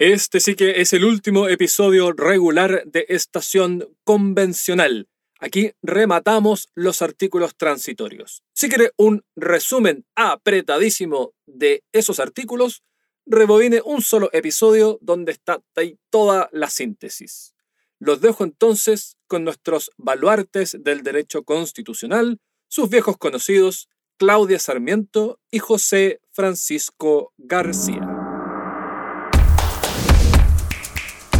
Este 0.00 0.40
sí 0.40 0.54
que 0.54 0.80
es 0.80 0.94
el 0.94 1.04
último 1.04 1.46
episodio 1.46 2.12
regular 2.12 2.84
de 2.86 3.04
Estación 3.10 3.86
Convencional. 4.02 5.10
Aquí 5.40 5.72
rematamos 5.82 6.70
los 6.74 7.02
artículos 7.02 7.54
transitorios. 7.54 8.42
Si 8.54 8.70
quiere 8.70 8.92
un 8.96 9.26
resumen 9.36 10.06
apretadísimo 10.14 11.34
de 11.44 11.84
esos 11.92 12.18
artículos, 12.18 12.82
rebobine 13.26 13.82
un 13.84 14.00
solo 14.00 14.30
episodio 14.32 14.98
donde 15.02 15.32
está 15.32 15.60
ahí 15.76 15.98
toda 16.08 16.48
la 16.50 16.70
síntesis. 16.70 17.52
Los 17.98 18.22
dejo 18.22 18.44
entonces 18.44 19.18
con 19.26 19.44
nuestros 19.44 19.90
baluartes 19.98 20.78
del 20.80 21.02
derecho 21.02 21.42
constitucional, 21.42 22.40
sus 22.68 22.88
viejos 22.88 23.18
conocidos, 23.18 23.90
Claudia 24.16 24.60
Sarmiento 24.60 25.40
y 25.50 25.58
José 25.58 26.22
Francisco 26.30 27.34
García. 27.36 28.19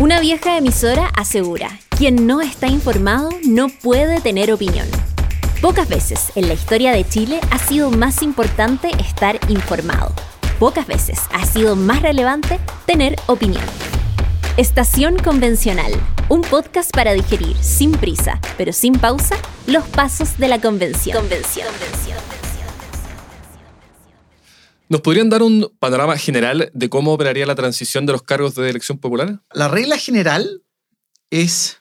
Una 0.00 0.18
vieja 0.18 0.56
emisora 0.56 1.08
asegura, 1.14 1.78
quien 1.90 2.26
no 2.26 2.40
está 2.40 2.68
informado 2.68 3.28
no 3.46 3.68
puede 3.68 4.22
tener 4.22 4.50
opinión. 4.50 4.86
Pocas 5.60 5.90
veces 5.90 6.32
en 6.36 6.48
la 6.48 6.54
historia 6.54 6.92
de 6.92 7.06
Chile 7.06 7.38
ha 7.50 7.58
sido 7.58 7.90
más 7.90 8.22
importante 8.22 8.88
estar 8.98 9.38
informado. 9.50 10.14
Pocas 10.58 10.86
veces 10.86 11.20
ha 11.34 11.44
sido 11.44 11.76
más 11.76 12.00
relevante 12.00 12.58
tener 12.86 13.16
opinión. 13.26 13.62
Estación 14.56 15.18
Convencional, 15.18 15.92
un 16.30 16.40
podcast 16.40 16.90
para 16.92 17.12
digerir 17.12 17.54
sin 17.58 17.92
prisa, 17.92 18.40
pero 18.56 18.72
sin 18.72 18.94
pausa, 18.94 19.36
los 19.66 19.86
pasos 19.86 20.38
de 20.38 20.48
la 20.48 20.62
convención. 20.62 21.14
convención. 21.18 21.68
¿Nos 24.90 25.02
podrían 25.02 25.30
dar 25.30 25.44
un 25.44 25.72
panorama 25.78 26.18
general 26.18 26.68
de 26.74 26.90
cómo 26.90 27.12
operaría 27.12 27.46
la 27.46 27.54
transición 27.54 28.06
de 28.06 28.12
los 28.12 28.22
cargos 28.24 28.56
de 28.56 28.68
elección 28.68 28.98
popular? 28.98 29.40
La 29.52 29.68
regla 29.68 29.96
general 29.96 30.64
es 31.30 31.79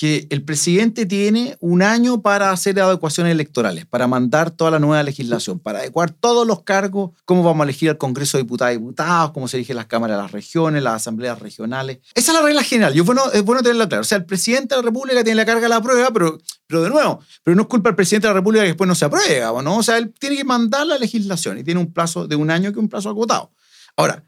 que 0.00 0.26
el 0.30 0.42
presidente 0.42 1.04
tiene 1.04 1.58
un 1.60 1.82
año 1.82 2.22
para 2.22 2.52
hacer 2.52 2.80
adecuaciones 2.80 3.32
electorales, 3.32 3.84
para 3.84 4.06
mandar 4.06 4.50
toda 4.50 4.70
la 4.70 4.78
nueva 4.78 5.02
legislación, 5.02 5.58
para 5.58 5.80
adecuar 5.80 6.10
todos 6.10 6.46
los 6.46 6.62
cargos, 6.62 7.10
cómo 7.26 7.42
vamos 7.42 7.60
a 7.60 7.64
elegir 7.64 7.90
al 7.90 7.98
Congreso 7.98 8.38
de 8.38 8.44
Diputados 8.44 8.74
y 8.74 8.78
Diputados, 8.78 9.32
cómo 9.32 9.46
se 9.46 9.58
eligen 9.58 9.76
las 9.76 9.84
cámaras 9.84 10.16
de 10.16 10.22
las 10.22 10.32
regiones, 10.32 10.82
las 10.82 10.94
asambleas 10.94 11.38
regionales. 11.38 11.98
Esa 12.14 12.32
es 12.32 12.38
la 12.38 12.42
regla 12.42 12.62
general. 12.62 12.96
Y 12.96 13.00
es 13.00 13.04
bueno, 13.04 13.62
tenerla 13.62 13.90
clara. 13.90 14.00
O 14.00 14.04
sea, 14.04 14.16
el 14.16 14.24
presidente 14.24 14.74
de 14.74 14.80
la 14.80 14.86
República 14.86 15.22
tiene 15.22 15.36
la 15.36 15.44
carga 15.44 15.60
de 15.60 15.68
la 15.68 15.82
prueba, 15.82 16.10
pero, 16.14 16.38
pero 16.66 16.80
de 16.80 16.88
nuevo, 16.88 17.20
pero 17.42 17.54
no 17.54 17.62
es 17.64 17.68
culpa 17.68 17.90
del 17.90 17.96
presidente 17.96 18.26
de 18.26 18.32
la 18.32 18.40
República 18.40 18.62
que 18.62 18.68
después 18.68 18.88
no 18.88 18.94
se 18.94 19.04
aprueba, 19.04 19.62
¿no? 19.62 19.76
O 19.76 19.82
sea, 19.82 19.98
él 19.98 20.14
tiene 20.18 20.34
que 20.34 20.44
mandar 20.44 20.86
la 20.86 20.96
legislación 20.96 21.58
y 21.58 21.62
tiene 21.62 21.78
un 21.78 21.92
plazo 21.92 22.26
de 22.26 22.36
un 22.36 22.50
año 22.50 22.72
que 22.72 22.78
es 22.78 22.82
un 22.82 22.88
plazo 22.88 23.10
agotado. 23.10 23.52
Ahora, 23.98 24.24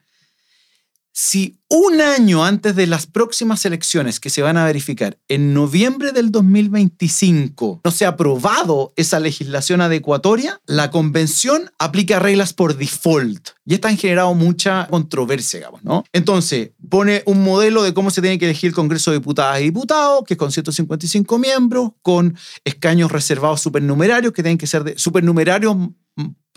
si 1.13 1.59
un 1.69 2.01
año 2.01 2.45
antes 2.45 2.75
de 2.75 2.87
las 2.87 3.07
próximas 3.07 3.65
elecciones 3.67 4.19
que 4.19 4.31
se 4.31 4.43
van 4.43 4.57
a 4.57 4.65
verificar, 4.65 5.19
en 5.29 5.53
noviembre 5.53 6.13
del 6.13 6.31
2025, 6.31 7.83
no 7.85 7.91
se 7.91 8.07
ha 8.07 8.09
aprobado 8.09 8.93
esa 8.97 9.21
legislación 9.21 9.83
adecuatoria, 9.83 10.61
la 10.67 10.91
convención 10.91 11.71
aplica 11.79 12.19
reglas 12.19 12.55
por 12.55 12.77
default. 12.77 13.51
Y 13.65 13.75
esto 13.75 13.89
ha 13.89 13.95
generado 13.95 14.35
mucha 14.35 14.87
controversia, 14.89 15.61
digamos, 15.61 15.85
¿no? 15.85 16.05
Entonces, 16.13 16.71
pone 16.89 17.23
un 17.27 17.45
modelo 17.45 17.83
de 17.83 17.95
cómo 17.95 18.11
se 18.11 18.23
tiene 18.23 18.39
que 18.39 18.47
elegir 18.47 18.69
el 18.69 18.75
Congreso 18.75 19.11
de 19.11 19.19
Diputadas 19.19 19.61
y 19.61 19.65
Diputados, 19.65 20.25
que 20.27 20.35
es 20.35 20.39
con 20.39 20.51
155 20.51 21.39
miembros, 21.39 21.91
con 22.01 22.37
escaños 22.65 23.13
reservados 23.13 23.61
supernumerarios, 23.61 24.33
que 24.33 24.43
tienen 24.43 24.59
que 24.59 24.67
ser 24.67 24.83
de 24.83 24.99
supernumerarios 24.99 25.77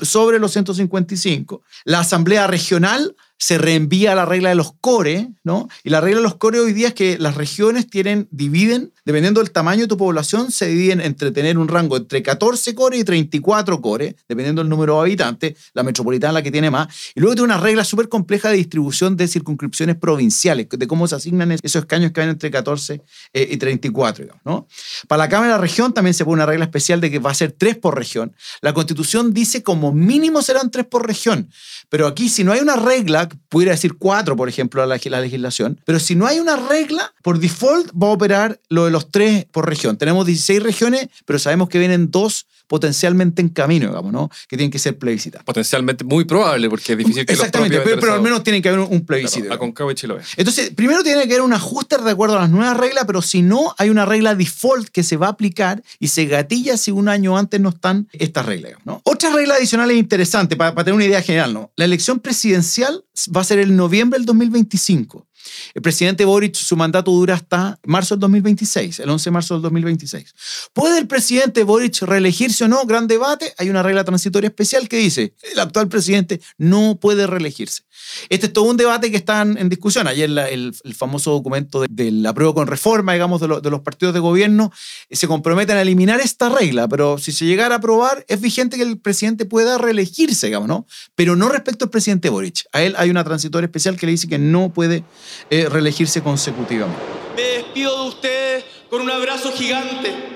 sobre 0.01 0.39
los 0.39 0.51
155. 0.51 1.61
La 1.85 1.99
Asamblea 1.99 2.47
Regional 2.47 3.15
se 3.37 3.57
reenvía 3.57 4.15
la 4.15 4.25
regla 4.25 4.49
de 4.49 4.55
los 4.55 4.73
core, 4.79 5.29
¿no? 5.43 5.67
Y 5.83 5.89
la 5.89 5.99
regla 5.99 6.17
de 6.17 6.23
los 6.23 6.35
core 6.35 6.59
hoy 6.59 6.73
día 6.73 6.89
es 6.89 6.93
que 6.93 7.17
las 7.19 7.35
regiones 7.35 7.89
tienen, 7.89 8.27
dividen, 8.31 8.93
dependiendo 9.03 9.41
del 9.41 9.51
tamaño 9.51 9.81
de 9.81 9.87
tu 9.87 9.97
población, 9.97 10.51
se 10.51 10.67
dividen 10.67 11.01
entre 11.01 11.31
tener 11.31 11.57
un 11.57 11.67
rango 11.67 11.97
entre 11.97 12.23
14 12.23 12.73
core 12.73 12.97
y 12.97 13.03
34 13.03 13.81
core, 13.81 14.15
dependiendo 14.29 14.61
del 14.61 14.69
número 14.69 14.95
de 14.95 15.01
habitantes, 15.01 15.57
la 15.73 15.83
metropolitana 15.83 16.33
la 16.33 16.41
que 16.41 16.51
tiene 16.51 16.71
más. 16.71 16.87
Y 17.13 17.19
luego 17.19 17.35
tiene 17.35 17.53
una 17.53 17.59
regla 17.59 17.83
súper 17.83 18.07
compleja 18.07 18.49
de 18.49 18.55
distribución 18.55 19.17
de 19.17 19.27
circunscripciones 19.27 19.97
provinciales, 19.97 20.67
de 20.69 20.87
cómo 20.87 21.07
se 21.07 21.15
asignan 21.15 21.51
esos 21.51 21.75
escaños 21.75 22.13
que 22.13 22.21
van 22.21 22.29
entre 22.29 22.49
14 22.49 23.01
eh, 23.33 23.47
y 23.51 23.57
34, 23.57 24.23
digamos, 24.23 24.41
¿no? 24.45 24.67
Para 25.07 25.23
la 25.23 25.29
Cámara 25.29 25.53
de 25.53 25.57
la 25.57 25.61
Región 25.61 25.93
también 25.93 26.13
se 26.13 26.23
pone 26.23 26.35
una 26.35 26.45
regla 26.45 26.65
especial 26.65 27.01
de 27.01 27.11
que 27.11 27.19
va 27.19 27.31
a 27.31 27.35
ser 27.35 27.51
3 27.51 27.77
por 27.77 27.97
región. 27.97 28.33
La 28.61 28.73
Constitución 28.73 29.33
dice 29.33 29.61
como 29.61 29.91
mínimo 29.91 30.41
serán 30.41 30.71
3 30.71 30.85
por 30.85 31.05
región, 31.05 31.49
pero 31.89 32.07
aquí 32.07 32.29
si 32.29 32.43
no 32.43 32.53
hay 32.53 32.61
una 32.61 32.77
regla 32.77 33.24
pudiera 33.49 33.73
decir 33.73 33.95
cuatro, 33.97 34.35
por 34.35 34.49
ejemplo, 34.49 34.85
la, 34.85 34.99
la, 35.03 35.21
legislación, 35.21 35.79
pero 35.85 35.99
si 35.99 36.15
no 36.15 36.27
hay 36.27 36.39
una 36.39 36.55
regla, 36.55 37.13
por 37.21 37.39
default 37.39 37.91
va 37.91 38.07
a 38.07 38.11
operar 38.11 38.59
lo 38.69 38.85
de 38.85 38.91
los 38.91 39.11
tres 39.11 39.45
por 39.45 39.67
región. 39.67 39.97
Tenemos 39.97 40.25
16 40.25 40.63
regiones, 40.63 41.09
pero 41.25 41.39
sabemos 41.39 41.69
que 41.69 41.79
vienen 41.79 42.11
dos 42.11 42.47
potencialmente 42.67 43.41
en 43.41 43.49
camino, 43.49 43.87
digamos, 43.87 44.11
¿no? 44.11 44.29
Que 44.47 44.57
tienen 44.57 44.71
que 44.71 44.79
ser 44.79 44.97
plebiscitadas. 44.97 45.45
Potencialmente 45.45 46.03
muy 46.03 46.25
probable, 46.25 46.69
porque 46.69 46.93
es 46.93 46.97
difícil 46.97 47.25
que 47.25 47.33
Exactamente, 47.33 47.77
los 47.77 47.99
pero, 47.99 48.13
al 48.13 48.21
menos 48.21 48.43
tiene 48.43 48.61
que 48.61 48.69
haber 48.69 48.81
un, 48.81 49.05
plebiscito. 49.05 49.45
Claro, 49.45 49.59
Concavo 49.59 49.91
y 49.91 49.95
Chiloé. 49.95 50.21
Entonces, 50.37 50.71
primero 50.71 51.03
tiene 51.03 51.27
que 51.27 51.33
haber 51.33 51.41
un 51.41 51.53
ajuste 51.53 51.97
de 51.97 52.11
acuerdo 52.11 52.37
a 52.37 52.41
las 52.41 52.49
nuevas 52.49 52.77
reglas, 52.77 53.05
pero 53.05 53.21
si 53.21 53.41
no, 53.41 53.73
hay 53.77 53.89
una 53.89 54.05
regla 54.05 54.35
default 54.35 54.89
que 54.89 55.03
se 55.03 55.17
va 55.17 55.27
a 55.27 55.31
aplicar 55.31 55.83
y 55.99 56.07
se 56.07 56.25
gatilla 56.25 56.77
si 56.77 56.91
un 56.91 57.09
año 57.09 57.37
antes 57.37 57.59
no 57.59 57.69
están 57.69 58.07
estas 58.13 58.45
reglas, 58.45 58.73
¿no? 58.85 59.01
Otra 59.03 59.31
regla 59.31 59.55
adicional 59.55 59.91
es 59.91 59.97
interesante 59.97 60.55
para, 60.55 60.73
para 60.73 60.85
tener 60.85 60.95
una 60.95 61.05
idea 61.05 61.21
general, 61.21 61.53
¿no? 61.53 61.71
La 61.75 61.85
elección 61.85 62.19
presidencial 62.19 63.03
va 63.35 63.41
a 63.41 63.43
ser 63.43 63.59
el 63.59 63.75
noviembre 63.75 64.19
del 64.19 64.25
2025. 64.25 65.27
El 65.73 65.81
presidente 65.81 66.25
Boric, 66.25 66.55
su 66.55 66.75
mandato 66.75 67.11
dura 67.11 67.35
hasta 67.35 67.79
marzo 67.85 68.15
del 68.15 68.21
2026, 68.21 68.99
el 68.99 69.09
11 69.09 69.23
de 69.25 69.31
marzo 69.31 69.53
del 69.55 69.63
2026. 69.63 70.33
¿Puede 70.73 70.97
el 70.99 71.07
presidente 71.07 71.63
Boric 71.63 72.01
reelegirse 72.01 72.63
o 72.63 72.67
no? 72.67 72.85
Gran 72.85 73.07
debate. 73.07 73.53
Hay 73.57 73.69
una 73.69 73.83
regla 73.83 74.03
transitoria 74.03 74.47
especial 74.47 74.87
que 74.87 74.97
dice, 74.97 75.33
el 75.51 75.59
actual 75.59 75.87
presidente 75.87 76.41
no 76.57 76.99
puede 76.99 77.27
reelegirse. 77.27 77.83
Este 78.29 78.47
es 78.47 78.53
todo 78.53 78.65
un 78.65 78.77
debate 78.77 79.11
que 79.11 79.17
está 79.17 79.41
en 79.41 79.69
discusión. 79.69 80.07
Ayer 80.07 80.29
el, 80.29 80.73
famoso 80.95 81.31
documento 81.31 81.81
del 81.89 82.23
de 82.23 82.29
apruebo 82.29 82.53
con 82.53 82.67
reforma, 82.67 83.13
digamos, 83.13 83.41
de, 83.41 83.47
de, 83.61 83.69
los 83.69 83.81
partidos 83.81 84.13
de 84.13 84.19
gobierno, 84.19 84.71
eh, 85.09 85.15
se 85.15 85.27
comprometen 85.27 85.77
a 85.77 85.81
eliminar 85.81 86.19
esta 86.19 86.49
regla, 86.49 86.87
pero 86.87 87.17
si 87.17 87.31
se 87.31 87.45
llegara 87.45 87.75
a 87.75 87.77
aprobar, 87.79 88.25
es 88.27 88.41
vigente 88.41 88.77
que 88.77 88.83
el 88.83 88.99
presidente 88.99 89.45
pueda 89.45 89.77
reelegirse, 89.77 90.47
digamos, 90.47 90.67
¿no? 90.67 90.87
Pero 91.15 91.35
no 91.35 91.49
respecto 91.49 91.85
al 91.85 91.91
presidente 91.91 92.29
Boric. 92.29 92.65
A 92.71 92.81
él 92.81 92.95
hay 92.97 93.09
una 93.09 93.23
transitoria 93.23 93.65
especial 93.65 93.97
que 93.97 94.05
le 94.05 94.13
dice 94.13 94.27
que 94.27 94.39
no 94.39 94.73
puede 94.73 95.03
eh, 95.49 95.67
reelegirse 95.69 96.21
consecutivamente. 96.21 97.01
Me 97.35 97.41
despido 97.41 98.03
de 98.03 98.09
ustedes 98.09 98.65
con 98.89 99.01
un 99.01 99.11
abrazo 99.11 99.51
gigante. 99.51 100.35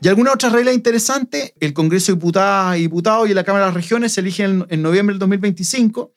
Y 0.00 0.08
alguna 0.08 0.32
otra 0.32 0.48
regla 0.50 0.72
interesante, 0.72 1.54
el 1.60 1.72
Congreso 1.72 2.12
de 2.12 2.16
Diputadas 2.16 2.78
y 2.78 2.82
Diputados 2.82 3.28
y 3.28 3.34
la 3.34 3.44
Cámara 3.44 3.66
de 3.66 3.68
las 3.70 3.74
Regiones 3.74 4.12
se 4.12 4.20
eligen 4.20 4.66
en, 4.68 4.82
noviembre 4.82 5.14
del 5.14 5.20
2025 5.20 6.12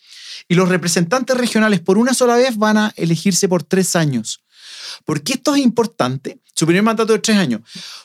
y 0.48 0.56
los 0.56 0.70
representantes 0.70 1.38
regionales 1.38 1.80
por 1.80 1.98
una 1.98 2.14
sola 2.14 2.36
vez 2.36 2.58
van 2.58 2.78
a 2.78 2.94
elegirse 2.96 3.48
por 3.48 3.64
tres 3.64 3.96
años. 3.96 4.44
¿Por 5.06 5.22
qué 5.24 5.34
esto 5.34 5.56
es 5.56 5.62
importante? 5.62 6.40
Su 6.56 6.66
primer 6.66 6.84
mandato 6.84 7.14
de 7.14 7.20
tres 7.20 7.38
años. 7.38 7.62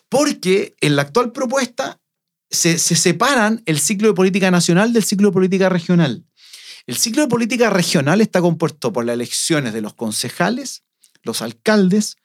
Porque 0.09 0.75
en 0.81 0.97
la 0.97 1.03
actual 1.03 1.33
propuesta 1.33 2.01
se, 2.51 2.79
se 2.79 2.95
separan 2.95 3.63
el 3.67 3.79
ciclo 3.79 4.09
de 4.09 4.15
política 4.15 4.51
nacional 4.51 4.93
del 4.93 5.05
ciclo 5.05 5.29
de 5.29 5.33
política 5.33 5.69
regional. 5.69 6.25
El 6.87 6.97
ciclo 6.97 7.23
de 7.23 7.29
política 7.29 7.71
regional 7.71 8.21
está 8.21 8.41
compuesto 8.41 8.93
por 8.93 9.05
las 9.05 9.15
elecciones 9.15 9.73
de 9.73 9.81
los 9.81 9.95
concejales, 9.95 10.83
los 11.23 11.41
alcaldes, 11.41 12.17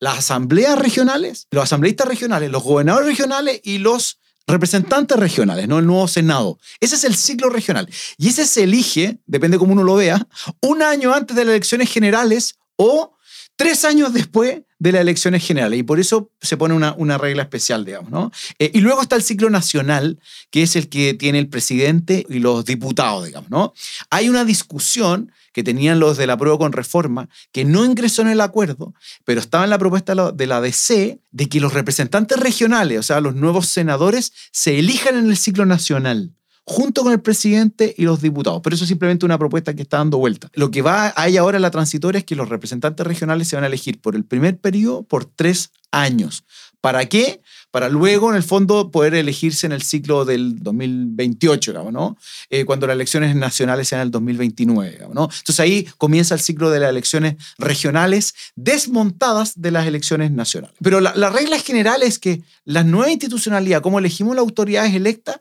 las 0.00 0.18
asambleas 0.18 0.78
regionales, 0.78 1.46
los 1.50 1.64
asambleístas 1.64 2.08
regionales, 2.08 2.50
los 2.50 2.62
gobernadores 2.62 3.08
regionales 3.08 3.60
y 3.64 3.78
los 3.78 4.18
representantes 4.46 5.18
regionales, 5.18 5.66
¿no? 5.68 5.78
El 5.78 5.86
nuevo 5.86 6.08
Senado. 6.08 6.58
Ese 6.80 6.96
es 6.96 7.04
el 7.04 7.14
ciclo 7.14 7.48
regional. 7.48 7.88
Y 8.18 8.28
ese 8.28 8.46
se 8.46 8.64
elige, 8.64 9.20
depende 9.26 9.58
cómo 9.58 9.72
uno 9.72 9.84
lo 9.84 9.94
vea, 9.94 10.26
un 10.60 10.82
año 10.82 11.14
antes 11.14 11.36
de 11.36 11.44
las 11.44 11.52
elecciones 11.52 11.90
generales 11.90 12.56
o 12.76 13.16
tres 13.56 13.84
años 13.84 14.12
después 14.12 14.62
de 14.82 14.90
las 14.90 15.02
elecciones 15.02 15.46
generales 15.46 15.78
y 15.78 15.84
por 15.84 16.00
eso 16.00 16.32
se 16.40 16.56
pone 16.56 16.74
una, 16.74 16.92
una 16.98 17.16
regla 17.16 17.44
especial, 17.44 17.84
digamos, 17.84 18.10
¿no? 18.10 18.32
Eh, 18.58 18.72
y 18.74 18.80
luego 18.80 19.00
está 19.00 19.14
el 19.14 19.22
ciclo 19.22 19.48
nacional, 19.48 20.18
que 20.50 20.64
es 20.64 20.74
el 20.74 20.88
que 20.88 21.14
tiene 21.14 21.38
el 21.38 21.46
presidente 21.46 22.26
y 22.28 22.40
los 22.40 22.64
diputados, 22.64 23.26
digamos, 23.26 23.48
¿no? 23.48 23.74
Hay 24.10 24.28
una 24.28 24.44
discusión 24.44 25.30
que 25.52 25.62
tenían 25.62 26.00
los 26.00 26.16
de 26.16 26.26
la 26.26 26.36
prueba 26.36 26.58
con 26.58 26.72
reforma, 26.72 27.28
que 27.52 27.64
no 27.64 27.84
ingresó 27.84 28.22
en 28.22 28.28
el 28.28 28.40
acuerdo, 28.40 28.92
pero 29.24 29.38
estaba 29.38 29.62
en 29.62 29.70
la 29.70 29.78
propuesta 29.78 30.32
de 30.32 30.46
la 30.48 30.60
DC 30.60 31.20
de 31.30 31.48
que 31.48 31.60
los 31.60 31.74
representantes 31.74 32.40
regionales, 32.40 32.98
o 32.98 33.02
sea, 33.04 33.20
los 33.20 33.36
nuevos 33.36 33.68
senadores, 33.68 34.32
se 34.50 34.80
elijan 34.80 35.16
en 35.16 35.30
el 35.30 35.36
ciclo 35.36 35.64
nacional 35.64 36.32
junto 36.64 37.02
con 37.02 37.12
el 37.12 37.20
presidente 37.20 37.94
y 37.96 38.04
los 38.04 38.20
diputados. 38.20 38.60
Pero 38.62 38.74
eso 38.74 38.84
es 38.84 38.88
simplemente 38.88 39.24
una 39.24 39.38
propuesta 39.38 39.74
que 39.74 39.82
está 39.82 39.98
dando 39.98 40.18
vuelta. 40.18 40.48
Lo 40.54 40.70
que 40.70 40.82
va 40.82 41.12
hay 41.16 41.36
ahora 41.36 41.56
en 41.56 41.62
la 41.62 41.70
transitoria 41.70 42.20
es 42.20 42.24
que 42.24 42.36
los 42.36 42.48
representantes 42.48 43.06
regionales 43.06 43.48
se 43.48 43.56
van 43.56 43.64
a 43.64 43.68
elegir 43.68 44.00
por 44.00 44.16
el 44.16 44.24
primer 44.24 44.58
periodo 44.58 45.02
por 45.02 45.24
tres 45.24 45.70
años. 45.90 46.44
¿Para 46.80 47.06
qué? 47.06 47.40
para 47.72 47.88
luego, 47.88 48.28
en 48.28 48.36
el 48.36 48.42
fondo, 48.42 48.90
poder 48.90 49.14
elegirse 49.14 49.64
en 49.64 49.72
el 49.72 49.80
ciclo 49.80 50.26
del 50.26 50.62
2028, 50.62 51.72
digamos, 51.72 51.92
¿no? 51.92 52.18
Eh, 52.50 52.66
cuando 52.66 52.86
las 52.86 52.94
elecciones 52.94 53.34
nacionales 53.34 53.88
sean 53.88 54.02
el 54.02 54.10
2029. 54.10 54.90
Digamos, 54.90 55.14
¿no? 55.14 55.22
Entonces 55.22 55.58
ahí 55.58 55.88
comienza 55.96 56.34
el 56.34 56.40
ciclo 56.42 56.70
de 56.70 56.80
las 56.80 56.90
elecciones 56.90 57.36
regionales 57.56 58.34
desmontadas 58.56 59.54
de 59.58 59.70
las 59.70 59.86
elecciones 59.86 60.32
nacionales. 60.32 60.76
Pero 60.82 61.00
la, 61.00 61.14
la 61.16 61.30
regla 61.30 61.58
general 61.58 62.02
es 62.02 62.18
que 62.18 62.42
la 62.66 62.84
nueva 62.84 63.10
institucionalidad, 63.10 63.80
como 63.80 63.98
elegimos 63.98 64.36
las 64.36 64.42
autoridades 64.42 64.94
electas, 64.94 65.40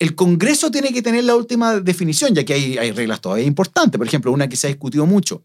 el 0.00 0.14
Congreso 0.14 0.70
tiene 0.70 0.92
que 0.94 1.02
tener 1.02 1.24
la 1.24 1.36
última 1.36 1.78
definición, 1.78 2.34
ya 2.34 2.42
que 2.44 2.54
hay, 2.54 2.90
reglas 2.90 3.20
todavía 3.20 3.44
importantes. 3.44 3.98
Por 3.98 4.06
ejemplo, 4.06 4.32
una 4.32 4.48
que 4.48 4.56
se 4.56 4.66
ha 4.66 4.68
discutido 4.68 5.04
mucho, 5.04 5.44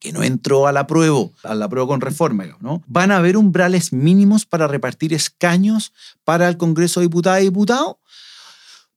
que 0.00 0.12
no 0.12 0.22
entró 0.22 0.66
a 0.66 0.72
la 0.72 0.86
prueba, 0.86 1.28
a 1.42 1.54
la 1.54 1.68
prueba 1.68 1.86
con 1.86 2.00
reforma, 2.00 2.46
¿no? 2.60 2.82
Van 2.86 3.12
a 3.12 3.18
haber 3.18 3.36
umbrales 3.36 3.92
mínimos 3.92 4.46
para 4.46 4.66
repartir 4.66 5.12
escaños 5.12 5.92
para 6.24 6.48
el 6.48 6.56
Congreso 6.56 7.00
de 7.00 7.06
Diputadas 7.06 7.42
y 7.42 7.44
Diputados. 7.44 7.96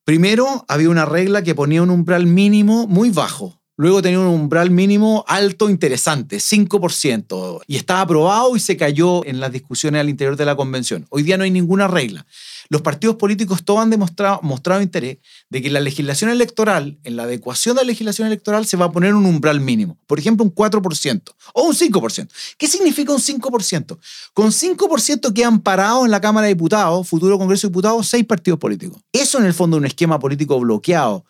Primero, 0.05 0.63
había 0.69 0.89
una 0.89 1.05
regla 1.05 1.43
que 1.43 1.55
ponía 1.55 1.83
un 1.83 1.89
umbral 1.89 2.25
mínimo 2.25 2.87
muy 2.87 3.09
bajo. 3.09 3.58
Luego 3.79 4.01
tenía 4.01 4.19
un 4.19 4.25
umbral 4.25 4.71
mínimo 4.71 5.23
alto 5.25 5.69
interesante, 5.69 6.39
5%. 6.39 7.61
Y 7.65 7.77
estaba 7.77 8.01
aprobado 8.01 8.57
y 8.57 8.59
se 8.59 8.75
cayó 8.75 9.25
en 9.25 9.39
las 9.39 9.53
discusiones 9.53 10.01
al 10.01 10.09
interior 10.09 10.35
de 10.35 10.43
la 10.43 10.57
convención. 10.57 11.05
Hoy 11.09 11.23
día 11.23 11.37
no 11.37 11.45
hay 11.45 11.51
ninguna 11.51 11.87
regla 11.87 12.25
los 12.69 12.83
partidos 12.83 13.15
políticos 13.15 13.63
todos 13.65 13.81
han 13.81 13.89
demostrado, 13.89 14.39
mostrado 14.43 14.81
interés 14.81 15.17
de 15.49 15.61
que 15.61 15.71
la 15.71 15.79
legislación 15.79 16.29
electoral, 16.29 16.99
en 17.03 17.15
la 17.15 17.23
adecuación 17.23 17.75
de 17.75 17.81
la 17.81 17.87
legislación 17.87 18.27
electoral, 18.27 18.67
se 18.67 18.77
va 18.77 18.85
a 18.85 18.91
poner 18.91 19.15
un 19.15 19.25
umbral 19.25 19.59
mínimo. 19.59 19.97
Por 20.05 20.19
ejemplo, 20.19 20.45
un 20.45 20.53
4% 20.53 21.33
o 21.53 21.63
un 21.63 21.73
5%. 21.73 22.29
¿Qué 22.57 22.67
significa 22.67 23.11
un 23.11 23.19
5%? 23.19 23.97
Con 24.33 24.51
5% 24.51 25.33
quedan 25.33 25.61
parados 25.61 26.05
en 26.05 26.11
la 26.11 26.21
Cámara 26.21 26.45
de 26.45 26.53
Diputados, 26.53 27.07
futuro 27.07 27.39
Congreso 27.39 27.67
de 27.67 27.71
Diputados, 27.71 28.07
seis 28.07 28.23
partidos 28.23 28.59
políticos. 28.59 29.01
Eso 29.11 29.39
en 29.39 29.45
el 29.45 29.53
fondo 29.55 29.77
es 29.77 29.79
un 29.79 29.87
esquema 29.87 30.19
político 30.19 30.59
bloqueado, 30.59 31.25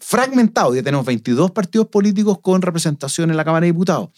fragmentado. 0.00 0.74
Ya 0.74 0.82
tenemos 0.82 1.06
22 1.06 1.50
partidos 1.52 1.86
políticos 1.88 2.38
con 2.40 2.62
representación 2.62 3.30
en 3.30 3.36
la 3.36 3.44
Cámara 3.44 3.64
de 3.64 3.72
Diputados. 3.72 4.10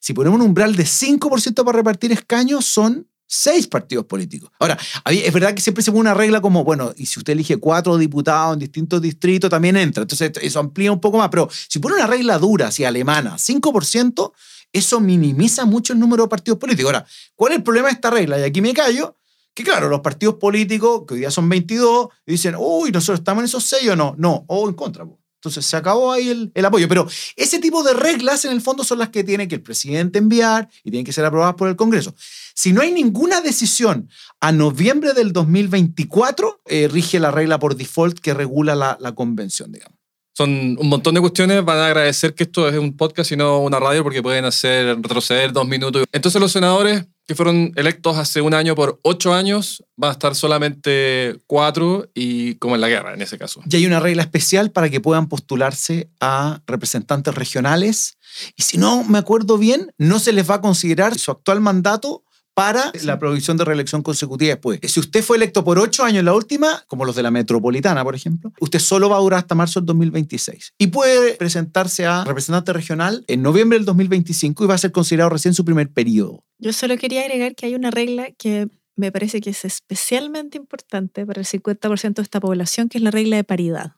Si 0.00 0.12
ponemos 0.12 0.40
un 0.40 0.46
umbral 0.46 0.76
de 0.76 0.84
5% 0.84 1.64
para 1.64 1.76
repartir 1.76 2.12
escaños, 2.12 2.64
son 2.64 3.06
seis 3.32 3.68
partidos 3.68 4.06
políticos. 4.06 4.50
Ahora, 4.58 4.76
es 5.06 5.32
verdad 5.32 5.54
que 5.54 5.60
siempre 5.60 5.84
se 5.84 5.92
pone 5.92 6.00
una 6.00 6.14
regla 6.14 6.40
como, 6.40 6.64
bueno, 6.64 6.92
y 6.96 7.06
si 7.06 7.20
usted 7.20 7.34
elige 7.34 7.58
cuatro 7.58 7.96
diputados 7.96 8.54
en 8.54 8.58
distintos 8.58 9.00
distritos, 9.00 9.48
también 9.48 9.76
entra. 9.76 10.02
Entonces, 10.02 10.32
eso 10.42 10.58
amplía 10.58 10.90
un 10.90 11.00
poco 11.00 11.18
más. 11.18 11.28
Pero 11.28 11.48
si 11.68 11.78
pone 11.78 11.94
una 11.94 12.08
regla 12.08 12.38
dura, 12.38 12.68
así 12.68 12.84
alemana, 12.84 13.36
5%, 13.36 14.32
eso 14.72 15.00
minimiza 15.00 15.64
mucho 15.64 15.92
el 15.92 16.00
número 16.00 16.24
de 16.24 16.28
partidos 16.28 16.58
políticos. 16.58 16.92
Ahora, 16.92 17.06
¿cuál 17.36 17.52
es 17.52 17.58
el 17.58 17.62
problema 17.62 17.86
de 17.86 17.94
esta 17.94 18.10
regla? 18.10 18.40
Y 18.40 18.42
aquí 18.42 18.60
me 18.60 18.74
callo. 18.74 19.16
Que 19.54 19.62
claro, 19.62 19.88
los 19.88 20.00
partidos 20.00 20.36
políticos, 20.36 21.02
que 21.06 21.14
hoy 21.14 21.20
día 21.20 21.30
son 21.30 21.48
22, 21.48 22.08
dicen, 22.26 22.56
uy, 22.58 22.90
nosotros 22.90 23.20
estamos 23.20 23.42
en 23.42 23.44
esos 23.46 23.64
seis 23.64 23.88
o 23.90 23.96
no. 23.96 24.14
No, 24.18 24.44
o 24.48 24.68
en 24.68 24.74
contra. 24.74 25.06
Entonces 25.40 25.64
se 25.64 25.74
acabó 25.74 26.12
ahí 26.12 26.28
el, 26.28 26.52
el, 26.54 26.64
apoyo. 26.66 26.86
Pero 26.86 27.08
ese 27.34 27.60
tipo 27.60 27.82
de 27.82 27.94
reglas 27.94 28.44
en 28.44 28.52
el 28.52 28.60
fondo 28.60 28.84
son 28.84 28.98
las 28.98 29.08
que 29.08 29.24
tiene 29.24 29.48
que 29.48 29.54
el 29.54 29.62
presidente 29.62 30.18
enviar 30.18 30.68
y 30.84 30.90
tienen 30.90 31.06
que 31.06 31.14
ser 31.14 31.24
aprobadas 31.24 31.54
por 31.54 31.70
el 31.70 31.76
Congreso. 31.76 32.14
Si 32.54 32.74
no 32.74 32.82
hay 32.82 32.92
ninguna 32.92 33.40
decisión 33.40 34.10
a 34.38 34.52
noviembre 34.52 35.14
del 35.14 35.32
2024, 35.32 36.60
eh, 36.66 36.88
rige 36.92 37.18
la 37.18 37.30
regla 37.30 37.58
por 37.58 37.74
default 37.74 38.18
que 38.18 38.34
regula 38.34 38.74
la, 38.74 38.98
la 39.00 39.14
convención, 39.14 39.72
digamos. 39.72 39.98
Son 40.36 40.76
un 40.78 40.88
montón 40.88 41.14
de 41.14 41.20
cuestiones. 41.22 41.64
Van 41.64 41.78
a 41.78 41.86
agradecer 41.86 42.34
que 42.34 42.44
esto 42.44 42.68
es 42.68 42.76
un 42.76 42.96
podcast 42.96 43.32
y 43.32 43.36
no 43.36 43.60
una 43.60 43.80
radio 43.80 44.02
porque 44.02 44.22
pueden 44.22 44.44
hacer 44.44 44.96
retroceder 44.96 45.52
dos 45.52 45.66
minutos. 45.66 46.04
Entonces 46.12 46.38
los 46.40 46.52
senadores 46.52 47.06
que 47.30 47.36
fueron 47.36 47.72
electos 47.76 48.18
hace 48.18 48.40
un 48.40 48.54
año 48.54 48.74
por 48.74 48.98
ocho 49.04 49.32
años 49.32 49.84
van 49.94 50.08
a 50.08 50.12
estar 50.14 50.34
solamente 50.34 51.38
cuatro 51.46 52.08
y 52.12 52.56
como 52.56 52.74
en 52.74 52.80
la 52.80 52.88
guerra 52.88 53.14
en 53.14 53.22
ese 53.22 53.38
caso. 53.38 53.60
Y 53.70 53.76
hay 53.76 53.86
una 53.86 54.00
regla 54.00 54.22
especial 54.22 54.72
para 54.72 54.90
que 54.90 54.98
puedan 54.98 55.28
postularse 55.28 56.10
a 56.18 56.60
representantes 56.66 57.32
regionales. 57.32 58.18
Y 58.56 58.64
si 58.64 58.78
no 58.78 59.04
me 59.04 59.18
acuerdo 59.18 59.58
bien, 59.58 59.92
no 59.96 60.18
se 60.18 60.32
les 60.32 60.50
va 60.50 60.56
a 60.56 60.60
considerar 60.60 61.16
su 61.16 61.30
actual 61.30 61.60
mandato 61.60 62.24
para 62.60 62.92
la 63.04 63.18
provisión 63.18 63.56
de 63.56 63.64
reelección 63.64 64.02
consecutiva 64.02 64.50
después. 64.50 64.80
Si 64.82 65.00
usted 65.00 65.24
fue 65.24 65.38
electo 65.38 65.64
por 65.64 65.78
ocho 65.78 66.04
años 66.04 66.18
en 66.18 66.26
la 66.26 66.34
última, 66.34 66.84
como 66.88 67.06
los 67.06 67.16
de 67.16 67.22
la 67.22 67.30
metropolitana, 67.30 68.04
por 68.04 68.14
ejemplo, 68.14 68.52
usted 68.60 68.78
solo 68.78 69.08
va 69.08 69.16
a 69.16 69.20
durar 69.20 69.38
hasta 69.38 69.54
marzo 69.54 69.80
del 69.80 69.86
2026 69.86 70.74
y 70.76 70.88
puede 70.88 71.36
presentarse 71.36 72.04
a 72.04 72.22
representante 72.24 72.74
regional 72.74 73.24
en 73.28 73.40
noviembre 73.40 73.78
del 73.78 73.86
2025 73.86 74.64
y 74.64 74.66
va 74.66 74.74
a 74.74 74.78
ser 74.78 74.92
considerado 74.92 75.30
recién 75.30 75.54
su 75.54 75.64
primer 75.64 75.88
periodo. 75.90 76.44
Yo 76.58 76.74
solo 76.74 76.98
quería 76.98 77.22
agregar 77.22 77.54
que 77.54 77.64
hay 77.64 77.74
una 77.74 77.90
regla 77.90 78.30
que 78.36 78.68
me 78.94 79.10
parece 79.10 79.40
que 79.40 79.48
es 79.48 79.64
especialmente 79.64 80.58
importante 80.58 81.24
para 81.24 81.40
el 81.40 81.46
50% 81.46 82.14
de 82.14 82.22
esta 82.22 82.40
población, 82.40 82.90
que 82.90 82.98
es 82.98 83.02
la 83.02 83.10
regla 83.10 83.36
de 83.36 83.44
paridad. 83.44 83.92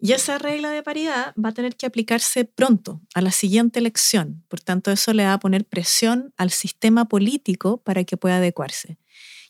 Y 0.00 0.12
esa 0.12 0.38
regla 0.38 0.70
de 0.70 0.82
paridad 0.82 1.34
va 1.42 1.50
a 1.50 1.54
tener 1.54 1.76
que 1.76 1.86
aplicarse 1.86 2.44
pronto, 2.44 3.02
a 3.14 3.20
la 3.20 3.30
siguiente 3.30 3.78
elección. 3.78 4.44
Por 4.48 4.60
tanto, 4.60 4.90
eso 4.90 5.12
le 5.12 5.24
va 5.24 5.34
a 5.34 5.40
poner 5.40 5.66
presión 5.66 6.32
al 6.36 6.50
sistema 6.50 7.06
político 7.06 7.82
para 7.82 8.04
que 8.04 8.16
pueda 8.16 8.36
adecuarse. 8.36 8.98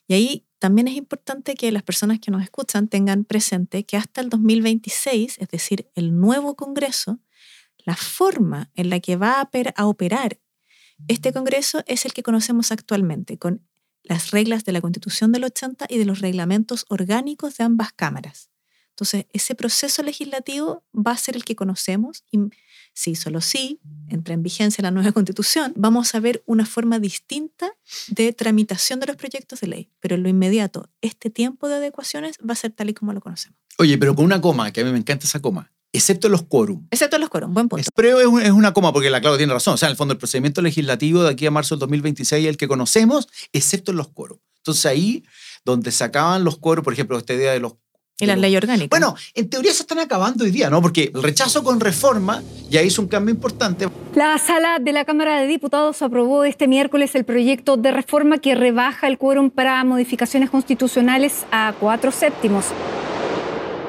Y 0.07 0.13
ahí 0.13 0.45
también 0.59 0.87
es 0.89 0.95
importante 0.95 1.55
que 1.55 1.71
las 1.71 1.83
personas 1.83 2.19
que 2.19 2.31
nos 2.31 2.43
escuchan 2.43 2.89
tengan 2.89 3.23
presente 3.23 3.85
que 3.85 3.95
hasta 3.95 4.19
el 4.19 4.29
2026, 4.29 5.37
es 5.39 5.47
decir, 5.47 5.89
el 5.95 6.19
nuevo 6.19 6.55
Congreso, 6.55 7.19
la 7.77 7.95
forma 7.95 8.71
en 8.75 8.89
la 8.89 8.99
que 8.99 9.15
va 9.15 9.41
a 9.41 9.85
operar 9.87 10.37
este 11.07 11.33
Congreso 11.33 11.83
es 11.87 12.05
el 12.05 12.13
que 12.13 12.23
conocemos 12.23 12.71
actualmente, 12.71 13.37
con 13.37 13.65
las 14.03 14.31
reglas 14.31 14.65
de 14.65 14.71
la 14.71 14.81
Constitución 14.81 15.31
del 15.31 15.45
80 15.45 15.85
y 15.89 15.97
de 15.97 16.05
los 16.05 16.19
reglamentos 16.19 16.85
orgánicos 16.89 17.57
de 17.57 17.63
ambas 17.63 17.91
cámaras. 17.93 18.50
Entonces, 19.01 19.25
ese 19.33 19.55
proceso 19.55 20.03
legislativo 20.03 20.83
va 20.93 21.13
a 21.13 21.17
ser 21.17 21.35
el 21.35 21.43
que 21.43 21.55
conocemos 21.55 22.23
y 22.29 22.37
si 22.93 23.15
solo 23.15 23.41
sí 23.41 23.79
entra 24.09 24.35
en 24.35 24.43
vigencia 24.43 24.83
la 24.83 24.91
nueva 24.91 25.11
constitución, 25.11 25.73
vamos 25.75 26.13
a 26.13 26.19
ver 26.19 26.43
una 26.45 26.67
forma 26.67 26.99
distinta 26.99 27.73
de 28.09 28.31
tramitación 28.31 28.99
de 28.99 29.07
los 29.07 29.15
proyectos 29.15 29.61
de 29.61 29.67
ley. 29.67 29.89
Pero 30.01 30.13
en 30.13 30.21
lo 30.21 30.29
inmediato, 30.29 30.87
este 31.01 31.31
tiempo 31.31 31.67
de 31.67 31.77
adecuaciones 31.77 32.37
va 32.47 32.53
a 32.53 32.55
ser 32.55 32.73
tal 32.73 32.91
y 32.91 32.93
como 32.93 33.11
lo 33.11 33.21
conocemos. 33.21 33.57
Oye, 33.79 33.97
pero 33.97 34.13
con 34.13 34.23
una 34.23 34.39
coma, 34.39 34.71
que 34.71 34.81
a 34.81 34.85
mí 34.85 34.91
me 34.91 34.99
encanta 34.99 35.25
esa 35.25 35.39
coma. 35.39 35.71
Excepto 35.91 36.29
los 36.29 36.43
quórum. 36.43 36.85
Excepto 36.91 37.17
los 37.17 37.29
quórum, 37.29 37.55
buen 37.55 37.69
punto. 37.69 37.89
Pero 37.95 38.39
es, 38.39 38.51
una 38.51 38.71
coma 38.71 38.93
porque 38.93 39.09
la 39.09 39.19
Claudia 39.19 39.39
tiene 39.39 39.53
razón. 39.53 39.73
O 39.73 39.77
sea, 39.77 39.87
en 39.87 39.93
el 39.93 39.97
fondo 39.97 40.11
el 40.11 40.19
procedimiento 40.19 40.61
legislativo 40.61 41.23
de 41.23 41.31
aquí 41.31 41.47
a 41.47 41.51
marzo 41.51 41.73
del 41.73 41.79
2026 41.79 42.43
es 42.43 42.49
el 42.49 42.57
que 42.57 42.67
conocemos, 42.67 43.27
excepto 43.51 43.93
los 43.93 44.09
quórum. 44.09 44.37
Entonces 44.57 44.85
ahí, 44.85 45.25
donde 45.65 45.91
se 45.91 46.03
acaban 46.03 46.43
los 46.43 46.59
quórum, 46.59 46.83
por 46.83 46.93
ejemplo, 46.93 47.17
esta 47.17 47.33
idea 47.33 47.51
de 47.51 47.59
los 47.59 47.73
y 48.21 48.27
las 48.27 48.37
leyes 48.37 48.57
orgánicas. 48.57 48.89
Bueno, 48.89 49.15
en 49.33 49.49
teoría 49.49 49.73
se 49.73 49.81
están 49.81 49.99
acabando 49.99 50.43
hoy 50.43 50.51
día, 50.51 50.69
¿no? 50.69 50.81
Porque 50.81 51.11
el 51.13 51.23
rechazo 51.23 51.63
con 51.63 51.79
reforma 51.79 52.41
ya 52.69 52.81
hizo 52.81 53.01
un 53.01 53.07
cambio 53.07 53.33
importante. 53.33 53.89
La 54.13 54.37
sala 54.37 54.77
de 54.79 54.93
la 54.93 55.05
Cámara 55.05 55.41
de 55.41 55.47
Diputados 55.47 56.01
aprobó 56.01 56.43
este 56.43 56.67
miércoles 56.67 57.15
el 57.15 57.25
proyecto 57.25 57.77
de 57.77 57.91
reforma 57.91 58.37
que 58.37 58.55
rebaja 58.55 59.07
el 59.07 59.17
quórum 59.17 59.49
para 59.49 59.83
modificaciones 59.83 60.49
constitucionales 60.49 61.45
a 61.51 61.73
cuatro 61.79 62.11
séptimos. 62.11 62.65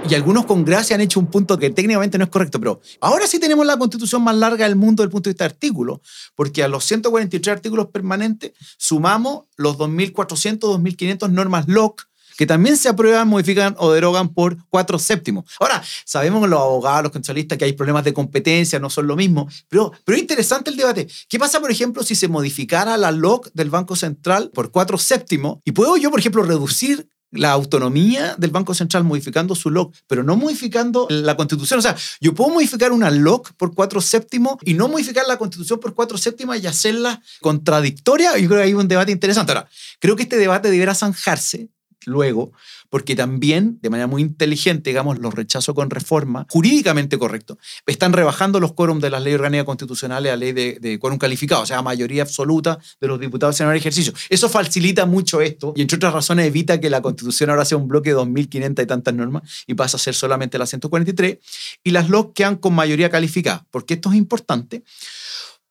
Y 0.09 0.15
algunos 0.15 0.47
con 0.47 0.65
gracia 0.65 0.97
han 0.97 1.01
hecho 1.01 1.21
un 1.21 1.27
punto 1.27 1.57
que 1.59 1.71
técnicamente 1.71 2.19
no 2.19 2.25
es 2.25 2.31
correcto, 2.31 2.59
pero 2.59 2.81
ahora 3.01 3.27
sí 3.29 3.39
tenemos 3.39 3.65
la 3.65 3.77
constitución 3.77 4.23
más 4.23 4.35
larga 4.35 4.67
del 4.67 4.75
mundo 4.75 5.03
desde 5.03 5.09
el 5.09 5.13
punto 5.13 5.29
de 5.29 5.35
vista 5.35 5.45
de 5.45 5.51
artículos, 5.51 6.01
porque 6.35 6.65
a 6.65 6.69
los 6.69 6.85
143 6.85 7.55
artículos 7.55 7.87
permanentes 7.87 8.53
sumamos 8.79 9.45
los 9.57 9.79
2.400, 9.79 10.59
2.500 10.59 11.31
normas 11.31 11.69
LOC 11.69 12.03
que 12.43 12.47
también 12.47 12.77
se 12.77 12.89
aprueban, 12.89 13.29
modifican 13.29 13.77
o 13.79 13.93
derogan 13.93 14.31
por 14.31 14.57
cuatro 14.69 14.99
séptimos. 14.99 15.45
Ahora, 15.61 15.81
sabemos 16.05 16.49
los 16.49 16.59
abogados, 16.59 17.05
los 17.05 17.13
constitucionalistas, 17.13 17.57
que 17.57 17.67
hay 17.67 17.73
problemas 17.75 18.03
de 18.03 18.13
competencia, 18.13 18.81
no 18.81 18.91
son 18.91 19.07
lo 19.07 19.15
mismo, 19.15 19.49
pero, 19.69 19.93
pero 20.05 20.17
es 20.17 20.23
interesante 20.23 20.69
el 20.69 20.77
debate. 20.77 21.07
¿Qué 21.29 21.39
pasa, 21.39 21.61
por 21.61 21.71
ejemplo, 21.71 22.03
si 22.03 22.17
se 22.17 22.27
modificara 22.27 22.97
la 22.97 23.13
LOC 23.13 23.53
del 23.55 23.71
Banco 23.71 23.95
Central 23.95 24.51
por 24.53 24.73
cuatro 24.73 24.99
séptimos? 24.99 25.61
Y 25.65 25.71
puedo 25.71 25.97
yo, 25.97 26.11
por 26.11 26.19
ejemplo, 26.19 26.43
reducir 26.43 27.09
la 27.31 27.53
autonomía 27.53 28.35
del 28.37 28.51
Banco 28.51 28.75
Central 28.75 29.05
modificando 29.05 29.55
su 29.55 29.71
LOC, 29.71 29.95
pero 30.09 30.25
no 30.25 30.35
modificando 30.35 31.07
la 31.11 31.37
Constitución. 31.37 31.79
O 31.79 31.83
sea, 31.83 31.97
yo 32.21 32.35
puedo 32.35 32.51
modificar 32.51 32.91
una 32.91 33.09
LOC 33.09 33.53
por 33.53 33.73
cuatro 33.73 34.01
séptimos 34.01 34.57
y 34.65 34.75
no 34.75 34.89
modificar 34.89 35.29
la 35.29 35.37
Constitución 35.37 35.79
por 35.79 35.95
cuatro 35.95 36.19
séptimas 36.19 36.61
y 36.61 36.67
hacerla 36.67 37.23
contradictoria. 37.41 38.37
Yo 38.37 38.49
creo 38.49 38.59
que 38.59 38.65
hay 38.65 38.75
un 38.75 38.89
debate 38.89 39.13
interesante. 39.13 39.53
Ahora, 39.53 39.69
creo 40.01 40.17
que 40.17 40.25
este 40.25 40.39
debate 40.39 40.73
deberá 40.73 40.93
zanjarse 40.93 41.69
luego, 42.07 42.53
porque 42.91 43.17
también, 43.17 43.79
de 43.81 43.91
manera 43.91 44.07
muy 44.07 44.23
inteligente, 44.23 44.91
digamos, 44.91 45.19
los 45.19 45.35
rechazos 45.35 45.75
con 45.75 45.91
reforma, 45.91 46.47
jurídicamente 46.51 47.19
correcto, 47.19 47.59
están 47.87 48.13
rebajando 48.13 48.61
los 48.61 48.73
quórum 48.73 49.01
de 49.01 49.11
las 49.11 49.23
leyes 49.23 49.39
orgánicas 49.39 49.67
constitucionales 49.67 50.33
a 50.33 50.37
ley 50.37 50.53
de, 50.53 50.79
de 50.81 50.99
quórum 50.99 51.19
calificado, 51.19 51.63
o 51.63 51.67
sea, 51.67 51.83
mayoría 51.83 52.23
absoluta 52.23 52.79
de 53.01 53.09
los 53.09 53.21
diputados 53.21 53.61
en 53.61 53.69
el 53.69 53.77
ejercicio. 53.77 54.13
Eso 54.29 54.49
facilita 54.49 55.07
mucho 55.07 55.41
esto 55.41 55.73
y, 55.77 55.83
entre 55.83 55.97
otras 55.97 56.13
razones, 56.13 56.47
evita 56.47 56.81
que 56.81 56.91
la 56.91 57.03
constitución 57.03 57.51
ahora 57.51 57.65
sea 57.65 57.79
un 57.79 57.89
bloque 57.89 58.11
de 58.11 58.17
2.500 58.17 58.83
y 58.83 58.87
tantas 58.87 59.15
normas 59.15 59.43
y 59.67 59.75
pasa 59.75 59.97
a 59.97 60.01
ser 60.01 60.15
solamente 60.15 60.59
la 60.59 60.67
143, 60.67 61.39
y 61.85 61.91
las 61.91 62.09
LOC 62.09 62.35
quedan 62.35 62.57
con 62.57 62.75
mayoría 62.75 63.11
calificada, 63.11 63.67
porque 63.71 63.95
esto 63.95 64.11
es 64.11 64.17
importante, 64.17 64.83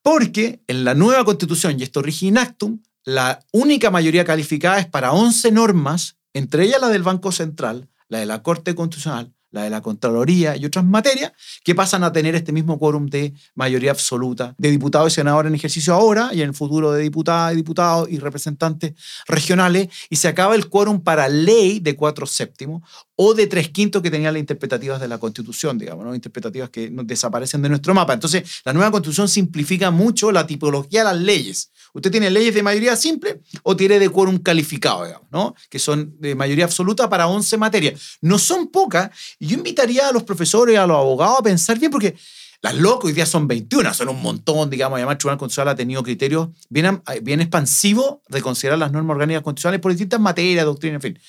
porque 0.01 0.61
en 0.67 0.83
la 0.83 0.95
nueva 0.95 1.23
constitución, 1.25 1.79
y 1.79 1.83
esto 1.83 2.01
rige 2.01 2.27
in 2.27 2.37
actum, 2.37 2.79
la 3.03 3.39
única 3.51 3.89
mayoría 3.89 4.25
calificada 4.25 4.79
es 4.79 4.87
para 4.87 5.11
11 5.11 5.51
normas, 5.51 6.17
entre 6.33 6.63
ellas 6.63 6.81
la 6.81 6.89
del 6.89 7.03
Banco 7.03 7.31
Central, 7.31 7.89
la 8.07 8.19
de 8.19 8.25
la 8.25 8.43
Corte 8.43 8.75
Constitucional, 8.75 9.33
la 9.51 9.63
de 9.63 9.69
la 9.69 9.81
Contraloría 9.81 10.55
y 10.55 10.65
otras 10.65 10.85
materias, 10.85 11.33
que 11.63 11.75
pasan 11.75 12.03
a 12.03 12.11
tener 12.11 12.35
este 12.35 12.51
mismo 12.51 12.79
quórum 12.79 13.07
de 13.07 13.33
mayoría 13.53 13.91
absoluta 13.91 14.55
de 14.57 14.71
diputados 14.71 15.11
y 15.11 15.15
senadores 15.15 15.49
en 15.49 15.55
ejercicio 15.55 15.93
ahora 15.93 16.29
y 16.33 16.41
en 16.41 16.49
el 16.49 16.55
futuro 16.55 16.91
de 16.93 17.03
diputadas 17.03 17.53
y 17.53 17.57
diputados 17.57 18.09
y 18.09 18.19
representantes 18.19 18.93
regionales, 19.27 19.89
y 20.09 20.15
se 20.15 20.27
acaba 20.27 20.55
el 20.55 20.69
quórum 20.69 21.01
para 21.01 21.27
ley 21.27 21.79
de 21.79 21.95
cuatro 21.95 22.25
séptimos 22.25 22.81
o 23.23 23.35
de 23.35 23.45
tres 23.45 23.69
quintos 23.69 24.01
que 24.01 24.09
tenían 24.09 24.33
las 24.33 24.39
interpretativas 24.39 24.99
de 24.99 25.07
la 25.07 25.19
Constitución, 25.19 25.77
digamos, 25.77 26.03
¿no? 26.03 26.15
interpretativas 26.15 26.71
que 26.71 26.89
desaparecen 26.91 27.61
de 27.61 27.69
nuestro 27.69 27.93
mapa. 27.93 28.13
Entonces, 28.13 28.61
la 28.65 28.73
nueva 28.73 28.89
Constitución 28.89 29.29
simplifica 29.29 29.91
mucho 29.91 30.31
la 30.31 30.47
tipología 30.47 31.01
de 31.01 31.13
las 31.13 31.21
leyes. 31.21 31.71
Usted 31.93 32.09
tiene 32.09 32.31
leyes 32.31 32.55
de 32.55 32.63
mayoría 32.63 32.95
simple 32.95 33.41
o 33.61 33.75
tiene 33.75 33.99
de 33.99 34.09
quórum 34.09 34.39
calificado, 34.39 35.05
digamos, 35.05 35.27
¿no? 35.31 35.53
que 35.69 35.77
son 35.77 36.15
de 36.19 36.33
mayoría 36.33 36.65
absoluta 36.65 37.07
para 37.11 37.27
11 37.27 37.57
materias. 37.57 38.17
No 38.21 38.39
son 38.39 38.69
pocas 38.69 39.11
y 39.37 39.45
yo 39.45 39.57
invitaría 39.57 40.07
a 40.07 40.11
los 40.11 40.23
profesores, 40.23 40.79
a 40.79 40.87
los 40.87 40.97
abogados 40.97 41.41
a 41.41 41.43
pensar 41.43 41.77
bien, 41.77 41.91
porque 41.91 42.15
las 42.63 42.73
locas 42.73 43.05
hoy 43.05 43.13
día 43.13 43.27
son 43.27 43.47
21, 43.47 43.93
son 43.93 44.09
un 44.09 44.21
montón, 44.21 44.71
digamos, 44.71 44.97
además 44.97 45.13
el 45.13 45.17
Tribunal 45.19 45.37
Constitucional 45.37 45.73
ha 45.73 45.75
tenido 45.75 46.01
criterios 46.01 46.49
bien, 46.69 47.03
bien 47.21 47.41
expansivos 47.41 48.15
de 48.29 48.41
considerar 48.41 48.79
las 48.79 48.91
normas 48.91 49.13
orgánicas 49.13 49.43
constitucionales 49.43 49.79
por 49.79 49.91
distintas 49.91 50.19
materias, 50.19 50.65
doctrina, 50.65 50.95
en 50.95 51.01
fin. 51.01 51.19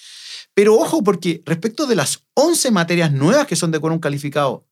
Pero 0.55 0.75
ojo, 0.77 1.03
porque 1.03 1.43
respecto 1.47 1.87
de 1.87 1.97
las 1.97 2.27
11 2.35 2.71
materias 2.71 3.13
nuevas 3.13 3.47
que 3.47 3.57
son 3.57 3.71
de 3.71 3.81
quórum 3.81 3.99
calificado 3.99 4.67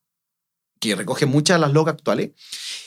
que 0.81 0.97
recoge 0.97 1.27
muchas 1.27 1.57
de 1.57 1.61
las 1.61 1.73
locas 1.73 1.95
actuales, 1.95 2.31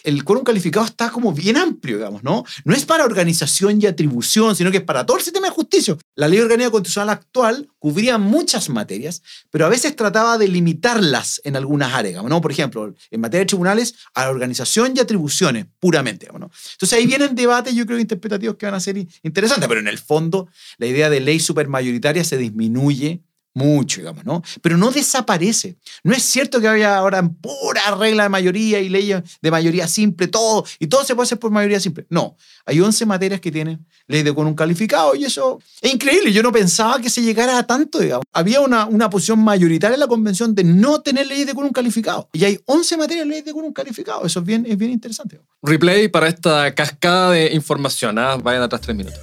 el 0.04 0.24
quórum 0.24 0.44
calificado 0.44 0.86
está 0.86 1.12
como 1.12 1.32
bien 1.32 1.58
amplio, 1.58 1.98
digamos, 1.98 2.24
¿no? 2.24 2.44
No 2.66 2.74
es 2.74 2.86
para 2.86 3.06
organización 3.06 3.80
y 3.82 3.86
atribución, 3.86 4.56
sino 4.56 4.72
que 4.72 4.78
es 4.78 4.84
para 4.84 5.06
todo 5.06 5.18
el 5.18 5.24
sistema 5.24 5.48
de 5.48 5.54
justicia. 5.54 5.96
La 6.16 6.28
ley 6.28 6.40
orgánica 6.40 6.72
constitucional 6.72 7.10
actual 7.10 7.70
cubría 7.78 8.18
muchas 8.18 8.70
materias, 8.70 9.22
pero 9.52 9.68
a 9.68 9.70
veces 9.70 9.96
trataba 9.96 10.40
de 10.40 10.48
limitarlas 10.48 11.40
en 11.44 11.56
algunas 11.56 11.94
áreas, 11.94 12.24
¿no? 12.24 12.42
Por 12.42 12.52
ejemplo, 12.52 12.94
en 13.12 13.22
materia 13.22 13.42
de 13.42 13.48
tribunales, 13.48 13.94
a 14.16 14.24
la 14.24 14.32
organización 14.32 14.94
y 14.96 15.00
atribuciones, 15.00 15.68
puramente, 15.80 16.28
¿no? 16.28 16.50
Entonces 16.72 16.94
ahí 16.94 17.06
vienen 17.06 17.36
debates, 17.36 17.76
yo 17.76 17.86
creo, 17.86 18.00
interpretativos 18.00 18.56
que 18.56 18.66
van 18.66 18.76
a 18.76 18.80
ser 18.80 18.98
interesantes, 19.22 19.68
pero 19.68 19.80
en 19.80 19.88
el 19.88 20.00
fondo 20.00 20.48
la 20.80 20.88
idea 20.88 21.12
de 21.12 21.20
ley 21.20 21.40
supermayoritaria 21.40 22.24
se 22.24 22.38
disminuye 22.38 23.22
mucho, 23.54 24.02
digamos, 24.02 24.26
¿no? 24.26 24.42
Pero 24.62 24.78
no 24.78 24.92
desaparece. 24.92 25.78
No 26.04 26.14
es 26.14 26.24
cierto 26.24 26.60
que 26.60 26.68
haya 26.68 26.98
ahora 26.98 27.28
pura 27.42 27.96
regla 27.98 28.24
de 28.24 28.30
mayoría 28.30 28.80
y 28.80 28.90
leyes 28.90 29.22
de 29.42 29.52
mayoría 29.52 29.88
simple, 29.88 30.28
todo, 30.28 30.66
y 30.80 30.88
todo 30.88 31.04
se 31.04 31.16
puede 31.16 31.26
hacer 31.26 31.40
por 31.40 31.52
mayoría 31.52 31.80
simple. 31.80 32.06
No, 32.10 32.36
hay 32.66 32.80
11 32.80 33.06
materias 33.06 33.42
que 33.42 33.52
tienen 33.52 33.86
ley 34.08 34.24
de 34.24 34.34
con 34.34 34.48
un 34.48 34.56
calificado 34.56 35.16
y 35.16 35.26
eso 35.26 35.60
es 35.82 35.94
increíble. 35.94 36.32
Yo 36.32 36.44
no 36.44 36.52
pensaba 36.52 37.00
que 37.00 37.10
se 37.10 37.22
llegara 37.22 37.58
a 37.58 37.64
tanto, 37.66 38.00
digamos. 38.00 38.26
Había 38.34 38.62
una, 38.62 38.86
una 38.86 39.10
posición 39.10 39.40
mayoritaria 39.40 39.96
en 39.96 40.00
la 40.00 40.08
convención 40.08 40.56
de 40.56 40.64
no 40.64 41.02
tener 41.02 41.28
ley 41.28 41.46
de 41.46 41.54
con 41.54 41.66
un 41.66 41.72
calificado. 41.72 42.30
Y 42.34 42.44
hay 42.46 42.60
11 42.66 42.98
materias 42.98 43.26
de 43.26 43.34
ley 43.34 43.42
de 43.42 43.54
con 43.54 43.64
un 43.64 43.74
calificado. 43.74 44.26
Eso 44.26 44.40
es 44.40 44.46
bien, 44.46 44.66
es 44.68 44.78
bien 44.78 44.92
interesante. 44.92 45.40
Replay 45.62 46.08
para 46.08 46.28
esta 46.28 46.74
cascada 46.76 47.32
de 47.32 47.54
información. 47.54 48.18
¿ah? 48.18 48.38
Vayan 48.38 48.64
atrás 48.64 48.82
tres 48.82 48.96
minutos. 48.96 49.20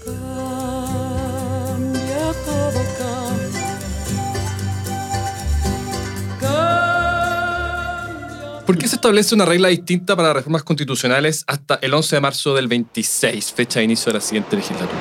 ¿Por 8.71 8.79
qué 8.79 8.87
se 8.87 8.95
establece 8.95 9.35
una 9.35 9.45
regla 9.45 9.67
distinta 9.67 10.15
para 10.15 10.33
reformas 10.33 10.63
constitucionales 10.63 11.43
hasta 11.49 11.81
el 11.83 11.93
11 11.93 12.15
de 12.15 12.21
marzo 12.21 12.55
del 12.55 12.69
26, 12.69 13.53
fecha 13.53 13.81
de 13.81 13.87
inicio 13.87 14.13
de 14.13 14.19
la 14.19 14.21
siguiente 14.21 14.55
legislatura? 14.55 15.01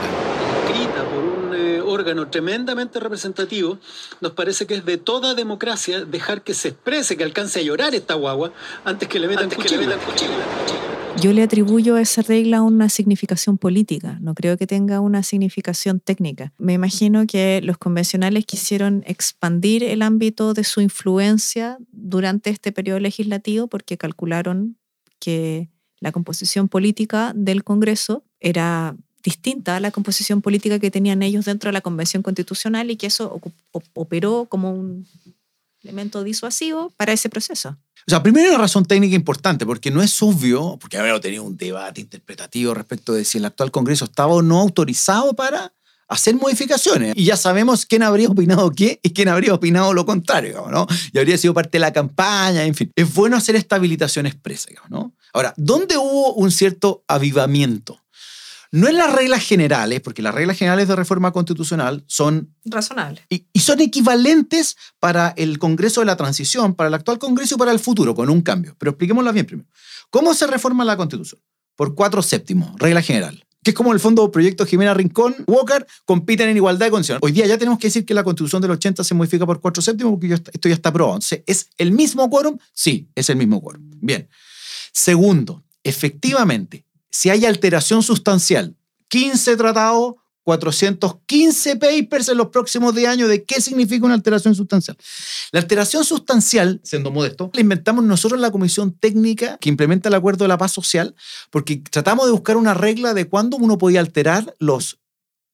Escrita 0.66 1.04
por 1.04 1.24
un 1.24 1.54
eh, 1.54 1.80
órgano 1.80 2.28
tremendamente 2.30 3.00
representativo, 3.00 3.78
nos 4.22 4.32
parece 4.32 4.66
que 4.66 4.74
es 4.74 4.86
de 4.86 4.98
toda 4.98 5.36
democracia 5.36 6.04
dejar 6.04 6.42
que 6.42 6.56
se 6.56 6.70
exprese, 6.70 7.16
que 7.16 7.24
alcance 7.24 7.60
a 7.60 7.62
llorar 7.62 7.94
esta 7.94 8.16
guagua 8.16 8.52
antes 8.86 9.08
que 9.08 9.20
le 9.20 9.28
metan 9.28 9.52
cuchillo. 9.52 9.88
Yo 11.22 11.34
le 11.34 11.44
atribuyo 11.44 11.96
a 11.96 12.02
esa 12.02 12.22
regla 12.22 12.62
una 12.62 12.88
significación 12.88 13.58
política, 13.58 14.18
no 14.22 14.34
creo 14.34 14.58
que 14.58 14.66
tenga 14.66 15.02
una 15.02 15.22
significación 15.22 16.00
técnica. 16.00 16.54
Me 16.58 16.72
imagino 16.72 17.28
que 17.28 17.60
los 17.62 17.78
convencionales 17.78 18.46
quisieron 18.46 19.04
expandir 19.06 19.84
el 19.84 20.02
ámbito 20.02 20.54
de 20.54 20.64
su 20.64 20.80
influencia 20.80 21.78
durante 21.92 22.50
este 22.50 22.72
periodo 22.72 23.02
legislativo 23.02 23.68
porque 23.68 23.98
calcularon 23.98 24.78
que 25.20 25.70
la 26.00 26.14
composición 26.14 26.70
política 26.70 27.34
del 27.36 27.66
Congreso 27.66 28.24
era 28.40 28.96
distinta 29.22 29.76
a 29.76 29.80
la 29.82 29.92
composición 29.92 30.42
política 30.42 30.80
que 30.80 30.90
tenían 30.90 31.22
ellos 31.22 31.44
dentro 31.44 31.68
de 31.68 31.74
la 31.74 31.82
Convención 31.82 32.24
Constitucional 32.24 32.92
y 32.92 32.96
que 32.96 33.08
eso 33.08 33.42
operó 33.94 34.46
como 34.46 34.72
un 34.72 35.06
elemento 35.84 36.24
disuasivo 36.24 36.94
para 36.96 37.12
ese 37.12 37.28
proceso. 37.28 37.78
O 38.10 38.12
sea, 38.12 38.24
primero 38.24 38.50
una 38.50 38.58
razón 38.58 38.86
técnica 38.86 39.16
importante, 39.16 39.68
porque 39.68 39.92
no 39.92 40.02
es 40.02 40.20
obvio, 40.24 40.80
porque 40.82 40.98
había 40.98 41.20
tenido 41.22 41.44
un 41.44 41.56
debate 41.56 42.02
interpretativo 42.02 42.74
respecto 42.74 43.14
de 43.14 43.24
si 43.24 43.38
el 43.38 43.46
actual 43.46 43.70
Congreso 43.70 44.06
estaba 44.06 44.34
o 44.34 44.42
no 44.42 44.60
autorizado 44.60 45.36
para 45.36 45.72
hacer 46.08 46.34
modificaciones. 46.34 47.14
Y 47.16 47.26
ya 47.26 47.38
sabemos 47.38 47.86
quién 47.86 48.02
habría 48.02 48.28
opinado 48.28 48.72
qué 48.72 49.00
y 49.04 49.12
quién 49.12 49.28
habría 49.28 49.54
opinado 49.54 49.94
lo 49.94 50.08
contrario, 50.08 50.66
¿no? 50.72 50.88
Y 51.14 51.20
habría 51.20 51.38
sido 51.38 51.54
parte 51.54 51.78
de 51.78 51.82
la 51.82 51.94
campaña, 51.94 52.64
en 52.64 52.74
fin. 52.74 52.92
Es 52.96 53.14
bueno 53.14 53.38
hacer 53.38 53.56
esta 53.56 53.76
habilitación 53.76 54.26
expresa, 54.26 54.70
¿no? 54.90 55.14
Ahora, 55.32 55.54
¿dónde 55.56 55.96
hubo 55.96 56.34
un 56.34 56.50
cierto 56.50 57.04
avivamiento? 57.08 58.02
No 58.72 58.88
en 58.88 58.98
las 58.98 59.12
reglas 59.12 59.44
generales, 59.44 60.00
porque 60.02 60.22
las 60.22 60.34
reglas 60.34 60.58
generales 60.58 60.88
de 60.88 60.96
reforma 60.96 61.32
constitucional 61.32 62.04
son 62.06 62.54
razonables 62.66 63.24
y, 63.30 63.46
son 63.60 63.82
equivalentes 63.82 64.78
para 65.00 65.30
el 65.38 65.58
Congreso 65.58 66.02
de 66.02 66.06
la 66.06 66.16
Transición, 66.16 66.76
para 66.76 66.88
el 66.88 66.94
actual 66.94 67.18
Congreso 67.18 67.56
y 67.56 67.58
para 67.58 67.72
el 67.72 67.80
futuro, 67.80 68.14
con 68.14 68.30
un 68.30 68.42
cambio. 68.42 68.76
Pero 68.78 68.92
expliquémosla 68.92 69.32
bien 69.32 69.46
primero. 69.48 69.68
¿Cómo 70.12 70.34
se 70.34 70.46
reforma 70.46 70.86
la 70.86 70.98
Constitución? 70.98 71.42
Por 71.76 71.96
cuatro 71.96 72.22
séptimos, 72.22 72.72
regla 72.78 73.02
general. 73.02 73.44
Que 73.64 73.72
es 73.72 73.76
como 73.76 73.92
el 73.92 74.00
fondo 74.00 74.32
proyecto 74.32 74.66
Jimena 74.66 74.94
Rincón, 74.94 75.36
Walker, 75.48 75.86
compiten 76.06 76.50
en 76.50 76.58
igualdad 76.58 76.86
de 76.86 76.92
condiciones. 76.92 77.22
Hoy 77.24 77.32
día 77.32 77.48
ya 77.48 77.58
tenemos 77.58 77.80
que 77.80 77.88
decir 77.88 78.06
que 78.06 78.14
la 78.14 78.24
Constitución 78.24 78.62
del 78.62 78.72
80 78.72 79.04
se 79.04 79.16
modifica 79.16 79.46
por 79.46 79.60
cuatro 79.60 79.82
séptimos 79.82 80.14
porque 80.14 80.34
esto 80.34 80.70
ya 80.70 80.76
está 80.76 80.90
aprobado. 80.90 81.20
¿es 81.46 81.70
el 81.78 81.92
mismo 81.92 82.30
quórum? 82.30 82.58
Sí, 82.74 83.10
es 83.16 83.30
el 83.30 83.36
mismo 83.36 83.62
quórum. 83.62 83.82
Bien. 84.00 84.30
Segundo, 84.94 85.64
efectivamente, 85.84 86.86
si 87.12 87.30
hay 87.30 87.46
alteración 87.46 88.04
sustancial, 88.04 88.76
15 89.08 89.58
tratados, 89.58 90.16
415 90.44 91.76
papers 91.76 92.30
en 92.30 92.38
los 92.38 92.48
próximos 92.48 92.96
10 92.96 93.08
años 93.08 93.30
de 93.30 93.44
qué 93.44 93.62
significa 93.62 94.06
una 94.06 94.16
alteración 94.16 94.56
sustancial. 94.56 94.98
La 95.52 95.60
alteración 95.60 96.04
sustancial, 96.04 96.82
siendo 96.84 97.12
modesto, 97.12 97.52
la 97.54 97.62
inventamos 97.62 98.04
nosotros 98.04 98.38
en 98.38 98.42
la 98.42 98.52
comisión 98.52 98.92
técnica 98.94 99.58
que 99.60 99.70
implementa 99.70 100.10
el 100.10 100.16
acuerdo 100.16 100.46
de 100.46 100.48
la 100.50 100.58
paz 100.58 100.72
social, 100.72 101.16
porque 101.52 101.84
tratamos 101.92 102.26
de 102.26 102.32
buscar 102.32 102.58
una 102.58 102.74
regla 102.74 103.14
de 103.14 103.28
cuándo 103.28 103.58
uno 103.58 103.78
podía 103.78 104.00
alterar 104.00 104.56
los 104.58 104.98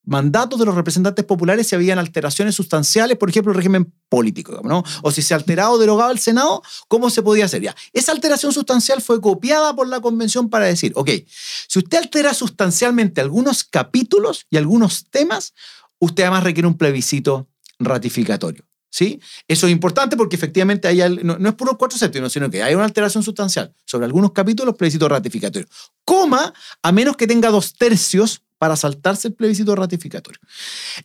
mandatos 0.06 0.60
de 0.60 0.66
los 0.66 0.76
representantes 0.76 1.26
populares 1.26 1.68
si 1.68 1.76
habían 1.76 2.00
alteraciones 2.00 2.56
sustanciales, 2.56 3.18
por 3.18 3.30
ejemplo, 3.30 3.52
el 3.52 3.58
régimen 3.58 3.94
político, 4.10 4.62
¿no? 4.64 4.84
O 5.02 5.12
si 5.12 5.22
se 5.22 5.34
alteraba 5.34 5.72
o 5.72 5.78
derogaba 5.78 6.12
el 6.12 6.20
Senado, 6.20 6.62
¿cómo 6.88 7.10
se 7.10 7.22
podía 7.22 7.46
hacer? 7.46 7.64
Esa 7.94 8.12
alteración 8.12 8.54
sustancial 8.54 9.02
fue 9.02 9.22
copiada 9.22 9.76
por 9.76 9.88
la 9.88 10.02
convención 10.02 10.50
para 10.50 10.66
decir, 10.66 10.92
ok, 10.96 11.10
si 11.68 11.80
usted 11.80 11.98
altera 11.98 12.34
sustancialmente 12.34 13.22
algunos 13.22 13.64
capítulos 13.64 14.46
y 14.50 14.58
algunos 14.58 15.10
temas, 15.10 15.54
usted 16.00 16.24
además 16.24 16.44
requiere 16.44 16.68
un 16.68 16.78
plebiscito 16.78 17.48
ratificatorio. 17.80 18.66
¿Sí? 18.90 19.20
Eso 19.46 19.68
es 19.68 19.74
importante 19.74 20.16
porque 20.16 20.38
efectivamente 20.38 20.88
hay, 20.88 21.00
no, 21.22 21.38
no, 21.38 21.50
es 21.50 21.56
puro 21.56 21.78
cuatro 21.78 21.98
séptimos, 21.98 22.32
sino 22.32 22.50
que 22.50 22.64
hay 22.64 22.76
una 22.76 22.86
alteración 22.86 23.24
sustancial 23.24 23.76
sobre 23.84 24.06
algunos 24.06 24.32
capítulos, 24.32 24.74
plebiscito 24.78 25.10
ratificatorio. 25.10 25.68
Coma, 26.06 26.54
a 26.82 26.92
menos 26.94 27.18
que 27.18 27.28
tenga 27.28 27.50
dos 27.50 27.74
tercios 27.74 28.45
para 28.58 28.76
saltarse 28.76 29.28
el 29.28 29.34
plebiscito 29.34 29.76
ratificatorio. 29.76 30.40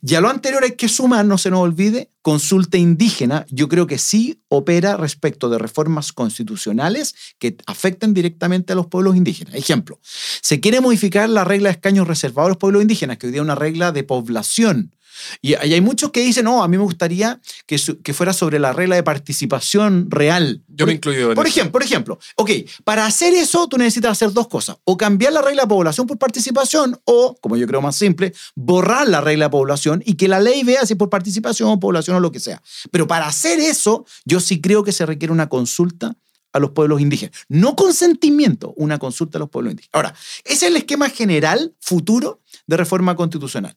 Ya 0.01 0.21
lo 0.21 0.29
anterior 0.29 0.63
hay 0.63 0.75
que 0.75 0.87
sumar, 0.87 1.25
no 1.25 1.37
se 1.37 1.49
nos 1.49 1.59
olvide, 1.59 2.11
consulta 2.21 2.77
indígena, 2.77 3.45
yo 3.49 3.67
creo 3.67 3.87
que 3.87 3.97
sí 3.97 4.41
opera 4.47 4.97
respecto 4.97 5.49
de 5.49 5.57
reformas 5.57 6.13
constitucionales 6.13 7.15
que 7.39 7.57
afecten 7.65 8.13
directamente 8.13 8.73
a 8.73 8.75
los 8.75 8.87
pueblos 8.87 9.15
indígenas. 9.15 9.55
Ejemplo, 9.55 9.99
se 10.03 10.59
quiere 10.59 10.81
modificar 10.81 11.29
la 11.29 11.43
regla 11.43 11.69
de 11.69 11.73
escaños 11.73 12.07
reservados 12.07 12.47
a 12.47 12.49
los 12.49 12.57
pueblos 12.57 12.81
indígenas, 12.81 13.17
que 13.17 13.27
hoy 13.27 13.33
día 13.33 13.41
es 13.41 13.45
una 13.45 13.55
regla 13.55 13.91
de 13.91 14.03
población 14.03 14.95
y, 15.41 15.53
hay 15.55 15.81
muchos 15.81 16.11
que 16.11 16.21
dicen, 16.21 16.45
no, 16.45 16.63
a 16.63 16.67
mí 16.67 16.77
me 16.77 16.83
gustaría 16.83 17.39
que, 17.65 17.79
que 18.03 18.13
fuera 18.13 18.33
sobre 18.33 18.59
la 18.59 18.73
regla 18.73 18.95
de 18.95 19.03
participación 19.03 20.09
real. 20.09 20.63
Yo 20.67 20.85
me 20.85 20.93
incluyo 20.93 21.33
por 21.33 21.47
ejemplo, 21.47 21.71
por 21.71 21.83
ejemplo, 21.83 22.19
ok, 22.35 22.51
para 22.83 23.05
hacer 23.05 23.33
eso 23.33 23.67
tú 23.67 23.77
necesitas 23.77 24.11
hacer 24.11 24.31
dos 24.33 24.47
cosas. 24.47 24.77
O 24.83 24.97
cambiar 24.97 25.33
la 25.33 25.41
regla 25.41 25.63
de 25.63 25.67
población 25.67 26.07
por 26.07 26.17
participación 26.17 26.99
o, 27.05 27.35
como 27.41 27.57
yo 27.57 27.67
creo 27.67 27.81
más 27.81 27.95
simple, 27.95 28.33
borrar 28.55 29.07
la 29.07 29.21
regla 29.21 29.45
de 29.45 29.51
población 29.51 30.01
y 30.05 30.15
que 30.15 30.27
la 30.27 30.39
ley 30.39 30.63
vea 30.63 30.85
si 30.85 30.95
por 30.95 31.09
participación 31.09 31.69
o 31.69 31.79
población 31.79 32.17
o 32.17 32.19
lo 32.19 32.31
que 32.31 32.39
sea. 32.39 32.61
Pero 32.91 33.07
para 33.07 33.27
hacer 33.27 33.59
eso, 33.59 34.05
yo 34.25 34.39
sí 34.39 34.61
creo 34.61 34.83
que 34.83 34.91
se 34.91 35.05
requiere 35.05 35.31
una 35.31 35.49
consulta 35.49 36.15
a 36.53 36.59
los 36.59 36.71
pueblos 36.71 37.01
indígenas. 37.01 37.35
No 37.47 37.75
consentimiento, 37.75 38.73
una 38.75 38.99
consulta 38.99 39.37
a 39.37 39.39
los 39.39 39.49
pueblos 39.49 39.71
indígenas. 39.71 39.93
Ahora, 39.93 40.13
ese 40.43 40.53
es 40.65 40.71
el 40.71 40.77
esquema 40.77 41.09
general 41.09 41.73
futuro 41.79 42.41
de 42.67 42.77
reforma 42.77 43.15
constitucional. 43.15 43.75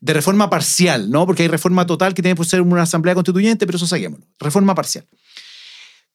De 0.00 0.12
reforma 0.12 0.50
parcial, 0.50 1.10
¿no? 1.10 1.26
Porque 1.26 1.42
hay 1.42 1.48
reforma 1.48 1.86
total 1.86 2.14
que 2.14 2.22
tiene 2.22 2.36
que 2.36 2.44
ser 2.44 2.60
una 2.60 2.82
asamblea 2.82 3.14
constituyente, 3.14 3.66
pero 3.66 3.76
eso 3.76 3.86
saquémoslo. 3.86 4.26
Reforma 4.38 4.74
parcial. 4.74 5.06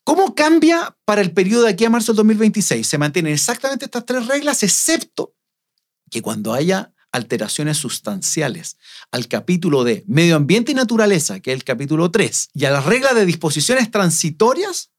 ¿Cómo 0.04 0.34
cambia 0.34 0.98
para 1.06 1.22
el 1.22 1.32
periodo 1.32 1.64
de 1.64 1.70
aquí 1.70 1.86
a 1.86 1.90
marzo 1.90 2.14
del 2.14 2.18
2026? 2.18 2.88
Se 2.88 2.98
mantienen 2.98 3.34
exactamente 3.34 3.86
estas 3.86 4.06
tres 4.06 4.26
reglas, 4.28 4.64
excepto 4.64 5.36
que 6.10 6.22
cuando 6.22 6.54
haya 6.54 6.94
alteraciones 7.12 7.78
sustanciales 7.78 8.78
al 9.12 9.28
capítulo 9.28 9.84
de 9.84 10.04
medio 10.08 10.36
ambiente 10.36 10.72
y 10.72 10.76
naturaleza, 10.76 11.40
que 11.40 11.52
es 11.52 11.56
el 11.56 11.64
capítulo 11.64 12.12
3, 12.12 12.50
y 12.54 12.66
a 12.66 12.72
las 12.72 12.86
reglas 12.86 13.16
de 13.16 13.26
disposiciones 13.26 13.90
transitorias, 13.92 14.92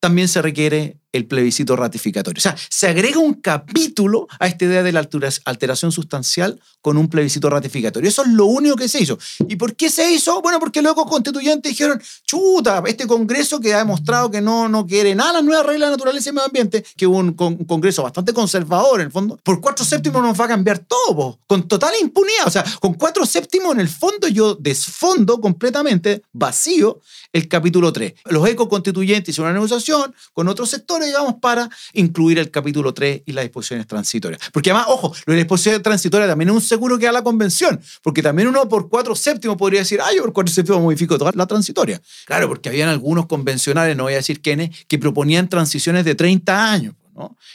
también 0.00 0.28
se 0.28 0.42
requiere 0.42 1.00
el 1.16 1.26
plebiscito 1.26 1.76
ratificatorio. 1.76 2.38
O 2.38 2.42
sea, 2.42 2.56
se 2.68 2.88
agrega 2.88 3.18
un 3.18 3.34
capítulo 3.34 4.28
a 4.38 4.46
esta 4.46 4.64
idea 4.64 4.82
de 4.82 4.92
la 4.92 5.08
alteración 5.44 5.92
sustancial 5.92 6.60
con 6.80 6.96
un 6.96 7.08
plebiscito 7.08 7.50
ratificatorio. 7.50 8.08
Eso 8.08 8.22
es 8.22 8.28
lo 8.28 8.46
único 8.46 8.76
que 8.76 8.88
se 8.88 9.02
hizo. 9.02 9.18
¿Y 9.48 9.56
por 9.56 9.74
qué 9.74 9.90
se 9.90 10.10
hizo? 10.12 10.40
Bueno, 10.40 10.60
porque 10.60 10.82
luego 10.82 11.04
constituyentes 11.06 11.72
dijeron, 11.72 12.00
chuta, 12.24 12.82
este 12.86 13.06
Congreso 13.06 13.60
que 13.60 13.74
ha 13.74 13.78
demostrado 13.78 14.30
que 14.30 14.40
no, 14.40 14.68
no 14.68 14.86
quiere 14.86 15.14
nada 15.14 15.34
las 15.34 15.44
nuevas 15.44 15.66
reglas 15.66 15.88
de 15.90 15.96
naturaleza 15.96 16.30
y 16.30 16.32
medio 16.32 16.46
ambiente, 16.46 16.84
que 16.96 17.06
un, 17.06 17.34
un 17.38 17.64
Congreso 17.64 18.02
bastante 18.02 18.32
conservador 18.32 19.00
en 19.00 19.06
el 19.06 19.12
fondo, 19.12 19.38
por 19.42 19.60
cuatro 19.60 19.84
séptimos 19.84 20.22
nos 20.22 20.38
va 20.40 20.44
a 20.44 20.48
cambiar 20.48 20.78
todo, 20.78 21.38
con 21.46 21.66
total 21.66 21.92
impunidad. 22.00 22.46
O 22.46 22.50
sea, 22.50 22.64
con 22.80 22.94
cuatro 22.94 23.26
séptimos 23.26 23.72
en 23.72 23.80
el 23.80 23.88
fondo 23.88 24.28
yo 24.28 24.54
desfondo 24.54 25.40
completamente, 25.40 26.22
vacío, 26.32 27.00
el 27.32 27.48
capítulo 27.48 27.92
3. 27.92 28.14
Los 28.26 28.48
ecoconstituyentes 28.48 29.30
hicieron 29.30 29.50
una 29.50 29.60
negociación 29.60 30.14
con 30.32 30.48
otros 30.48 30.70
sectores, 30.70 31.05
digamos, 31.06 31.36
para 31.40 31.68
incluir 31.92 32.38
el 32.38 32.50
capítulo 32.50 32.92
3 32.92 33.22
y 33.26 33.32
las 33.32 33.44
disposiciones 33.44 33.86
transitorias. 33.86 34.40
Porque 34.52 34.70
además, 34.70 34.86
ojo, 34.88 35.14
lo 35.26 35.32
de 35.32 35.38
disposiciones 35.38 35.82
transitorias 35.82 36.28
también 36.28 36.50
es 36.50 36.54
un 36.54 36.60
seguro 36.60 36.98
que 36.98 37.06
da 37.06 37.12
la 37.12 37.22
convención, 37.22 37.80
porque 38.02 38.22
también 38.22 38.48
uno 38.48 38.68
por 38.68 38.88
cuatro 38.88 39.14
séptimos 39.14 39.56
podría 39.56 39.80
decir, 39.80 40.00
ah, 40.02 40.12
yo 40.14 40.22
por 40.22 40.32
cuatro 40.32 40.52
séptimos 40.52 40.82
modifico 40.82 41.18
toda 41.18 41.32
la 41.34 41.46
transitoria. 41.46 42.00
Claro, 42.26 42.48
porque 42.48 42.68
habían 42.68 42.88
algunos 42.88 43.26
convencionales, 43.26 43.96
no 43.96 44.04
voy 44.04 44.14
a 44.14 44.16
decir 44.16 44.40
quiénes, 44.40 44.70
que 44.86 44.98
proponían 44.98 45.48
transiciones 45.48 46.04
de 46.04 46.14
30 46.14 46.72
años. 46.72 46.94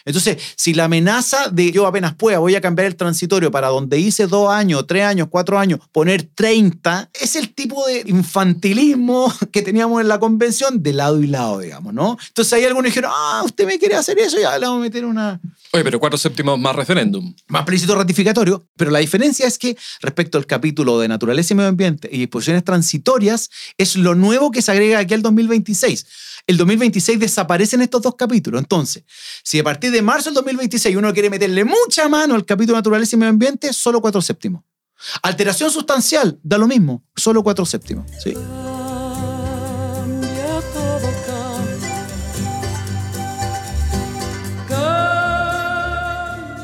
Entonces, 0.06 0.38
si 0.56 0.74
la 0.74 0.86
amenaza 0.86 1.50
de 1.50 1.72
yo 1.72 1.86
apenas 1.86 2.16
pueda, 2.16 2.40
voy 2.40 2.56
a 2.56 2.62
cambiar 2.62 2.88
el 2.88 2.96
transitorio 2.96 3.52
para 3.52 3.68
donde 3.68 4.00
hice 4.00 4.28
dos 4.28 4.50
años, 4.50 4.86
tres 4.88 5.04
años, 5.04 5.28
cuatro 5.30 5.58
años, 5.60 5.80
poner 5.92 6.24
30, 6.24 7.10
es 7.20 7.36
el 7.36 7.54
tipo 7.54 7.86
de 7.88 8.04
infantilismo 8.08 9.34
que 9.52 9.62
teníamos 9.62 10.02
en 10.02 10.08
la 10.08 10.20
convención 10.20 10.82
de 10.82 10.94
lado 10.94 11.22
y 11.22 11.28
lado, 11.28 11.60
digamos, 11.60 11.94
¿no? 11.94 12.18
Entonces 12.28 12.54
ahí 12.54 12.66
algunos 12.66 12.86
dijeron, 12.86 13.12
ah, 13.14 13.42
usted 13.46 13.66
me 13.66 13.78
quiere 13.78 13.96
hacer 13.96 14.18
eso, 14.20 14.40
ya 14.40 14.58
le 14.58 14.66
vamos 14.66 14.80
a 14.80 14.84
meter 14.84 15.06
una... 15.06 15.40
Oye, 15.74 15.84
pero 15.84 16.00
cuatro 16.00 16.18
séptimos 16.18 16.60
más 16.60 16.76
referéndum. 16.76 17.34
Más 17.48 17.64
plebiscito 17.64 17.96
ratificatorio, 17.96 18.66
pero 18.76 18.92
la 18.92 19.00
diferencia 19.00 19.48
es 19.48 19.58
que 19.58 19.78
respecto 20.02 20.38
al 20.38 20.46
capítulo 20.46 21.00
de 21.00 21.08
naturaleza 21.08 21.54
y 21.54 21.58
medio 21.58 21.70
ambiente 21.70 22.10
y 22.12 22.18
disposiciones 22.18 22.64
transitorias, 22.64 23.50
es 23.78 23.96
lo 23.96 24.16
nuevo 24.16 24.52
que 24.52 24.62
se 24.62 24.72
agrega 24.72 25.00
aquí 25.00 25.14
al 25.14 25.22
2026 25.22 26.06
el 26.48 26.58
2026 26.58 27.20
desaparecen 27.20 27.82
estos 27.82 28.02
dos 28.02 28.16
capítulos. 28.16 28.60
Entonces, 28.60 29.04
si 29.44 29.60
a 29.60 29.64
partir 29.64 29.92
de 29.92 30.02
marzo 30.02 30.30
del 30.30 30.36
2026 30.36 30.96
uno 30.96 31.14
quiere 31.14 31.30
meterle 31.30 31.64
mucha 31.64 32.08
mano 32.10 32.36
al 32.36 32.46
capítulo 32.46 32.78
naturaleza 32.78 33.16
y 33.16 33.20
medio 33.20 33.32
ambiente, 33.32 33.74
solo 33.74 34.02
cuatro 34.02 34.22
séptimos. 34.22 34.64
Alteración 35.24 35.72
sustancial, 35.72 36.40
da 36.44 36.58
lo 36.58 36.68
mismo, 36.68 37.04
solo 37.16 37.44
cuatro 37.44 37.66
séptimos. 37.66 38.06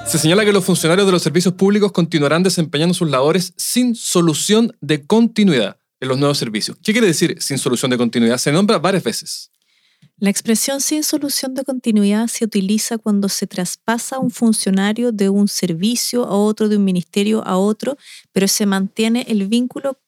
Se 0.08 0.18
señala 0.18 0.46
que 0.46 0.54
los 0.54 0.64
funcionarios 0.64 1.06
de 1.06 1.12
los 1.12 1.22
servicios 1.22 1.54
públicos 1.56 1.92
continuarán 1.92 2.42
desempeñando 2.42 2.94
sus 2.94 3.10
labores 3.10 3.54
sin 3.58 3.94
solución 3.94 4.74
de 4.80 5.06
continuidad 5.06 5.80
en 6.00 6.08
los 6.08 6.18
nuevos 6.18 6.38
servicios. 6.38 6.78
¿Qué 6.82 6.94
quiere 6.94 7.08
decir 7.08 7.36
sin 7.42 7.58
solución 7.58 7.92
de 7.92 7.98
continuidad? 7.98 8.38
Se 8.38 8.54
nombra 8.54 8.80
varias 8.80 9.04
veces. 9.04 9.52
La 10.20 10.32
expresión 10.32 10.82
sin 10.82 11.04
solución 11.04 11.54
de 11.54 11.64
continuidad 11.64 12.26
se 12.26 12.44
utiliza 12.44 12.98
cuando 12.98 13.30
se 13.30 13.46
traspasa 13.46 14.18
un 14.18 14.32
funcionario 14.32 15.12
de 15.12 15.30
un 15.30 15.48
servicio 15.48 16.26
a 16.26 16.36
otro, 16.36 16.70
de 16.70 16.78
un 16.78 16.86
ministerio 16.86 17.46
a 17.46 17.58
otro, 17.58 18.00
pero 18.32 18.48
se 18.48 18.66
mantiene 18.66 19.28
el 19.28 19.48
vínculo 19.48 20.00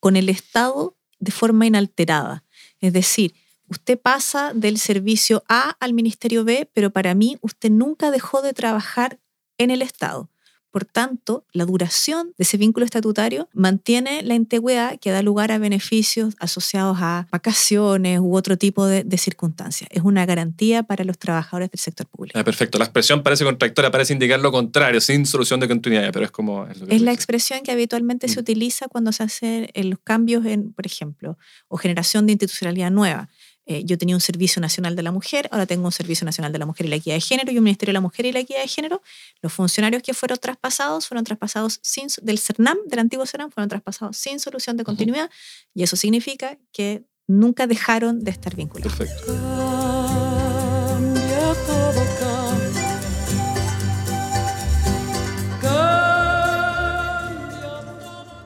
con 0.00 0.16
el 0.16 0.28
Estado 0.28 0.98
de 1.18 1.32
forma 1.32 1.64
inalterada. 1.64 2.44
Es 2.80 2.92
decir, 2.92 3.34
usted 3.66 3.98
pasa 3.98 4.52
del 4.54 4.76
servicio 4.76 5.42
A 5.48 5.70
al 5.80 5.94
ministerio 5.94 6.44
B, 6.44 6.68
pero 6.74 6.90
para 6.90 7.14
mí 7.14 7.38
usted 7.40 7.70
nunca 7.70 8.10
dejó 8.10 8.42
de 8.42 8.52
trabajar 8.52 9.18
en 9.56 9.70
el 9.70 9.80
Estado. 9.80 10.28
Por 10.74 10.84
tanto, 10.84 11.46
la 11.52 11.66
duración 11.66 12.32
de 12.36 12.42
ese 12.42 12.56
vínculo 12.56 12.84
estatutario 12.84 13.48
mantiene 13.52 14.24
la 14.24 14.34
integridad 14.34 14.98
que 14.98 15.12
da 15.12 15.22
lugar 15.22 15.52
a 15.52 15.58
beneficios 15.58 16.34
asociados 16.40 16.98
a 17.00 17.28
vacaciones 17.30 18.18
u 18.18 18.34
otro 18.34 18.58
tipo 18.58 18.84
de, 18.84 19.04
circunstancias. 19.16 19.88
Es 19.92 20.02
una 20.02 20.26
garantía 20.26 20.82
para 20.82 21.04
los 21.04 21.16
trabajadores 21.16 21.70
del 21.70 21.78
sector 21.78 22.08
público. 22.08 22.36
Ah, 22.36 22.42
perfecto. 22.42 22.78
La 22.78 22.86
expresión 22.86 23.22
parece 23.22 23.44
contractora, 23.44 23.92
parece 23.92 24.14
indicar 24.14 24.40
lo 24.40 24.50
contrario, 24.50 25.00
sin 25.00 25.26
solución 25.26 25.60
de 25.60 25.68
continuidad, 25.68 26.10
pero 26.12 26.24
es 26.24 26.32
como... 26.32 26.66
Es, 26.66 27.00
la 27.00 27.12
expresión 27.12 27.60
que 27.62 27.70
habitualmente 27.70 28.26
se 28.26 28.40
mm. 28.40 28.42
utiliza 28.42 28.88
cuando 28.88 29.12
se 29.12 29.22
hacen 29.22 29.68
los 29.76 30.00
cambios 30.00 30.44
en, 30.44 30.72
por 30.72 30.86
ejemplo, 30.86 31.38
o 31.68 31.76
generación 31.76 32.26
de 32.26 32.32
institucionalidad 32.32 32.90
nueva. 32.90 33.28
Eh, 33.66 33.84
yo 33.84 33.96
tenía 33.96 34.14
un 34.14 34.20
Servicio 34.20 34.60
Nacional 34.60 34.94
de 34.94 35.02
la 35.02 35.10
Mujer, 35.10 35.48
ahora 35.50 35.66
tengo 35.66 35.86
un 35.86 35.92
Servicio 35.92 36.24
Nacional 36.24 36.52
de 36.52 36.58
la 36.58 36.66
Mujer 36.66 36.86
y 36.86 36.88
la 36.90 36.96
Equidad 36.96 37.16
de 37.16 37.20
Género 37.20 37.52
y 37.52 37.58
un 37.58 37.64
Ministerio 37.64 37.90
de 37.90 37.94
la 37.94 38.00
Mujer 38.00 38.26
y 38.26 38.32
la 38.32 38.40
Equidad 38.40 38.60
de 38.60 38.68
Género. 38.68 39.02
Los 39.40 39.52
funcionarios 39.52 40.02
que 40.02 40.12
fueron 40.14 40.38
traspasados 40.38 41.06
fueron 41.08 41.24
traspasados 41.24 41.78
sin, 41.82 42.08
del 42.22 42.38
CERNAM, 42.38 42.78
del 42.86 42.98
antiguo 42.98 43.26
CERNAM, 43.26 43.50
fueron 43.50 43.68
traspasados 43.68 44.16
sin 44.16 44.38
solución 44.38 44.76
de 44.76 44.84
continuidad 44.84 45.30
y 45.74 45.82
eso 45.82 45.96
significa 45.96 46.58
que 46.72 47.04
nunca 47.26 47.66
dejaron 47.66 48.22
de 48.22 48.30
estar 48.30 48.54
vinculados. 48.54 48.94
Perfecto. 48.94 49.63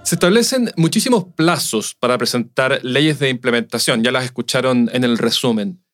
Se 0.09 0.15
establecen 0.15 0.73
muchísimos 0.77 1.27
plazos 1.37 1.95
para 1.95 2.17
presentar 2.17 2.81
leyes 2.83 3.19
de 3.19 3.29
implementación, 3.29 4.03
ya 4.03 4.11
las 4.11 4.25
escucharon 4.25 4.89
en 4.95 5.05
el 5.05 5.19
resumen. 5.19 5.85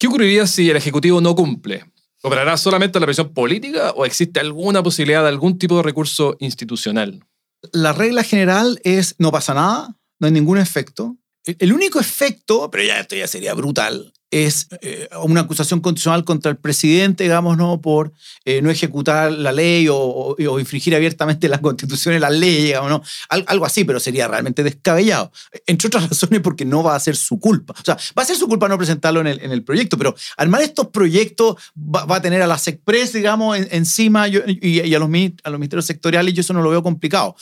¿Qué 0.00 0.08
ocurriría 0.08 0.48
si 0.48 0.68
el 0.68 0.76
Ejecutivo 0.76 1.20
no 1.20 1.36
cumple? 1.36 1.84
¿Operará 2.22 2.56
solamente 2.56 2.98
la 2.98 3.06
presión 3.06 3.32
política 3.32 3.92
o 3.92 4.04
existe 4.04 4.40
alguna 4.40 4.82
posibilidad 4.82 5.22
de 5.22 5.28
algún 5.28 5.58
tipo 5.60 5.76
de 5.76 5.84
recurso 5.84 6.36
institucional? 6.40 7.24
La 7.72 7.92
regla 7.92 8.24
general 8.24 8.80
es 8.82 9.14
no 9.18 9.30
pasa 9.30 9.54
nada, 9.54 9.96
no 10.18 10.26
hay 10.26 10.32
ningún 10.32 10.58
efecto. 10.58 11.16
El 11.44 11.72
único 11.72 12.00
efecto, 12.00 12.68
pero 12.68 12.82
ya 12.82 12.98
esto 12.98 13.14
ya 13.14 13.28
sería 13.28 13.54
brutal, 13.54 14.12
es 14.30 14.68
eh, 14.80 15.08
una 15.22 15.42
acusación 15.42 15.80
constitucional 15.80 16.24
contra 16.24 16.50
el 16.50 16.56
presidente, 16.56 17.24
digamos, 17.24 17.56
¿no? 17.56 17.80
por 17.80 18.12
eh, 18.44 18.62
no 18.62 18.70
ejecutar 18.70 19.32
la 19.32 19.52
ley 19.52 19.88
o, 19.90 20.36
infringir 20.58 20.94
abiertamente 20.94 21.48
la 21.48 21.60
constitución 21.60 22.14
y 22.14 22.18
las 22.18 22.32
leyes, 22.32 22.64
digamos, 22.64 22.90
¿no? 22.90 23.02
algo 23.28 23.64
así, 23.64 23.84
pero 23.84 23.98
sería 23.98 24.28
realmente 24.28 24.62
descabellado. 24.62 25.32
Entre 25.66 25.88
otras 25.88 26.08
razones 26.08 26.40
porque 26.40 26.64
no 26.64 26.82
va 26.82 26.94
a 26.94 27.00
ser 27.00 27.16
su 27.16 27.40
culpa. 27.40 27.74
O 27.78 27.84
sea, 27.84 27.98
va 28.16 28.22
a 28.22 28.26
ser 28.26 28.36
su 28.36 28.46
culpa 28.46 28.68
no 28.68 28.78
presentarlo 28.78 29.20
en 29.20 29.26
el, 29.26 29.40
en 29.40 29.50
el 29.50 29.64
proyecto, 29.64 29.98
pero 29.98 30.14
armar 30.36 30.62
estos 30.62 30.88
proyectos 30.88 31.56
va, 31.76 32.16
a 32.16 32.22
tener 32.22 32.42
a 32.42 32.46
la 32.46 32.58
SECPRES, 32.58 33.12
digamos, 33.12 33.58
encima 33.70 34.28
y, 34.28 34.36
a, 34.36 34.98
los, 34.98 35.08
a 35.44 35.50
los 35.50 35.58
ministerios 35.58 35.86
sectoriales, 35.86 36.34
yo 36.34 36.40
eso 36.40 36.52
no 36.52 36.62
lo 36.62 36.70
veo 36.70 36.82
complicado. 36.82 37.34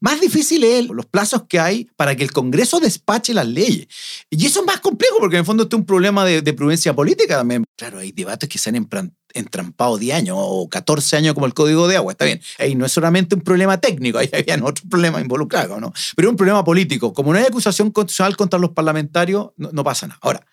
Más 0.00 0.20
difícil 0.20 0.62
es 0.64 0.88
los 0.88 1.06
plazos 1.06 1.44
que 1.48 1.58
hay 1.58 1.88
para 1.96 2.14
que 2.14 2.22
el 2.22 2.32
Congreso 2.32 2.78
despache 2.78 3.34
las 3.34 3.46
leyes. 3.46 3.88
Y 4.30 4.46
eso 4.46 4.60
es 4.60 4.66
más 4.66 4.80
complejo 4.80 5.16
porque 5.18 5.36
en 5.36 5.40
el 5.40 5.46
fondo 5.46 5.64
este 5.64 5.76
es 5.76 5.80
un 5.80 5.86
problema 5.86 6.24
de 6.24 6.35
de, 6.42 6.52
prudencia 6.52 6.94
política 6.94 7.36
también. 7.36 7.64
Claro, 7.76 7.98
hay 7.98 8.12
debates 8.12 8.48
que 8.48 8.58
se 8.58 8.70
han 8.70 8.88
entrampado 9.34 9.98
10 9.98 10.16
años 10.16 10.36
o 10.38 10.68
14 10.68 11.16
años 11.16 11.34
como 11.34 11.46
el 11.46 11.54
código 11.54 11.88
de 11.88 11.96
agua, 11.96 12.12
está 12.12 12.24
bien. 12.24 12.40
Ahí 12.58 12.74
no 12.74 12.86
es 12.86 12.92
solamente 12.92 13.34
un 13.34 13.42
problema 13.42 13.80
técnico, 13.80 14.18
ahí 14.18 14.30
habían 14.32 14.62
otros 14.62 14.86
problemas 14.88 15.22
involucrados, 15.22 15.80
¿no? 15.80 15.92
Pero 16.14 16.28
es 16.28 16.30
un 16.30 16.36
problema 16.36 16.64
político. 16.64 17.12
Como 17.12 17.32
no 17.32 17.38
hay 17.38 17.44
acusación 17.44 17.90
constitucional 17.90 18.36
contra 18.36 18.58
los 18.58 18.70
parlamentarios, 18.70 19.50
no, 19.56 19.70
no 19.72 19.84
pasa 19.84 20.06
nada. 20.06 20.18
Ahora, 20.22 20.46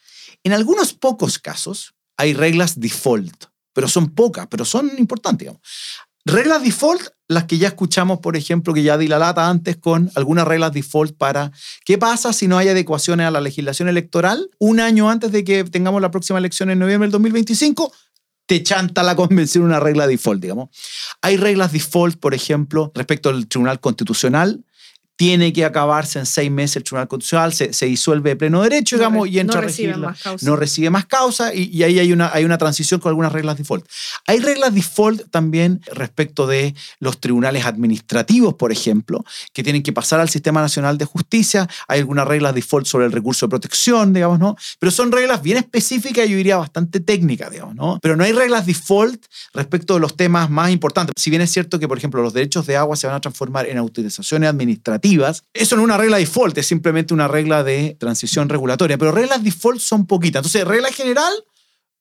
en 0.43 0.53
algunos 0.53 0.93
pocos 0.93 1.39
casos 1.39 1.93
hay 2.17 2.33
reglas 2.33 2.79
default, 2.79 3.45
pero 3.73 3.87
son 3.87 4.09
pocas, 4.09 4.47
pero 4.47 4.65
son 4.65 4.91
importantes. 4.97 5.45
Digamos. 5.45 5.61
Reglas 6.25 6.63
default, 6.63 7.01
las 7.27 7.45
que 7.45 7.57
ya 7.57 7.67
escuchamos, 7.67 8.19
por 8.19 8.37
ejemplo, 8.37 8.73
que 8.73 8.81
ya 8.81 8.97
di 8.97 9.07
la 9.07 9.19
lata 9.19 9.49
antes 9.49 9.75
con 9.75 10.09
algunas 10.15 10.47
reglas 10.47 10.71
default 10.71 11.17
para 11.17 11.51
qué 11.83 11.97
pasa 11.97 12.31
si 12.31 12.47
no 12.47 12.57
hay 12.57 12.69
adecuaciones 12.69 13.27
a 13.27 13.31
la 13.31 13.41
legislación 13.41 13.89
electoral 13.89 14.49
un 14.57 14.79
año 14.79 15.09
antes 15.09 15.33
de 15.33 15.43
que 15.43 15.65
tengamos 15.65 16.01
la 16.01 16.11
próxima 16.11 16.39
elección 16.39 16.69
en 16.69 16.79
noviembre 16.79 17.07
del 17.07 17.11
2025. 17.11 17.91
Te 18.45 18.63
chanta 18.63 19.03
la 19.03 19.15
convención 19.17 19.65
una 19.65 19.81
regla 19.81 20.07
default, 20.07 20.41
digamos. 20.41 20.69
Hay 21.21 21.35
reglas 21.35 21.73
default, 21.73 22.17
por 22.17 22.33
ejemplo, 22.33 22.93
respecto 22.95 23.29
al 23.29 23.47
Tribunal 23.47 23.81
Constitucional, 23.81 24.63
tiene 25.15 25.53
que 25.53 25.63
acabarse 25.63 26.19
en 26.19 26.25
seis 26.25 26.49
meses 26.51 26.77
el 26.77 26.83
Tribunal 26.83 27.07
Constitucional, 27.07 27.53
se, 27.53 27.73
se 27.73 27.85
disuelve 27.85 28.31
de 28.31 28.35
pleno 28.35 28.61
derecho, 28.61 28.97
digamos, 28.97 29.27
y 29.27 29.39
entra 29.39 29.55
no 29.55 29.59
a 29.59 29.67
recibe 29.67 29.87
regirla. 29.89 30.09
más 30.09 30.21
causa. 30.21 30.45
No 30.45 30.55
recibe 30.55 30.89
más 30.89 31.05
causa 31.05 31.53
y, 31.53 31.63
y 31.65 31.83
ahí 31.83 31.99
hay 31.99 32.11
una, 32.11 32.31
hay 32.33 32.45
una 32.45 32.57
transición 32.57 32.99
con 32.99 33.09
algunas 33.09 33.31
reglas 33.31 33.57
default. 33.57 33.85
Hay 34.27 34.39
reglas 34.39 34.73
default 34.73 35.29
también 35.29 35.81
respecto 35.93 36.47
de 36.47 36.73
los 36.99 37.19
tribunales 37.19 37.65
administrativos, 37.65 38.55
por 38.55 38.71
ejemplo, 38.71 39.23
que 39.53 39.63
tienen 39.63 39.83
que 39.83 39.93
pasar 39.93 40.19
al 40.19 40.29
Sistema 40.29 40.61
Nacional 40.61 40.97
de 40.97 41.05
Justicia. 41.05 41.67
Hay 41.87 41.99
algunas 41.99 42.27
reglas 42.27 42.55
default 42.55 42.87
sobre 42.87 43.05
el 43.05 43.11
recurso 43.11 43.45
de 43.45 43.51
protección, 43.51 44.13
digamos, 44.13 44.39
¿no? 44.39 44.55
Pero 44.79 44.91
son 44.91 45.11
reglas 45.11 45.41
bien 45.41 45.57
específicas 45.57 46.27
yo 46.27 46.37
diría 46.37 46.57
bastante 46.57 46.99
técnicas, 46.99 47.51
digamos, 47.51 47.75
¿no? 47.75 47.99
Pero 48.01 48.15
no 48.15 48.23
hay 48.23 48.31
reglas 48.31 48.65
default 48.65 49.25
respecto 49.53 49.93
de 49.93 49.99
los 49.99 50.15
temas 50.17 50.49
más 50.49 50.71
importantes. 50.71 51.13
Si 51.17 51.29
bien 51.29 51.41
es 51.41 51.51
cierto 51.51 51.79
que, 51.79 51.87
por 51.87 51.97
ejemplo, 51.97 52.21
los 52.21 52.33
derechos 52.33 52.65
de 52.65 52.77
agua 52.77 52.95
se 52.95 53.07
van 53.07 53.15
a 53.15 53.21
transformar 53.21 53.67
en 53.67 53.77
autorizaciones 53.77 54.49
administrativas, 54.49 55.03
eso 55.53 55.75
no 55.75 55.81
es 55.81 55.85
una 55.85 55.97
regla 55.97 56.17
default, 56.17 56.57
es 56.57 56.67
simplemente 56.67 57.13
una 57.13 57.27
regla 57.27 57.63
de 57.63 57.95
transición 57.99 58.49
regulatoria. 58.49 58.97
Pero 58.97 59.11
reglas 59.11 59.43
default 59.43 59.79
son 59.79 60.07
poquitas. 60.07 60.41
Entonces, 60.41 60.67
regla 60.67 60.91
general, 60.91 61.33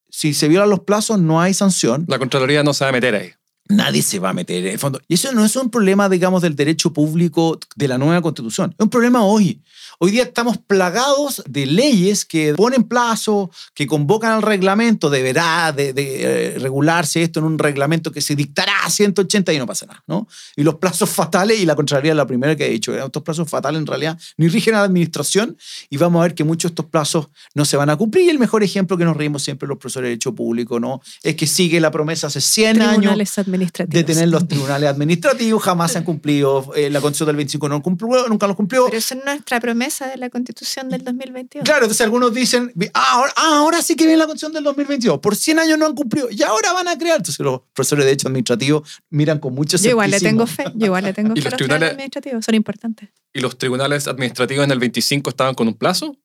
si 0.09 0.35
se 0.35 0.48
violan 0.48 0.70
los 0.70 0.81
plazos, 0.81 1.20
no 1.20 1.40
hay 1.40 1.55
sanción. 1.55 2.05
La 2.09 2.18
Contraloría 2.18 2.62
no 2.62 2.75
se 2.75 2.85
va 2.85 2.90
a 2.90 2.92
meter 2.92 3.14
ahí. 3.14 3.33
Nadie 3.77 4.03
se 4.03 4.19
va 4.19 4.31
a 4.31 4.33
meter 4.33 4.65
en 4.65 4.73
el 4.73 4.79
fondo. 4.79 5.01
Y 5.09 5.15
eso 5.15 5.33
no 5.33 5.45
es 5.45 5.57
un 5.57 5.71
problema, 5.71 6.09
digamos, 6.09 6.43
del 6.43 6.55
derecho 6.55 6.93
público 6.93 7.59
de 7.75 7.89
la 7.89 7.99
nueva 7.99 8.21
constitución. 8.21 8.75
Es 8.79 8.83
un 8.83 8.91
problema 8.91 9.25
hoy. 9.25 9.61
Hoy 9.99 10.11
día 10.11 10.25
estamos 10.25 10.59
plagados 10.59 11.45
de 11.49 11.65
leyes 11.65 12.25
que 12.25 12.55
ponen 12.55 12.83
plazo, 12.83 13.51
que 13.73 13.87
convocan 13.87 14.33
al 14.33 14.43
reglamento, 14.43 15.11
deberá 15.11 15.71
de, 15.71 15.93
de, 15.93 16.23
eh, 16.55 16.59
regularse 16.59 17.23
esto 17.23 17.39
en 17.39 17.47
un 17.47 17.59
reglamento 17.59 18.11
que 18.11 18.21
se 18.21 18.35
dictará 18.35 18.85
a 18.85 18.91
180 18.91 19.53
y 19.53 19.59
no 19.59 19.67
pasa 19.67 19.87
nada, 19.87 20.03
¿no? 20.09 20.27
Y 20.57 20.65
los 20.65 20.77
plazos 20.77 21.09
fatales, 21.09 21.61
y 21.61 21.67
la 21.67 21.77
Contraloría 21.77 22.13
es 22.13 22.17
la 22.17 22.27
primera 22.27 22.57
que 22.57 22.65
ha 22.65 22.69
dicho, 22.69 22.93
¿eh? 22.93 23.03
estos 23.05 23.23
plazos 23.23 23.49
fatales 23.49 23.81
en 23.81 23.87
realidad 23.87 24.19
ni 24.37 24.49
rigen 24.49 24.75
a 24.75 24.79
la 24.79 24.85
administración 24.85 25.57
y 25.89 25.99
vamos 25.99 26.21
a 26.21 26.23
ver 26.25 26.35
que 26.35 26.43
muchos 26.43 26.71
de 26.71 26.73
estos 26.73 26.87
plazos 26.87 27.29
no 27.55 27.65
se 27.65 27.77
van 27.77 27.91
a 27.91 27.97
cumplir. 27.97 28.25
Y 28.25 28.31
el 28.31 28.39
mejor 28.41 28.63
ejemplo 28.65 28.97
que 28.97 29.05
nos 29.05 29.17
reímos 29.17 29.43
siempre 29.43 29.69
los 29.69 29.79
profesores 29.79 30.07
de 30.07 30.11
Derecho 30.11 30.35
Público, 30.35 30.81
¿no? 30.81 31.01
Es 31.23 31.37
que 31.37 31.47
sigue 31.47 31.81
la 31.81 31.91
promesa 31.91 32.27
hace 32.27 32.41
100 32.41 32.83
años 32.83 32.93
Tribunales 32.97 33.39
administrativos. 33.62 33.94
de 33.94 34.05
tener 34.05 34.29
los 34.29 34.48
tribunales 34.48 34.88
administrativos, 34.88 35.62
jamás 35.62 35.92
se 35.92 35.98
han 35.98 36.05
cumplido. 36.05 36.72
Eh, 36.75 36.90
la 36.90 37.01
Constitución 37.01 37.29
del 37.29 37.37
25 37.37 37.68
no 37.68 37.83
cumplió, 37.83 38.29
nunca 38.29 38.46
los 38.46 38.57
cumplió. 38.57 38.87
Pero 38.87 38.98
esa 38.98 39.14
es 39.14 39.25
nuestra 39.25 39.61
promesa 39.61 40.09
de 40.09 40.16
la 40.16 40.31
Constitución 40.31 40.88
del 40.88 41.05
2022. 41.05 41.64
Claro, 41.64 41.85
entonces 41.85 42.01
algunos 42.03 42.33
dicen, 42.35 42.72
ah 42.94 43.12
ahora, 43.12 43.33
ah, 43.37 43.59
ahora 43.59 43.83
sí 43.83 43.96
que 43.96 44.05
viene 44.05 44.18
la 44.18 44.27
Constitución 44.27 44.53
del 44.53 44.64
2022. 44.64 45.18
Por 45.20 45.37
100 45.37 45.59
años 45.59 45.79
no 45.79 45.87
han 45.87 45.94
cumplido 45.94 46.29
y 46.31 46.42
ahora 46.42 46.72
van 46.72 46.88
a 46.88 46.96
crear. 46.96 47.18
Entonces 47.18 47.38
los 47.40 47.61
profesores 47.72 48.05
de 48.05 48.11
Derecho 48.11 48.29
Administrativo 48.29 48.85
miran 49.11 49.38
con 49.38 49.55
mucho 49.55 49.77
Yo 49.77 49.90
igual 49.90 50.11
le 50.11 50.20
tengo 50.20 50.46
fe. 50.46 50.64
Yo 50.75 50.87
igual 50.87 51.05
le 51.05 51.12
tengo 51.12 51.33
¿Y 51.37 51.40
fe 51.40 51.44
los 51.44 51.53
los 51.53 51.59
tribunales 51.59 51.90
administrativos. 51.90 52.44
Son 52.44 52.55
importantes. 52.55 53.09
¿Y 53.33 53.40
los 53.40 53.57
tribunales 53.59 54.09
administrativos 54.09 54.64
en 54.64 54.70
el 54.70 54.79
25 54.79 55.31
estaban 55.31 55.55
con 55.55 55.68
un 55.68 55.75
plazo? 55.75 56.16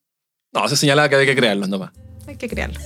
No, 0.54 0.68
se 0.68 0.78
señalaba 0.78 1.10
que 1.10 1.16
había 1.16 1.28
que 1.28 1.36
crearlos 1.36 1.70
nomás. 1.70 1.92
Hay 2.28 2.36
que 2.36 2.50
crearlo. 2.50 2.80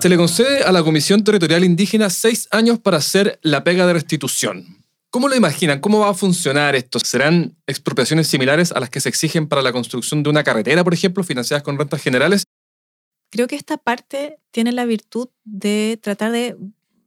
Se 0.00 0.08
le 0.08 0.16
concede 0.16 0.62
a 0.62 0.70
la 0.70 0.84
Comisión 0.84 1.24
Territorial 1.24 1.64
Indígena 1.64 2.08
seis 2.08 2.46
años 2.52 2.78
para 2.78 2.98
hacer 2.98 3.40
la 3.42 3.64
pega 3.64 3.84
de 3.84 3.94
restitución. 3.94 4.84
¿Cómo 5.10 5.28
lo 5.28 5.34
imaginan? 5.34 5.80
¿Cómo 5.80 5.98
va 5.98 6.10
a 6.10 6.14
funcionar 6.14 6.76
esto? 6.76 7.00
¿Serán 7.00 7.56
expropiaciones 7.66 8.28
similares 8.28 8.70
a 8.70 8.78
las 8.78 8.90
que 8.90 9.00
se 9.00 9.08
exigen 9.08 9.48
para 9.48 9.60
la 9.60 9.72
construcción 9.72 10.22
de 10.22 10.30
una 10.30 10.44
carretera, 10.44 10.84
por 10.84 10.94
ejemplo, 10.94 11.24
financiadas 11.24 11.64
con 11.64 11.76
rentas 11.76 12.00
generales? 12.00 12.44
Creo 13.30 13.48
que 13.48 13.56
esta 13.56 13.76
parte 13.76 14.38
tiene 14.52 14.70
la 14.70 14.84
virtud 14.84 15.30
de 15.42 15.98
tratar 16.00 16.30
de 16.30 16.56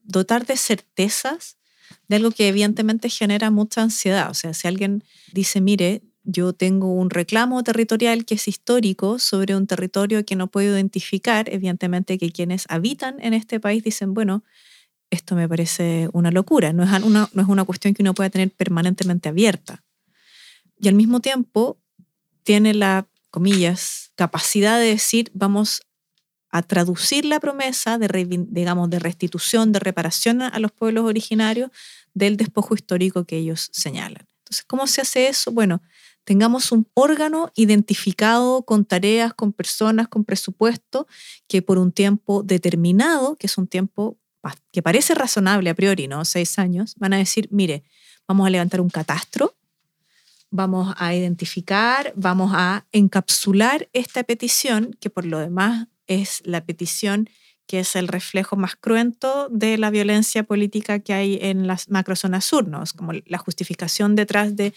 dotar 0.04 0.46
de 0.46 0.58
certezas 0.58 1.56
de 2.10 2.18
algo 2.18 2.32
que 2.32 2.50
evidentemente 2.50 3.10
genera 3.10 3.52
mucha 3.52 3.84
ansiedad. 3.84 4.30
O 4.30 4.34
sea, 4.34 4.54
si 4.54 4.68
alguien 4.68 5.06
dice, 5.32 5.62
mire, 5.62 6.02
yo 6.24 6.54
tengo 6.54 6.94
un 6.94 7.10
reclamo 7.10 7.64
territorial 7.64 8.26
que 8.26 8.36
es 8.36 8.48
histórico 8.48 9.20
sobre 9.20 9.56
un 9.56 9.68
territorio 9.68 10.26
que 10.26 10.36
no 10.36 10.48
puedo 10.48 10.76
identificar, 10.76 11.50
evidentemente 11.50 12.18
que 12.18 12.32
quienes 12.32 12.66
habitan 12.70 13.16
en 13.22 13.34
este 13.34 13.60
país 13.60 13.84
dicen, 13.84 14.14
bueno, 14.14 14.44
esto 15.10 15.36
me 15.36 15.48
parece 15.50 16.10
una 16.14 16.32
locura, 16.32 16.74
no 16.74 16.84
es 16.84 17.04
una, 17.04 17.30
no 17.34 17.42
es 17.42 17.48
una 17.48 17.66
cuestión 17.66 17.94
que 17.94 18.02
uno 18.02 18.14
pueda 18.14 18.30
tener 18.30 18.52
permanentemente 18.52 19.30
abierta. 19.30 19.84
Y 20.80 20.88
al 20.88 20.96
mismo 20.96 21.20
tiempo 21.20 21.78
tiene 22.44 22.74
la, 22.74 23.08
comillas, 23.30 24.12
capacidad 24.16 24.80
de 24.80 24.88
decir, 24.88 25.32
vamos 25.34 25.82
a 26.50 26.62
traducir 26.62 27.26
la 27.26 27.40
promesa 27.40 27.98
de, 27.98 28.08
digamos, 28.50 28.90
de 28.90 29.00
restitución, 29.00 29.72
de 29.72 29.80
reparación 29.80 30.42
a 30.42 30.60
los 30.60 30.72
pueblos 30.72 31.06
originarios 31.06 31.72
del 32.14 32.36
despojo 32.36 32.76
histórico 32.76 33.26
que 33.26 33.38
ellos 33.38 33.70
señalan. 33.72 34.28
Entonces, 34.40 34.66
¿cómo 34.66 34.86
se 34.86 35.02
hace 35.02 35.28
eso? 35.28 35.52
Bueno, 35.52 35.82
tengamos 36.24 36.72
un 36.72 36.88
órgano 36.94 37.52
identificado 37.56 38.64
con 38.64 38.86
tareas, 38.86 39.34
con 39.34 39.54
personas, 39.54 40.08
con 40.08 40.24
presupuesto, 40.24 41.08
que 41.48 41.62
por 41.62 41.78
un 41.78 41.92
tiempo 41.92 42.44
determinado, 42.44 43.36
que 43.38 43.48
es 43.48 43.58
un 43.58 43.68
tiempo 43.68 44.18
que 44.72 44.82
parece 44.82 45.14
razonable 45.14 45.70
a 45.70 45.76
priori, 45.76 46.08
¿no? 46.08 46.26
Seis 46.26 46.58
años, 46.58 46.96
van 46.98 47.14
a 47.14 47.18
decir, 47.18 47.48
mire, 47.52 47.84
vamos 48.28 48.48
a 48.48 48.50
levantar 48.50 48.82
un 48.82 48.90
catastro, 48.90 49.56
vamos 50.50 50.94
a 50.98 51.14
identificar, 51.14 52.14
vamos 52.16 52.52
a 52.54 52.86
encapsular 52.92 53.90
esta 53.94 54.24
petición, 54.24 54.98
que 55.00 55.10
por 55.10 55.26
lo 55.26 55.40
demás 55.40 55.88
es 56.08 56.42
la 56.46 56.66
petición 56.66 57.30
que 57.68 57.80
es 57.80 57.96
el 57.96 58.10
reflejo 58.10 58.58
más 58.58 58.76
cruento 58.76 59.48
de 59.50 59.78
la 59.78 59.92
violencia 59.92 60.44
política 60.44 61.00
que 61.00 61.14
hay 61.14 61.40
en 61.42 61.68
las 61.68 61.90
macrozonas 61.90 62.44
sur, 62.44 62.70
como 62.98 63.14
la 63.14 63.38
justificación 63.38 64.16
detrás 64.16 64.58
de 64.58 64.74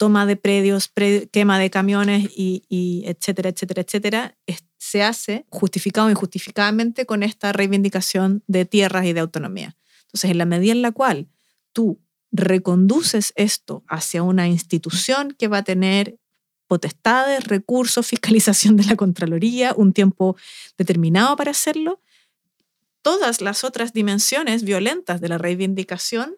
toma 0.00 0.24
de 0.24 0.36
predios, 0.36 0.88
pre- 0.88 1.28
quema 1.30 1.58
de 1.58 1.68
camiones 1.68 2.30
y, 2.34 2.62
y 2.70 3.02
etcétera, 3.04 3.50
etcétera, 3.50 3.82
etcétera, 3.82 4.38
se 4.78 5.02
hace 5.02 5.44
justificado 5.50 6.06
o 6.06 6.10
injustificadamente 6.10 7.04
con 7.04 7.22
esta 7.22 7.52
reivindicación 7.52 8.42
de 8.46 8.64
tierras 8.64 9.04
y 9.04 9.12
de 9.12 9.20
autonomía. 9.20 9.76
Entonces, 10.06 10.30
en 10.30 10.38
la 10.38 10.46
medida 10.46 10.72
en 10.72 10.80
la 10.80 10.92
cual 10.92 11.28
tú 11.74 12.00
reconduces 12.32 13.34
esto 13.36 13.84
hacia 13.88 14.22
una 14.22 14.48
institución 14.48 15.36
que 15.38 15.48
va 15.48 15.58
a 15.58 15.64
tener 15.64 16.16
potestades, 16.66 17.44
recursos, 17.44 18.06
fiscalización 18.06 18.78
de 18.78 18.84
la 18.84 18.96
Contraloría, 18.96 19.74
un 19.76 19.92
tiempo 19.92 20.34
determinado 20.78 21.36
para 21.36 21.50
hacerlo, 21.50 22.00
todas 23.02 23.42
las 23.42 23.64
otras 23.64 23.92
dimensiones 23.92 24.64
violentas 24.64 25.20
de 25.20 25.28
la 25.28 25.36
reivindicación 25.36 26.36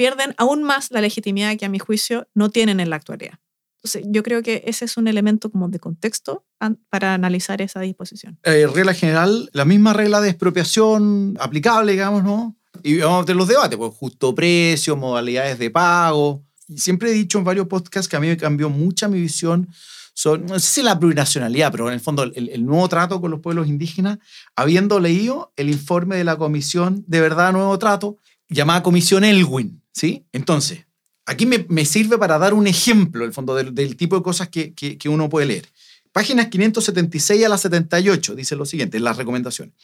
pierden 0.00 0.34
aún 0.38 0.62
más 0.62 0.90
la 0.90 1.02
legitimidad 1.02 1.58
que 1.58 1.66
a 1.66 1.68
mi 1.68 1.78
juicio 1.78 2.26
no 2.32 2.48
tienen 2.48 2.80
en 2.80 2.88
la 2.88 2.96
actualidad. 2.96 3.34
Entonces, 3.76 4.02
yo 4.06 4.22
creo 4.22 4.42
que 4.42 4.62
ese 4.64 4.86
es 4.86 4.96
un 4.96 5.08
elemento 5.08 5.50
como 5.50 5.68
de 5.68 5.78
contexto 5.78 6.46
para 6.88 7.12
analizar 7.12 7.60
esa 7.60 7.80
disposición. 7.80 8.38
Eh, 8.44 8.66
regla 8.66 8.94
general, 8.94 9.50
la 9.52 9.66
misma 9.66 9.92
regla 9.92 10.22
de 10.22 10.30
expropiación 10.30 11.36
aplicable, 11.38 11.92
digamos, 11.92 12.24
¿no? 12.24 12.56
Y 12.82 12.96
vamos 13.00 13.24
a 13.24 13.26
tener 13.26 13.36
los 13.36 13.48
debates, 13.48 13.76
pues 13.76 13.92
justo 13.92 14.34
precio, 14.34 14.96
modalidades 14.96 15.58
de 15.58 15.68
pago. 15.68 16.46
Y 16.66 16.78
siempre 16.78 17.10
he 17.10 17.12
dicho 17.12 17.36
en 17.36 17.44
varios 17.44 17.66
podcasts 17.66 18.08
que 18.08 18.16
a 18.16 18.20
mí 18.20 18.28
me 18.28 18.38
cambió 18.38 18.70
mucha 18.70 19.06
mi 19.06 19.20
visión 19.20 19.68
sobre, 20.14 20.44
no 20.44 20.58
sé 20.58 20.66
si 20.66 20.82
la 20.82 20.98
plurinacionalidad, 20.98 21.70
pero 21.72 21.88
en 21.88 21.92
el 21.92 22.00
fondo 22.00 22.22
el, 22.22 22.48
el 22.48 22.64
nuevo 22.64 22.88
trato 22.88 23.20
con 23.20 23.30
los 23.30 23.40
pueblos 23.40 23.68
indígenas, 23.68 24.18
habiendo 24.56 24.98
leído 24.98 25.52
el 25.56 25.68
informe 25.68 26.16
de 26.16 26.24
la 26.24 26.38
Comisión 26.38 27.04
de 27.06 27.20
Verdad 27.20 27.52
Nuevo 27.52 27.78
Trato, 27.78 28.16
llamada 28.48 28.82
Comisión 28.82 29.24
Elwin, 29.24 29.79
¿sí? 29.92 30.24
Entonces, 30.32 30.86
aquí 31.26 31.46
me, 31.46 31.84
sirve 31.84 32.18
para 32.18 32.38
dar 32.38 32.54
un 32.54 32.66
ejemplo, 32.66 33.24
el 33.24 33.32
fondo, 33.32 33.54
del, 33.54 33.96
tipo 33.96 34.16
de 34.16 34.22
cosas 34.22 34.48
que, 34.48 34.74
que, 34.74 35.08
uno 35.08 35.28
puede 35.28 35.46
leer. 35.46 35.68
Páginas 36.12 36.48
576 36.48 37.44
a 37.44 37.48
la 37.48 37.58
78 37.58 38.34
dice 38.34 38.56
lo 38.56 38.66
siguiente, 38.66 38.96
en 38.96 39.04
las 39.04 39.16
recomendaciones. 39.16 39.74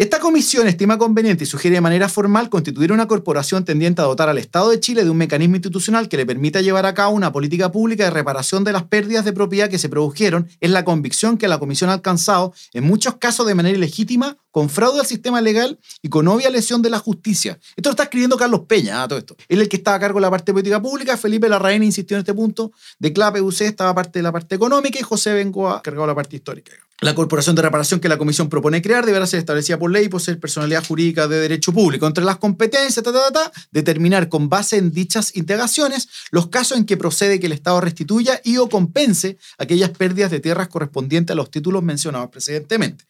Esta 0.00 0.18
comisión 0.18 0.66
estima 0.66 0.96
conveniente 0.96 1.44
y 1.44 1.46
sugiere 1.46 1.74
de 1.74 1.80
manera 1.82 2.08
formal 2.08 2.48
constituir 2.48 2.90
una 2.90 3.06
corporación 3.06 3.66
tendiente 3.66 4.00
a 4.00 4.06
dotar 4.06 4.30
al 4.30 4.38
Estado 4.38 4.70
de 4.70 4.80
Chile 4.80 5.04
de 5.04 5.10
un 5.10 5.18
mecanismo 5.18 5.56
institucional 5.56 6.08
que 6.08 6.16
le 6.16 6.24
permita 6.24 6.62
llevar 6.62 6.86
a 6.86 6.94
cabo 6.94 7.14
una 7.14 7.32
política 7.32 7.70
pública 7.70 8.04
de 8.04 8.10
reparación 8.10 8.64
de 8.64 8.72
las 8.72 8.84
pérdidas 8.84 9.26
de 9.26 9.34
propiedad 9.34 9.68
que 9.68 9.78
se 9.78 9.90
produjeron. 9.90 10.48
Es 10.60 10.70
la 10.70 10.86
convicción 10.86 11.36
que 11.36 11.48
la 11.48 11.58
comisión 11.58 11.90
ha 11.90 11.94
alcanzado, 11.94 12.54
en 12.72 12.84
muchos 12.84 13.16
casos 13.16 13.46
de 13.46 13.54
manera 13.54 13.76
ilegítima, 13.76 14.38
con 14.50 14.68
fraude 14.68 15.00
al 15.00 15.06
sistema 15.06 15.40
legal 15.40 15.78
y 16.02 16.08
con 16.08 16.26
obvia 16.28 16.50
lesión 16.50 16.82
de 16.82 16.90
la 16.90 16.98
justicia. 16.98 17.58
Esto 17.76 17.90
lo 17.90 17.92
está 17.92 18.04
escribiendo 18.04 18.36
Carlos 18.36 18.62
Peña, 18.66 19.02
ah, 19.02 19.08
todo 19.08 19.18
esto. 19.18 19.36
Él 19.48 19.58
es 19.58 19.64
el 19.64 19.68
que 19.68 19.76
estaba 19.76 19.96
a 19.96 20.00
cargo 20.00 20.18
de 20.18 20.22
la 20.22 20.30
parte 20.30 20.52
política 20.52 20.80
pública, 20.80 21.16
Felipe 21.16 21.48
Larraín 21.48 21.82
insistió 21.82 22.16
en 22.16 22.20
este 22.20 22.34
punto, 22.34 22.72
de 22.98 23.12
CLAPE 23.12 23.40
UC 23.40 23.62
estaba 23.62 23.94
parte 23.94 24.18
de 24.18 24.22
la 24.22 24.32
parte 24.32 24.54
económica 24.54 24.98
y 24.98 25.02
José 25.02 25.32
Bengoa 25.32 25.82
cargado 25.82 26.04
de 26.04 26.08
la 26.08 26.14
parte 26.14 26.36
histórica. 26.36 26.72
La 27.02 27.14
corporación 27.14 27.56
de 27.56 27.62
reparación 27.62 27.98
que 27.98 28.10
la 28.10 28.18
comisión 28.18 28.50
propone 28.50 28.82
crear 28.82 29.06
deberá 29.06 29.26
ser 29.26 29.38
establecida 29.38 29.78
por 29.78 29.90
ley 29.90 30.04
y 30.04 30.08
poseer 30.10 30.38
personalidad 30.38 30.86
jurídica 30.86 31.26
de 31.28 31.40
derecho 31.40 31.72
público. 31.72 32.06
Entre 32.06 32.22
las 32.22 32.36
competencias, 32.36 33.02
ta, 33.02 33.52
determinar 33.70 34.28
con 34.28 34.50
base 34.50 34.76
en 34.76 34.92
dichas 34.92 35.34
integraciones 35.34 36.08
los 36.30 36.48
casos 36.48 36.76
en 36.76 36.84
que 36.84 36.98
procede 36.98 37.40
que 37.40 37.46
el 37.46 37.52
Estado 37.52 37.80
restituya 37.80 38.42
y 38.44 38.58
o 38.58 38.68
compense 38.68 39.38
aquellas 39.56 39.90
pérdidas 39.90 40.30
de 40.30 40.40
tierras 40.40 40.68
correspondientes 40.68 41.32
a 41.32 41.36
los 41.36 41.50
títulos 41.50 41.82
mencionados 41.82 42.28
precedentemente. 42.28 43.06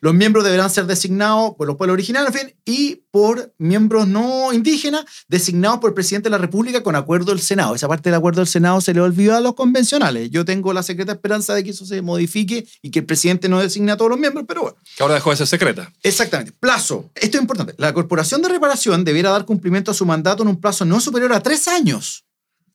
Los 0.00 0.14
miembros 0.14 0.44
deberán 0.44 0.70
ser 0.70 0.86
designados 0.86 1.54
por 1.56 1.66
los 1.66 1.76
pueblos 1.76 1.94
originales, 1.94 2.34
en 2.34 2.40
fin, 2.40 2.56
y 2.64 3.02
por 3.10 3.54
miembros 3.58 4.06
no 4.06 4.52
indígenas 4.52 5.04
designados 5.28 5.78
por 5.78 5.90
el 5.90 5.94
presidente 5.94 6.26
de 6.26 6.30
la 6.30 6.38
República 6.38 6.82
con 6.82 6.96
acuerdo 6.96 7.32
del 7.32 7.40
Senado. 7.40 7.74
Esa 7.74 7.88
parte 7.88 8.10
del 8.10 8.18
acuerdo 8.18 8.40
del 8.40 8.48
Senado 8.48 8.80
se 8.80 8.92
le 8.92 9.00
olvidó 9.00 9.36
a 9.36 9.40
los 9.40 9.54
convencionales. 9.54 10.30
Yo 10.30 10.44
tengo 10.44 10.72
la 10.72 10.82
secreta 10.82 11.12
esperanza 11.12 11.54
de 11.54 11.64
que 11.64 11.70
eso 11.70 11.86
se 11.86 12.02
modifique 12.02 12.66
y 12.82 12.90
que 12.90 13.00
el 13.00 13.06
presidente 13.06 13.48
no 13.48 13.60
designe 13.60 13.92
a 13.92 13.96
todos 13.96 14.10
los 14.10 14.18
miembros, 14.18 14.44
pero 14.46 14.62
bueno. 14.62 14.76
Que 14.96 15.02
ahora 15.02 15.14
dejó 15.14 15.30
de 15.30 15.36
ser 15.36 15.46
secreta. 15.46 15.92
Exactamente. 16.02 16.52
Plazo. 16.52 17.10
Esto 17.14 17.38
es 17.38 17.40
importante. 17.40 17.74
La 17.78 17.94
Corporación 17.94 18.42
de 18.42 18.48
Reparación 18.48 19.04
debiera 19.04 19.30
dar 19.30 19.44
cumplimiento 19.44 19.90
a 19.90 19.94
su 19.94 20.04
mandato 20.04 20.42
en 20.42 20.48
un 20.48 20.60
plazo 20.60 20.84
no 20.84 21.00
superior 21.00 21.32
a 21.32 21.40
tres 21.40 21.68
años. 21.68 22.24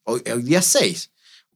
Hoy, 0.03 0.23
hoy 0.33 0.41
día 0.41 0.61
seis. 0.61 1.10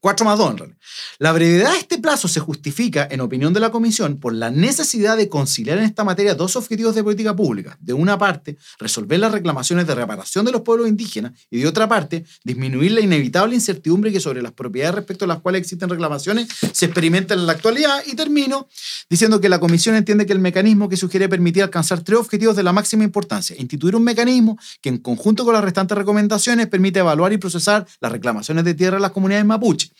4 0.05 0.23
más 0.23 0.37
2 0.37 0.51
en 0.51 0.57
realidad. 0.57 0.77
La 1.17 1.31
brevedad 1.31 1.71
de 1.71 1.79
este 1.79 1.97
plazo 1.97 2.27
se 2.27 2.39
justifica, 2.39 3.07
en 3.09 3.21
opinión 3.21 3.53
de 3.53 3.59
la 3.59 3.71
Comisión, 3.71 4.19
por 4.19 4.35
la 4.35 4.51
necesidad 4.51 5.17
de 5.17 5.29
conciliar 5.29 5.79
en 5.79 5.83
esta 5.83 6.03
materia 6.03 6.35
dos 6.35 6.55
objetivos 6.55 6.93
de 6.93 7.03
política 7.03 7.35
pública. 7.35 7.75
De 7.81 7.93
una 7.93 8.15
parte, 8.15 8.55
resolver 8.77 9.19
las 9.19 9.31
reclamaciones 9.31 9.87
de 9.87 9.95
reparación 9.95 10.45
de 10.45 10.51
los 10.51 10.61
pueblos 10.61 10.89
indígenas 10.89 11.31
y 11.49 11.61
de 11.61 11.67
otra 11.67 11.89
parte, 11.89 12.23
disminuir 12.43 12.91
la 12.91 12.99
inevitable 12.99 13.55
incertidumbre 13.55 14.11
que 14.11 14.19
sobre 14.19 14.43
las 14.43 14.51
propiedades 14.51 14.93
respecto 14.93 15.25
a 15.25 15.27
las 15.27 15.39
cuales 15.39 15.61
existen 15.61 15.89
reclamaciones 15.89 16.49
se 16.71 16.85
experimentan 16.85 17.39
en 17.39 17.47
la 17.47 17.53
actualidad. 17.53 18.03
Y 18.05 18.15
termino 18.15 18.67
diciendo 19.09 19.41
que 19.41 19.49
la 19.49 19.59
Comisión 19.59 19.95
entiende 19.95 20.27
que 20.27 20.33
el 20.33 20.39
mecanismo 20.39 20.87
que 20.87 20.97
sugiere 20.97 21.27
permitir 21.29 21.63
alcanzar 21.63 22.01
tres 22.01 22.19
objetivos 22.19 22.55
de 22.55 22.61
la 22.61 22.73
máxima 22.73 23.03
importancia. 23.03 23.55
Instituir 23.57 23.95
un 23.95 24.03
mecanismo 24.03 24.55
que 24.81 24.89
en 24.89 24.99
conjunto 24.99 25.45
con 25.45 25.55
las 25.55 25.63
restantes 25.63 25.97
recomendaciones 25.97 26.67
permite 26.67 26.99
evaluar 26.99 27.33
y 27.33 27.37
procesar 27.37 27.87
las 28.01 28.11
reclamaciones 28.11 28.63
de 28.65 28.75
tierra 28.75 28.97
de 28.97 29.01
las 29.01 29.11
comunidades 29.11 29.47
mapuche 29.47 29.94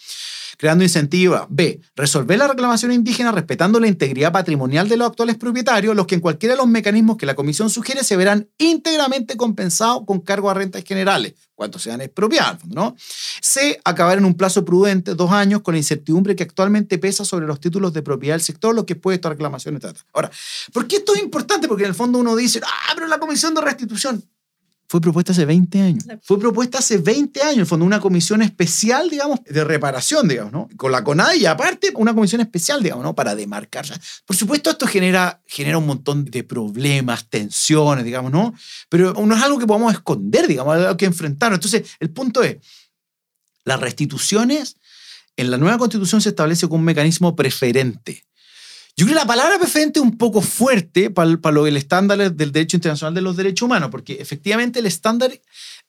creando 0.58 0.84
incentiva. 0.84 1.48
B. 1.50 1.82
Resolver 1.96 2.38
la 2.38 2.48
reclamación 2.48 2.92
indígena 2.92 3.32
respetando 3.32 3.80
la 3.80 3.88
integridad 3.88 4.32
patrimonial 4.32 4.90
de 4.90 4.98
los 4.98 5.08
actuales 5.08 5.38
propietarios, 5.38 5.96
los 5.96 6.08
que 6.08 6.16
en 6.16 6.22
cualquiera 6.22 6.56
de 6.56 6.58
los 6.58 6.68
mecanismos 6.68 7.18
que 7.18 7.26
la 7.26 7.36
Comisión 7.36 7.70
sugiere 7.70 8.04
se 8.04 8.16
verán 8.16 8.50
íntegramente 8.58 9.38
compensados 9.38 10.04
con 10.06 10.22
cargo 10.22 10.50
a 10.50 10.54
rentas 10.54 10.84
generales, 10.84 11.34
cuando 11.56 11.80
sean 11.80 12.02
expropiados, 12.02 12.66
¿no? 12.66 12.96
C. 13.42 13.80
Acabar 13.84 14.18
en 14.18 14.26
un 14.26 14.36
plazo 14.36 14.66
prudente, 14.66 15.14
dos 15.14 15.32
años, 15.32 15.62
con 15.62 15.74
la 15.74 15.80
incertidumbre 15.80 16.36
que 16.36 16.44
actualmente 16.44 16.98
pesa 16.98 17.26
sobre 17.26 17.46
los 17.46 17.60
títulos 17.60 17.94
de 17.94 18.02
propiedad 18.02 18.36
del 18.36 18.42
sector, 18.42 18.76
lo 18.76 18.86
que 18.86 18.94
es 18.94 19.00
esta 19.16 19.30
reclamación, 19.30 19.76
etc. 19.76 19.98
Ahora, 20.14 20.32
¿por 20.74 20.88
qué 20.88 20.98
esto 20.98 21.16
es 21.16 21.22
importante? 21.22 21.68
Porque 21.68 21.84
en 21.84 21.90
el 21.90 21.96
fondo 21.96 22.20
uno 22.20 22.36
dice, 22.36 22.60
ah, 22.64 22.94
pero 22.96 23.08
la 23.08 23.20
Comisión 23.20 23.54
de 23.54 23.62
Restitución 23.62 24.24
fue 24.88 25.02
propuesta 25.02 25.32
hace 25.32 25.46
20 25.46 25.82
años. 25.82 26.04
Fue 26.22 26.40
propuesta 26.40 26.78
hace 26.78 26.98
20 26.98 27.42
años, 27.42 27.58
en 27.60 27.68
fondo, 27.68 27.86
una 27.86 28.00
comisión 28.00 28.42
especial, 28.42 29.10
digamos, 29.10 29.40
de 29.44 29.64
reparación, 29.64 30.28
digamos, 30.28 30.52
¿no? 30.54 30.70
Con 30.78 30.92
la 30.92 31.04
CONADE 31.04 31.38
y 31.38 31.46
aparte 31.46 31.92
una 31.96 32.14
comisión 32.14 32.42
especial, 32.42 32.84
digamos, 32.84 33.04
¿no? 33.04 33.16
Para 33.16 33.36
demarcar. 33.36 33.86
Por 34.26 34.36
supuesto, 34.36 34.70
esto 34.70 34.86
genera, 34.86 35.42
genera 35.48 35.78
un 35.78 35.88
montón 35.88 36.26
de 36.26 36.44
problemas, 36.44 37.28
tensiones, 37.30 38.06
digamos, 38.06 38.32
¿no? 38.32 38.54
Pero 38.90 39.14
no 39.14 39.36
es 39.36 39.42
algo 39.42 39.58
que 39.58 39.68
podamos 39.68 39.94
esconder, 39.94 40.48
digamos, 40.48 40.76
algo 40.76 40.98
que 40.98 41.06
enfrentar. 41.06 41.52
Entonces, 41.54 41.84
el 42.00 42.12
punto 42.12 42.44
es, 42.44 42.58
las 43.64 43.80
restituciones 43.80 44.78
en 45.36 45.52
la 45.52 45.58
nueva 45.58 45.78
constitución 45.78 46.22
se 46.22 46.30
establece 46.30 46.68
con 46.70 46.80
un 46.80 46.86
mecanismo 46.86 47.36
preferente. 47.36 48.24
Yo 48.98 49.06
creo 49.06 49.16
que 49.16 49.22
la 49.22 49.28
palabra 49.28 49.60
preferente 49.60 50.00
es 50.00 50.04
un 50.04 50.18
poco 50.18 50.42
fuerte 50.42 51.10
para, 51.10 51.36
para 51.38 51.54
lo 51.54 51.66
del 51.66 51.76
estándar 51.76 52.34
del 52.34 52.52
derecho 52.52 52.78
internacional 52.78 53.14
de 53.14 53.22
los 53.22 53.36
derechos 53.36 53.66
humanos, 53.66 53.90
porque 53.92 54.14
efectivamente 54.22 54.80
el 54.80 54.86
estándar 54.86 55.32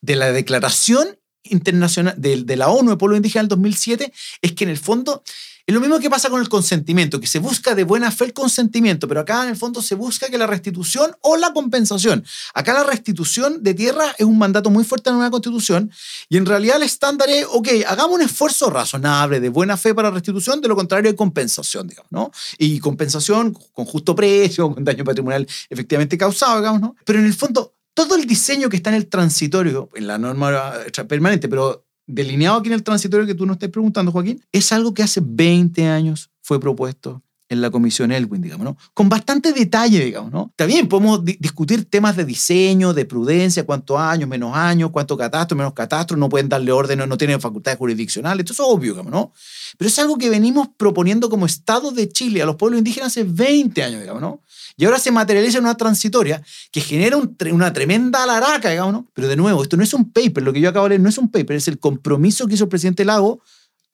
de 0.00 0.16
la 0.16 0.32
Declaración 0.32 1.16
Internacional 1.50 2.14
de, 2.16 2.42
de 2.42 2.56
la 2.56 2.68
ONU 2.68 2.90
de 2.90 2.96
Pueblo 2.96 3.16
Indígena 3.16 3.42
del 3.42 3.48
2007 3.48 4.12
es 4.42 4.52
que 4.52 4.64
en 4.64 4.70
el 4.70 4.78
fondo 4.78 5.22
es 5.66 5.74
lo 5.74 5.80
mismo 5.80 5.98
que 5.98 6.08
pasa 6.08 6.30
con 6.30 6.40
el 6.40 6.48
consentimiento, 6.48 7.18
que 7.18 7.26
se 7.26 7.40
busca 7.40 7.74
de 7.74 7.82
buena 7.82 8.12
fe 8.12 8.26
el 8.26 8.32
consentimiento, 8.32 9.08
pero 9.08 9.18
acá 9.18 9.42
en 9.42 9.48
el 9.48 9.56
fondo 9.56 9.82
se 9.82 9.96
busca 9.96 10.28
que 10.28 10.38
la 10.38 10.46
restitución 10.46 11.10
o 11.22 11.36
la 11.36 11.52
compensación. 11.52 12.24
Acá 12.54 12.72
la 12.72 12.84
restitución 12.84 13.64
de 13.64 13.74
tierra 13.74 14.14
es 14.16 14.24
un 14.24 14.38
mandato 14.38 14.70
muy 14.70 14.84
fuerte 14.84 15.10
en 15.10 15.16
una 15.16 15.28
constitución 15.28 15.90
y 16.28 16.36
en 16.36 16.46
realidad 16.46 16.76
el 16.76 16.84
estándar 16.84 17.28
es, 17.30 17.46
ok, 17.50 17.68
hagamos 17.84 18.14
un 18.14 18.22
esfuerzo 18.22 18.70
razonable 18.70 19.40
de 19.40 19.48
buena 19.48 19.76
fe 19.76 19.92
para 19.92 20.12
restitución, 20.12 20.60
de 20.60 20.68
lo 20.68 20.76
contrario 20.76 21.10
hay 21.10 21.16
compensación, 21.16 21.88
digamos, 21.88 22.12
¿no? 22.12 22.30
Y 22.58 22.78
compensación 22.78 23.52
con 23.72 23.86
justo 23.86 24.14
precio, 24.14 24.72
con 24.72 24.84
daño 24.84 25.02
patrimonial 25.02 25.48
efectivamente 25.68 26.16
causado, 26.16 26.58
digamos, 26.58 26.80
¿no? 26.80 26.94
Pero 27.04 27.18
en 27.18 27.24
el 27.24 27.34
fondo 27.34 27.75
todo 27.96 28.14
el 28.14 28.26
diseño 28.26 28.68
que 28.68 28.76
está 28.76 28.90
en 28.90 28.96
el 28.96 29.06
transitorio, 29.06 29.88
en 29.94 30.06
la 30.06 30.18
norma 30.18 30.74
permanente, 31.08 31.48
pero 31.48 31.86
delineado 32.06 32.58
aquí 32.58 32.68
en 32.68 32.74
el 32.74 32.82
transitorio 32.82 33.26
que 33.26 33.34
tú 33.34 33.46
nos 33.46 33.54
estés 33.54 33.70
preguntando, 33.70 34.12
Joaquín, 34.12 34.44
es 34.52 34.70
algo 34.70 34.92
que 34.92 35.02
hace 35.02 35.22
20 35.24 35.88
años 35.88 36.30
fue 36.42 36.60
propuesto 36.60 37.22
en 37.48 37.62
la 37.62 37.70
comisión 37.70 38.12
Elwin, 38.12 38.42
digamos, 38.42 38.64
¿no? 38.64 38.76
Con 38.92 39.08
bastante 39.08 39.52
detalle, 39.52 40.04
digamos, 40.04 40.30
¿no? 40.30 40.52
También 40.56 40.88
podemos 40.88 41.24
discutir 41.24 41.88
temas 41.88 42.16
de 42.16 42.26
diseño, 42.26 42.92
de 42.92 43.06
prudencia, 43.06 43.64
cuántos 43.64 43.98
años, 43.98 44.28
menos 44.28 44.54
años, 44.54 44.90
cuánto 44.90 45.16
catastro, 45.16 45.56
menos 45.56 45.72
catastro, 45.72 46.18
no 46.18 46.28
pueden 46.28 46.50
darle 46.50 46.72
orden, 46.72 47.08
no 47.08 47.16
tienen 47.16 47.40
facultades 47.40 47.78
jurisdiccionales, 47.78 48.44
esto 48.44 48.52
es 48.52 48.60
obvio, 48.60 48.92
digamos, 48.92 49.12
¿no? 49.12 49.32
Pero 49.78 49.88
es 49.88 49.98
algo 49.98 50.18
que 50.18 50.28
venimos 50.28 50.68
proponiendo 50.76 51.30
como 51.30 51.46
Estado 51.46 51.92
de 51.92 52.10
Chile 52.10 52.42
a 52.42 52.46
los 52.46 52.56
pueblos 52.56 52.78
indígenas 52.78 53.12
hace 53.12 53.24
20 53.24 53.82
años, 53.82 54.00
digamos, 54.00 54.20
¿no? 54.20 54.42
Y 54.76 54.84
ahora 54.84 54.98
se 54.98 55.10
materializa 55.10 55.58
en 55.58 55.64
una 55.64 55.76
transitoria 55.76 56.42
que 56.70 56.80
genera 56.80 57.16
una 57.50 57.72
tremenda 57.72 58.22
alaraca, 58.22 58.70
digamos, 58.70 58.92
¿no? 58.92 59.06
Pero 59.14 59.28
de 59.28 59.36
nuevo, 59.36 59.62
esto 59.62 59.76
no 59.76 59.82
es 59.82 59.94
un 59.94 60.10
paper, 60.12 60.42
lo 60.42 60.52
que 60.52 60.60
yo 60.60 60.68
acabo 60.68 60.84
de 60.84 60.90
leer 60.90 61.00
no 61.00 61.08
es 61.08 61.18
un 61.18 61.30
paper, 61.30 61.56
es 61.56 61.68
el 61.68 61.78
compromiso 61.78 62.46
que 62.46 62.54
hizo 62.54 62.64
el 62.64 62.70
presidente 62.70 63.04
Lago 63.04 63.40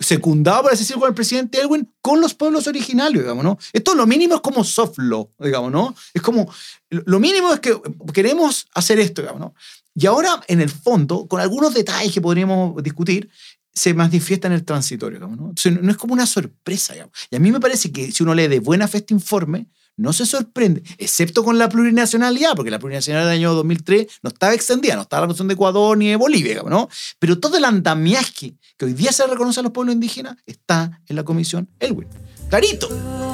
secundado, 0.01 0.62
por 0.62 0.73
así 0.73 0.81
decirlo, 0.81 1.01
con 1.01 1.11
el 1.11 1.14
presidente 1.14 1.61
Elwin, 1.61 1.88
con 2.01 2.21
los 2.21 2.35
pueblos 2.35 2.66
originarios, 2.66 3.23
digamos, 3.23 3.45
¿no? 3.45 3.59
Esto 3.73 3.95
lo 3.95 4.07
mínimo 4.07 4.35
es 4.37 4.40
como 4.40 4.64
soft 4.64 4.99
law, 4.99 5.31
digamos, 5.38 5.71
¿no? 5.71 5.95
Es 6.12 6.23
como, 6.23 6.53
lo 6.90 7.21
mínimo 7.21 7.53
es 7.53 7.61
que 7.61 7.81
queremos 8.12 8.66
hacer 8.75 8.99
esto, 8.99 9.23
digamos, 9.23 9.40
¿no? 9.40 9.55
Y 9.95 10.07
ahora, 10.07 10.40
en 10.49 10.61
el 10.61 10.71
fondo, 10.71 11.27
con 11.29 11.40
algunos 11.40 11.75
detalles 11.75 12.12
que 12.12 12.21
podríamos 12.21 12.83
discutir, 12.83 13.29
se 13.75 13.95
manifiesta 13.95 14.49
en 14.49 14.55
el 14.55 14.64
transitorio, 14.64 15.18
digamos, 15.18 15.38
¿no? 15.38 15.81
no 15.83 15.90
es 15.90 15.97
como 15.97 16.14
una 16.14 16.27
sorpresa, 16.27 16.92
digamos. 16.92 17.14
Y 17.31 17.37
a 17.37 17.38
mí 17.38 17.53
me 17.53 17.61
parece 17.61 17.90
que 17.90 18.11
si 18.12 18.23
uno 18.23 18.35
lee 18.35 18.49
de 18.49 18.61
buena 18.61 18.88
fe 18.88 18.99
este 18.99 19.14
informe, 19.14 19.66
no 20.02 20.12
se 20.12 20.26
sorprende, 20.26 20.82
excepto 20.98 21.44
con 21.44 21.58
la 21.58 21.68
plurinacionalidad, 21.68 22.54
porque 22.54 22.70
la 22.70 22.78
plurinacionalidad 22.78 23.30
del 23.30 23.38
año 23.38 23.54
2003 23.54 24.06
no 24.22 24.28
estaba 24.28 24.52
extendida, 24.52 24.96
no 24.96 25.02
estaba 25.02 25.22
la 25.22 25.26
cuestión 25.28 25.48
de 25.48 25.54
Ecuador 25.54 25.96
ni 25.96 26.08
de 26.08 26.16
Bolivia, 26.16 26.62
¿no? 26.68 26.88
Pero 27.18 27.38
todo 27.38 27.56
el 27.56 27.64
andamiaje 27.64 28.54
que 28.76 28.84
hoy 28.84 28.92
día 28.94 29.12
se 29.12 29.26
reconoce 29.26 29.60
a 29.60 29.62
los 29.62 29.72
pueblos 29.72 29.94
indígenas 29.94 30.36
está 30.44 31.00
en 31.06 31.16
la 31.16 31.24
comisión 31.24 31.68
Elwin. 31.78 32.08
Clarito. 32.50 33.32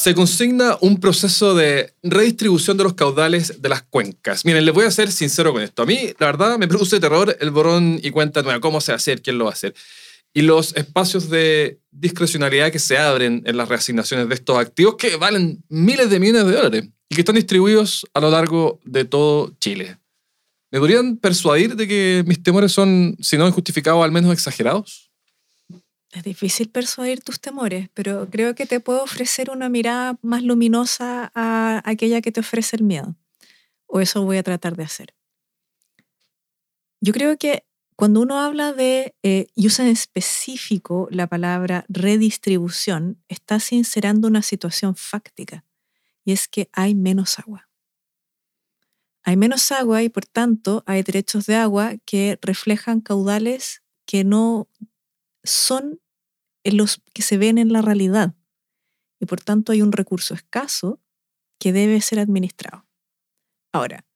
Se 0.00 0.14
consigna 0.14 0.78
un 0.80 0.98
proceso 0.98 1.54
de 1.54 1.92
redistribución 2.02 2.78
de 2.78 2.84
los 2.84 2.94
caudales 2.94 3.60
de 3.60 3.68
las 3.68 3.82
cuencas. 3.82 4.46
Miren, 4.46 4.64
les 4.64 4.72
voy 4.72 4.86
a 4.86 4.90
ser 4.90 5.12
sincero 5.12 5.52
con 5.52 5.60
esto. 5.60 5.82
A 5.82 5.86
mí, 5.86 6.14
la 6.18 6.24
verdad, 6.24 6.56
me 6.56 6.66
produce 6.66 6.98
terror 6.98 7.36
el 7.38 7.50
borón 7.50 8.00
y 8.02 8.10
cuenta 8.10 8.40
nueva, 8.40 8.60
cómo 8.60 8.80
se 8.80 8.92
va 8.92 8.94
a 8.94 8.96
hacer, 8.96 9.20
quién 9.20 9.36
lo 9.36 9.44
va 9.44 9.50
a 9.50 9.52
hacer. 9.52 9.74
Y 10.32 10.40
los 10.40 10.74
espacios 10.74 11.28
de 11.28 11.80
discrecionalidad 11.90 12.72
que 12.72 12.78
se 12.78 12.96
abren 12.96 13.42
en 13.44 13.58
las 13.58 13.68
reasignaciones 13.68 14.26
de 14.26 14.34
estos 14.36 14.56
activos 14.56 14.96
que 14.96 15.16
valen 15.16 15.62
miles 15.68 16.08
de 16.08 16.18
millones 16.18 16.46
de 16.46 16.52
dólares 16.52 16.88
y 17.10 17.14
que 17.14 17.20
están 17.20 17.34
distribuidos 17.34 18.06
a 18.14 18.20
lo 18.20 18.30
largo 18.30 18.80
de 18.86 19.04
todo 19.04 19.54
Chile. 19.60 19.98
¿Me 20.70 20.78
podrían 20.78 21.18
persuadir 21.18 21.76
de 21.76 21.86
que 21.86 22.24
mis 22.26 22.42
temores 22.42 22.72
son, 22.72 23.18
si 23.20 23.36
no 23.36 23.46
injustificados, 23.46 24.02
al 24.02 24.12
menos 24.12 24.32
exagerados? 24.32 25.09
Es 26.12 26.24
difícil 26.24 26.68
persuadir 26.70 27.22
tus 27.22 27.40
temores, 27.40 27.88
pero 27.94 28.28
creo 28.30 28.54
que 28.54 28.66
te 28.66 28.80
puedo 28.80 29.02
ofrecer 29.04 29.50
una 29.50 29.68
mirada 29.68 30.18
más 30.22 30.42
luminosa 30.42 31.30
a 31.34 31.82
aquella 31.84 32.20
que 32.20 32.32
te 32.32 32.40
ofrece 32.40 32.76
el 32.76 32.82
miedo. 32.82 33.14
O 33.86 34.00
eso 34.00 34.24
voy 34.24 34.38
a 34.38 34.42
tratar 34.42 34.76
de 34.76 34.84
hacer. 34.84 35.14
Yo 37.00 37.12
creo 37.12 37.38
que 37.38 37.64
cuando 37.94 38.20
uno 38.22 38.40
habla 38.40 38.72
de, 38.72 39.14
eh, 39.22 39.46
y 39.54 39.66
usa 39.66 39.84
en 39.84 39.92
específico 39.92 41.06
la 41.10 41.26
palabra 41.26 41.84
redistribución, 41.88 43.22
está 43.28 43.60
sincerando 43.60 44.26
una 44.26 44.42
situación 44.42 44.96
fáctica, 44.96 45.64
y 46.24 46.32
es 46.32 46.48
que 46.48 46.68
hay 46.72 46.94
menos 46.94 47.38
agua. 47.38 47.68
Hay 49.22 49.36
menos 49.36 49.70
agua 49.70 50.02
y 50.02 50.08
por 50.08 50.26
tanto 50.26 50.82
hay 50.86 51.02
derechos 51.02 51.46
de 51.46 51.56
agua 51.56 51.94
que 52.04 52.38
reflejan 52.40 53.00
caudales 53.00 53.82
que 54.06 54.24
no 54.24 54.66
son 55.44 56.00
los 56.64 57.02
que 57.14 57.22
se 57.22 57.38
ven 57.38 57.58
en 57.58 57.72
la 57.72 57.82
realidad 57.82 58.34
y 59.20 59.26
por 59.26 59.40
tanto 59.40 59.72
hay 59.72 59.82
un 59.82 59.92
recurso 59.92 60.34
escaso 60.34 61.00
que 61.58 61.72
debe 61.72 62.00
ser 62.00 62.18
administrado. 62.18 62.86
Ahora, 63.72 64.06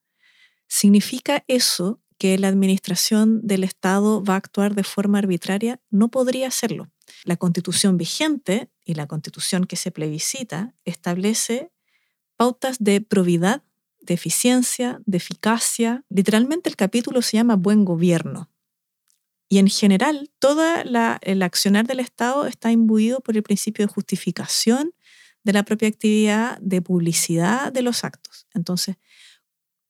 ¿significa 0.67 1.45
eso 1.47 2.01
que 2.19 2.39
la 2.39 2.49
administración 2.49 3.47
del 3.47 3.65
Estado 3.65 4.25
va 4.25 4.35
a 4.35 4.39
actuar 4.39 4.75
de 4.75 4.83
forma 4.83 5.19
arbitraria? 5.19 5.81
No 5.91 6.11
podría 6.11 6.49
hacerlo. 6.49 6.91
La 7.25 7.37
constitución 7.37 7.99
vigente 7.99 8.71
y 8.85 8.95
la 8.95 9.07
constitución 9.07 9.65
que 9.65 9.77
se 9.77 9.91
plebiscita 9.91 10.75
establece 10.85 11.71
pautas 12.37 12.79
de 12.81 13.01
probidad, 13.03 13.63
de 14.01 14.15
eficiencia, 14.15 15.03
de 15.05 15.19
eficacia. 15.19 16.05
Literalmente 16.09 16.71
el 16.71 16.77
capítulo 16.77 17.21
se 17.21 17.37
llama 17.37 17.57
buen 17.57 17.85
gobierno. 17.85 18.51
Y 19.49 19.59
en 19.59 19.69
general, 19.69 20.31
todo 20.39 20.63
el 21.23 21.43
accionar 21.43 21.87
del 21.87 22.01
Estado 22.01 22.47
está 22.47 22.73
imbuido 22.73 23.21
por 23.21 23.37
el 23.37 23.43
principio 23.43 23.87
de 23.87 23.93
justificación 23.93 24.93
de 25.43 25.53
la 25.53 25.65
propia 25.65 25.89
actividad, 25.89 26.59
de 26.61 26.81
publicidad 26.81 27.71
de 27.71 27.83
los 27.83 28.05
actos. 28.05 28.47
Entonces, 28.55 28.97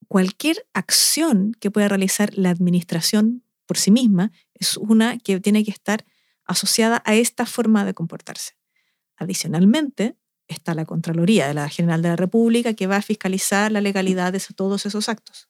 cualquier 0.09 0.67
acción 0.75 1.53
que 1.61 1.71
pueda 1.71 1.89
realizar 1.89 2.37
la 2.37 2.51
administración 2.51 3.45
por 3.67 3.79
sí 3.79 3.91
misma 3.91 4.33
es 4.55 4.77
una 4.77 5.19
que 5.19 5.41
tiene 5.41 5.65
que 5.65 5.71
estar 5.71 6.05
asociada 6.45 7.03
a 7.07 7.15
esta 7.15 7.47
forma 7.47 7.85
de 7.85 7.95
comportarse. 7.95 8.59
Adicionalmente, 9.17 10.17
está 10.49 10.75
la 10.75 10.85
Contraloría 10.85 11.47
de 11.49 11.55
la 11.55 11.69
General 11.69 12.03
de 12.03 12.09
la 12.11 12.17
República 12.17 12.75
que 12.75 12.87
va 12.87 12.97
a 12.97 13.03
fiscalizar 13.03 13.73
la 13.73 13.81
legalidad 13.81 14.33
de 14.33 14.43
todos 14.55 14.85
esos 14.85 15.09
actos. 15.09 15.49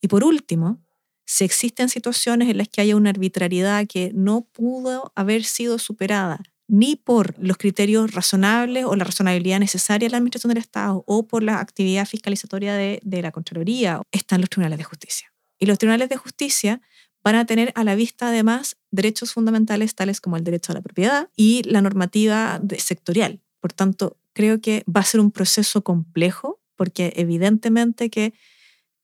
Y 0.00 0.08
por 0.08 0.24
último, 0.24 0.82
si 1.26 1.44
existen 1.44 1.88
situaciones 1.88 2.48
en 2.48 2.58
las 2.58 2.68
que 2.68 2.80
haya 2.80 2.96
una 2.96 3.10
arbitrariedad 3.10 3.86
que 3.86 4.12
no 4.14 4.42
pudo 4.52 5.12
haber 5.14 5.44
sido 5.44 5.78
superada 5.78 6.40
ni 6.68 6.96
por 6.96 7.34
los 7.38 7.58
criterios 7.58 8.12
razonables 8.12 8.84
o 8.84 8.96
la 8.96 9.04
razonabilidad 9.04 9.60
necesaria 9.60 10.06
de 10.06 10.10
la 10.10 10.18
Administración 10.18 10.48
del 10.48 10.62
Estado 10.62 11.04
o 11.06 11.26
por 11.26 11.42
la 11.42 11.60
actividad 11.60 12.06
fiscalizatoria 12.06 12.74
de, 12.74 13.00
de 13.04 13.22
la 13.22 13.30
Contraloría, 13.30 14.00
están 14.10 14.40
los 14.40 14.50
tribunales 14.50 14.78
de 14.78 14.84
justicia. 14.84 15.32
Y 15.58 15.66
los 15.66 15.78
tribunales 15.78 16.08
de 16.08 16.16
justicia 16.16 16.80
van 17.22 17.36
a 17.36 17.46
tener 17.46 17.72
a 17.74 17.84
la 17.84 17.94
vista 17.94 18.28
además 18.28 18.76
derechos 18.90 19.32
fundamentales 19.32 19.94
tales 19.94 20.20
como 20.20 20.36
el 20.36 20.44
derecho 20.44 20.72
a 20.72 20.74
la 20.74 20.80
propiedad 20.80 21.28
y 21.36 21.62
la 21.64 21.82
normativa 21.82 22.60
sectorial. 22.78 23.40
Por 23.60 23.72
tanto, 23.72 24.16
creo 24.32 24.60
que 24.60 24.84
va 24.84 25.00
a 25.00 25.04
ser 25.04 25.20
un 25.20 25.30
proceso 25.30 25.82
complejo 25.82 26.60
porque 26.76 27.12
evidentemente 27.16 28.10
que 28.10 28.34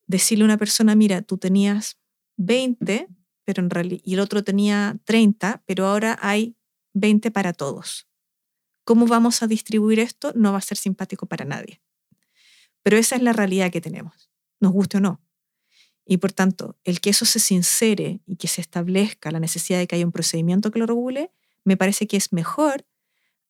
decirle 0.06 0.44
a 0.44 0.46
una 0.46 0.58
persona, 0.58 0.94
mira, 0.94 1.22
tú 1.22 1.38
tenías 1.38 1.96
20 2.44 3.08
pero 3.44 3.62
en 3.62 3.70
realidad, 3.70 4.02
y 4.04 4.14
el 4.14 4.20
otro 4.20 4.44
tenía 4.44 4.98
30, 5.04 5.62
pero 5.66 5.86
ahora 5.86 6.18
hay 6.20 6.56
20 6.94 7.30
para 7.30 7.52
todos. 7.52 8.08
¿Cómo 8.84 9.06
vamos 9.06 9.42
a 9.42 9.46
distribuir 9.46 10.00
esto? 10.00 10.32
No 10.34 10.52
va 10.52 10.58
a 10.58 10.62
ser 10.62 10.76
simpático 10.78 11.26
para 11.26 11.44
nadie. 11.44 11.80
Pero 12.82 12.96
esa 12.96 13.16
es 13.16 13.22
la 13.22 13.32
realidad 13.32 13.70
que 13.70 13.80
tenemos, 13.80 14.30
nos 14.60 14.72
guste 14.72 14.98
o 14.98 15.00
no. 15.00 15.20
Y 16.04 16.16
por 16.16 16.32
tanto, 16.32 16.78
el 16.82 17.00
que 17.00 17.10
eso 17.10 17.24
se 17.24 17.38
sincere 17.38 18.20
y 18.26 18.36
que 18.36 18.48
se 18.48 18.60
establezca 18.60 19.30
la 19.30 19.38
necesidad 19.38 19.78
de 19.78 19.86
que 19.86 19.96
haya 19.96 20.06
un 20.06 20.12
procedimiento 20.12 20.70
que 20.72 20.80
lo 20.80 20.86
regule, 20.86 21.32
me 21.64 21.76
parece 21.76 22.08
que 22.08 22.16
es 22.16 22.32
mejor 22.32 22.86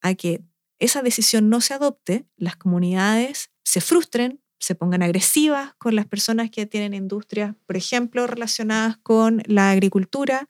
a 0.02 0.14
que 0.14 0.44
esa 0.78 1.00
decisión 1.00 1.48
no 1.48 1.60
se 1.60 1.72
adopte, 1.72 2.26
las 2.36 2.56
comunidades 2.56 3.50
se 3.64 3.80
frustren, 3.80 4.42
se 4.62 4.76
pongan 4.76 5.02
agresivas 5.02 5.74
con 5.76 5.96
las 5.96 6.06
personas 6.06 6.48
que 6.48 6.66
tienen 6.66 6.94
industrias, 6.94 7.56
por 7.66 7.76
ejemplo, 7.76 8.28
relacionadas 8.28 8.96
con 8.98 9.42
la 9.46 9.72
agricultura 9.72 10.48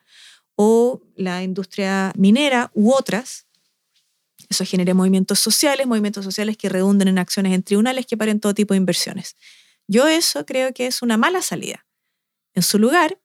o 0.55 1.01
la 1.17 1.43
industria 1.43 2.13
minera 2.15 2.71
u 2.75 2.93
otras. 2.93 3.47
Eso 4.51 4.67
genere 4.67 4.93
movimientos 4.93 5.39
sociales, 5.39 5.87
movimientos 5.87 6.27
sociales 6.27 6.59
que 6.59 6.69
redunden 6.69 7.09
en 7.09 7.19
acciones 7.19 7.55
en 7.55 7.63
tribunales 7.63 8.05
que 8.05 8.19
paren 8.19 8.39
todo 8.39 8.53
tipo 8.53 8.75
de 8.75 8.79
inversiones. 8.79 9.35
Yo 9.89 10.07
eso 10.07 10.45
creo 10.45 10.75
que 10.75 10.87
es 10.87 11.01
una 11.01 11.17
mala 11.17 11.41
salida. 11.41 11.87
En 12.53 12.63
su 12.63 12.79
lugar, 12.79 13.19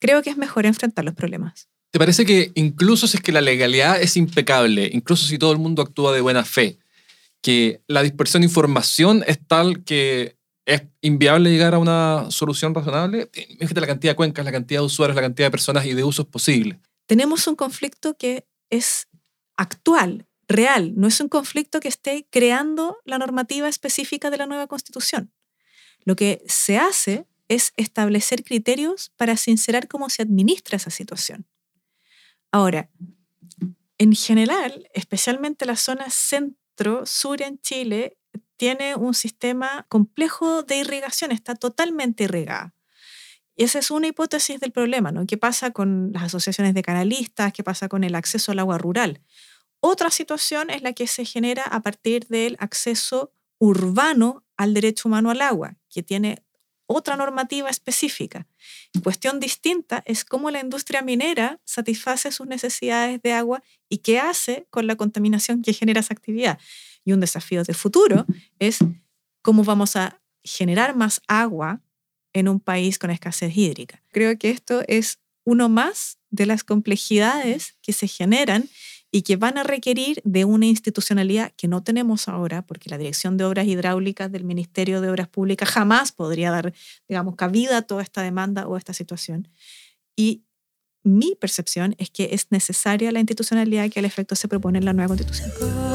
creo 0.00 0.22
que 0.22 0.30
es 0.30 0.36
mejor 0.36 0.66
enfrentar 0.66 1.04
los 1.04 1.14
problemas. 1.14 1.68
¿Te 1.92 2.00
parece 2.00 2.26
que 2.26 2.50
incluso 2.56 3.06
si 3.06 3.18
es 3.18 3.22
que 3.22 3.30
la 3.30 3.40
legalidad 3.40 4.02
es 4.02 4.16
impecable, 4.16 4.90
incluso 4.92 5.24
si 5.24 5.38
todo 5.38 5.52
el 5.52 5.58
mundo 5.58 5.82
actúa 5.82 6.12
de 6.12 6.20
buena 6.20 6.44
fe, 6.44 6.80
que 7.42 7.82
la 7.86 8.02
dispersión 8.02 8.42
de 8.42 8.48
información 8.48 9.24
es 9.26 9.38
tal 9.46 9.84
que 9.84 10.36
es 10.66 10.82
inviable 11.00 11.50
llegar 11.50 11.74
a 11.74 11.78
una 11.78 12.30
solución 12.30 12.74
razonable. 12.74 13.30
Fíjate 13.32 13.80
la 13.80 13.86
cantidad 13.86 14.12
de 14.12 14.16
cuencas, 14.16 14.44
la 14.44 14.52
cantidad 14.52 14.80
de 14.80 14.86
usuarios, 14.86 15.16
la 15.16 15.22
cantidad 15.22 15.46
de 15.46 15.50
personas 15.50 15.86
y 15.86 15.94
de 15.94 16.04
usos 16.04 16.26
posibles. 16.26 16.78
Tenemos 17.06 17.46
un 17.46 17.56
conflicto 17.56 18.16
que 18.16 18.46
es 18.68 19.08
actual, 19.56 20.26
real, 20.48 20.92
no 20.96 21.08
es 21.08 21.20
un 21.20 21.28
conflicto 21.28 21.80
que 21.80 21.88
esté 21.88 22.26
creando 22.30 22.98
la 23.04 23.18
normativa 23.18 23.68
específica 23.68 24.30
de 24.30 24.36
la 24.36 24.46
nueva 24.46 24.66
constitución. 24.66 25.32
Lo 26.04 26.16
que 26.16 26.42
se 26.46 26.78
hace 26.78 27.26
es 27.48 27.72
establecer 27.76 28.44
criterios 28.44 29.10
para 29.16 29.36
sincerar 29.36 29.88
cómo 29.88 30.08
se 30.08 30.22
administra 30.22 30.76
esa 30.76 30.90
situación. 30.90 31.46
Ahora, 32.52 32.90
en 33.98 34.14
general, 34.14 34.88
especialmente 34.94 35.66
la 35.66 35.76
centro-sur 36.80 37.42
en 37.42 37.60
Chile, 37.60 38.18
tiene 38.56 38.94
un 38.94 39.14
sistema 39.14 39.86
complejo 39.88 40.62
de 40.62 40.78
irrigación, 40.78 41.32
está 41.32 41.54
totalmente 41.54 42.24
irrigada. 42.24 42.74
Y 43.56 43.64
esa 43.64 43.78
es 43.78 43.90
una 43.90 44.06
hipótesis 44.06 44.60
del 44.60 44.72
problema, 44.72 45.12
¿no? 45.12 45.26
¿Qué 45.26 45.36
pasa 45.36 45.70
con 45.70 46.12
las 46.12 46.24
asociaciones 46.24 46.74
de 46.74 46.82
canalistas? 46.82 47.52
¿Qué 47.52 47.62
pasa 47.62 47.88
con 47.88 48.04
el 48.04 48.14
acceso 48.14 48.52
al 48.52 48.58
agua 48.58 48.78
rural? 48.78 49.20
Otra 49.80 50.10
situación 50.10 50.70
es 50.70 50.82
la 50.82 50.92
que 50.92 51.06
se 51.06 51.24
genera 51.24 51.64
a 51.64 51.80
partir 51.82 52.26
del 52.28 52.56
acceso 52.58 53.32
urbano 53.58 54.44
al 54.56 54.72
derecho 54.72 55.08
humano 55.08 55.30
al 55.30 55.42
agua, 55.42 55.76
que 55.90 56.02
tiene 56.02 56.42
otra 56.92 57.16
normativa 57.16 57.68
específica. 57.70 58.48
Cuestión 59.04 59.38
distinta 59.38 60.02
es 60.06 60.24
cómo 60.24 60.50
la 60.50 60.60
industria 60.60 61.02
minera 61.02 61.60
satisface 61.64 62.32
sus 62.32 62.48
necesidades 62.48 63.22
de 63.22 63.32
agua 63.32 63.62
y 63.88 63.98
qué 63.98 64.18
hace 64.18 64.66
con 64.70 64.88
la 64.88 64.96
contaminación 64.96 65.62
que 65.62 65.72
genera 65.72 66.00
esa 66.00 66.14
actividad. 66.14 66.58
Y 67.04 67.12
un 67.12 67.20
desafío 67.20 67.62
de 67.62 67.74
futuro 67.74 68.26
es 68.58 68.78
cómo 69.40 69.62
vamos 69.62 69.94
a 69.94 70.20
generar 70.42 70.96
más 70.96 71.22
agua 71.28 71.80
en 72.32 72.48
un 72.48 72.58
país 72.58 72.98
con 72.98 73.10
escasez 73.10 73.56
hídrica. 73.56 74.02
Creo 74.10 74.36
que 74.36 74.50
esto 74.50 74.82
es 74.88 75.20
uno 75.44 75.68
más 75.68 76.18
de 76.30 76.46
las 76.46 76.64
complejidades 76.64 77.76
que 77.82 77.92
se 77.92 78.08
generan 78.08 78.68
y 79.12 79.22
que 79.22 79.36
van 79.36 79.58
a 79.58 79.62
requerir 79.62 80.20
de 80.24 80.44
una 80.44 80.66
institucionalidad 80.66 81.52
que 81.56 81.68
no 81.68 81.82
tenemos 81.82 82.28
ahora, 82.28 82.62
porque 82.62 82.90
la 82.90 82.98
Dirección 82.98 83.36
de 83.36 83.44
Obras 83.44 83.66
Hidráulicas 83.66 84.30
del 84.30 84.44
Ministerio 84.44 85.00
de 85.00 85.10
Obras 85.10 85.28
Públicas 85.28 85.68
jamás 85.68 86.12
podría 86.12 86.50
dar, 86.50 86.72
digamos, 87.08 87.34
cabida 87.36 87.78
a 87.78 87.82
toda 87.82 88.02
esta 88.02 88.22
demanda 88.22 88.68
o 88.68 88.76
esta 88.76 88.92
situación. 88.92 89.48
Y 90.16 90.44
mi 91.02 91.34
percepción 91.34 91.94
es 91.98 92.10
que 92.10 92.30
es 92.32 92.48
necesaria 92.50 93.10
la 93.10 93.20
institucionalidad 93.20 93.90
que 93.90 93.98
al 93.98 94.04
efecto 94.04 94.36
se 94.36 94.48
propone 94.48 94.78
en 94.78 94.84
la 94.84 94.92
nueva 94.92 95.08
constitución. 95.08 95.89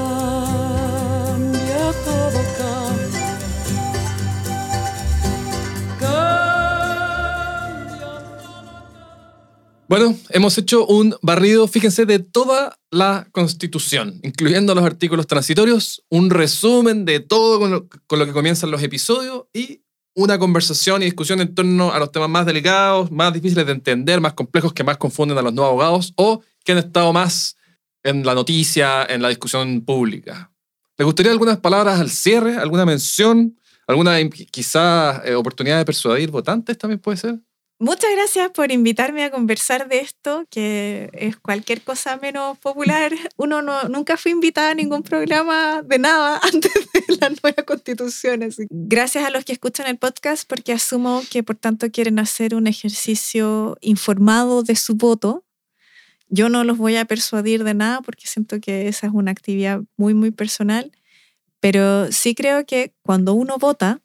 Bueno, 9.88 10.18
hemos 10.30 10.58
hecho 10.58 10.88
un 10.88 11.16
barrido, 11.22 11.68
fíjense, 11.68 12.08
de 12.08 12.18
toda 12.18 12.80
la 12.90 13.28
Constitución, 13.32 14.20
incluyendo 14.24 14.74
los 14.74 14.84
artículos 14.84 15.28
transitorios, 15.28 16.04
un 16.10 16.32
resumen 16.32 17.06
de 17.06 17.20
todo 17.20 17.60
con 17.60 18.20
lo, 18.20 18.26
que 18.26 18.34
comienzan 18.34 18.72
los 18.72 18.82
episodios 18.82 19.44
y 19.54 19.84
una 20.16 20.40
conversación 20.40 21.04
y 21.04 21.06
discusión 21.06 21.40
en 21.40 21.54
torno 21.54 21.94
a 21.94 22.00
los 22.00 22.12
temas 22.12 22.30
más 22.30 22.48
delicados, 22.48 23.12
más 23.12 23.32
difíciles 23.32 23.68
de 23.68 23.74
entender, 23.74 24.22
más 24.22 24.34
complejos 24.34 24.74
que 24.74 24.84
más 24.84 24.98
confunden 24.98 25.38
a 25.38 25.44
los 25.44 25.54
nuevos 25.54 25.70
abogados 25.70 26.14
o 26.16 26.42
que 26.64 26.72
han 26.72 26.80
estado 26.80 27.14
más 27.14 27.56
en 28.02 28.26
la 28.26 28.34
noticia, 28.34 29.06
en 29.06 29.22
la 29.22 29.30
discusión 29.30 29.82
pública. 29.82 30.52
¿Le 30.98 31.06
gustaría 31.06 31.32
algunas 31.32 31.58
palabras 31.58 32.00
al 32.00 32.10
cierre? 32.10 32.56
¿Alguna 32.56 32.86
mención? 32.86 33.56
¿Alguna 33.86 34.18
quizá 34.50 35.22
eh, 35.26 35.36
oportunidad 35.36 35.78
de 35.78 35.86
persuadir 35.86 36.32
votantes 36.32 36.76
también 36.76 37.00
puede 37.00 37.18
ser? 37.18 37.40
Muchas 37.78 38.10
gracias 38.16 38.52
por 38.52 38.72
invitarme 38.72 39.26
a 39.26 39.32
conversar 39.32 39.90
de 39.90 40.00
esto, 40.00 40.46
que 40.50 41.10
es 41.12 41.36
cualquier 41.36 41.82
cosa 41.82 42.16
menos 42.16 42.58
popular. 42.58 43.12
Uno 43.36 43.62
no, 43.62 43.90
nunca 43.90 44.16
fue 44.16 44.32
invitada 44.32 44.70
a 44.70 44.76
ningún 44.76 45.04
programa 45.04 45.82
de 45.82 46.00
nada 46.00 46.40
antes 46.44 46.72
de 46.72 47.18
la 47.20 47.30
nueva 47.30 47.64
constitución. 47.64 48.48
Gracias 48.70 49.26
a 49.26 49.30
los 49.30 49.44
que 49.44 49.52
escuchan 49.52 49.88
el 49.88 49.98
podcast, 49.98 50.48
porque 50.48 50.72
asumo 50.72 51.22
que 51.30 51.44
por 51.44 51.58
tanto 51.58 51.92
quieren 51.92 52.18
hacer 52.18 52.56
un 52.56 52.68
ejercicio 52.68 53.78
informado 53.82 54.64
de 54.64 54.78
su 54.78 54.96
voto. 54.96 55.44
Yo 56.30 56.48
no 56.48 56.64
los 56.64 56.78
voy 56.78 56.96
a 56.96 57.04
persuadir 57.04 57.66
de 57.66 57.74
nada 57.74 58.02
porque 58.02 58.26
siento 58.26 58.62
que 58.62 58.88
esa 58.88 59.08
es 59.08 59.14
una 59.14 59.32
actividad 59.32 59.82
muy, 59.98 60.14
muy 60.14 60.32
personal, 60.32 60.94
pero 61.60 62.10
sí 62.14 62.36
creo 62.36 62.66
que 62.66 62.94
cuando 63.02 63.34
uno 63.34 63.58
vota, 63.58 64.02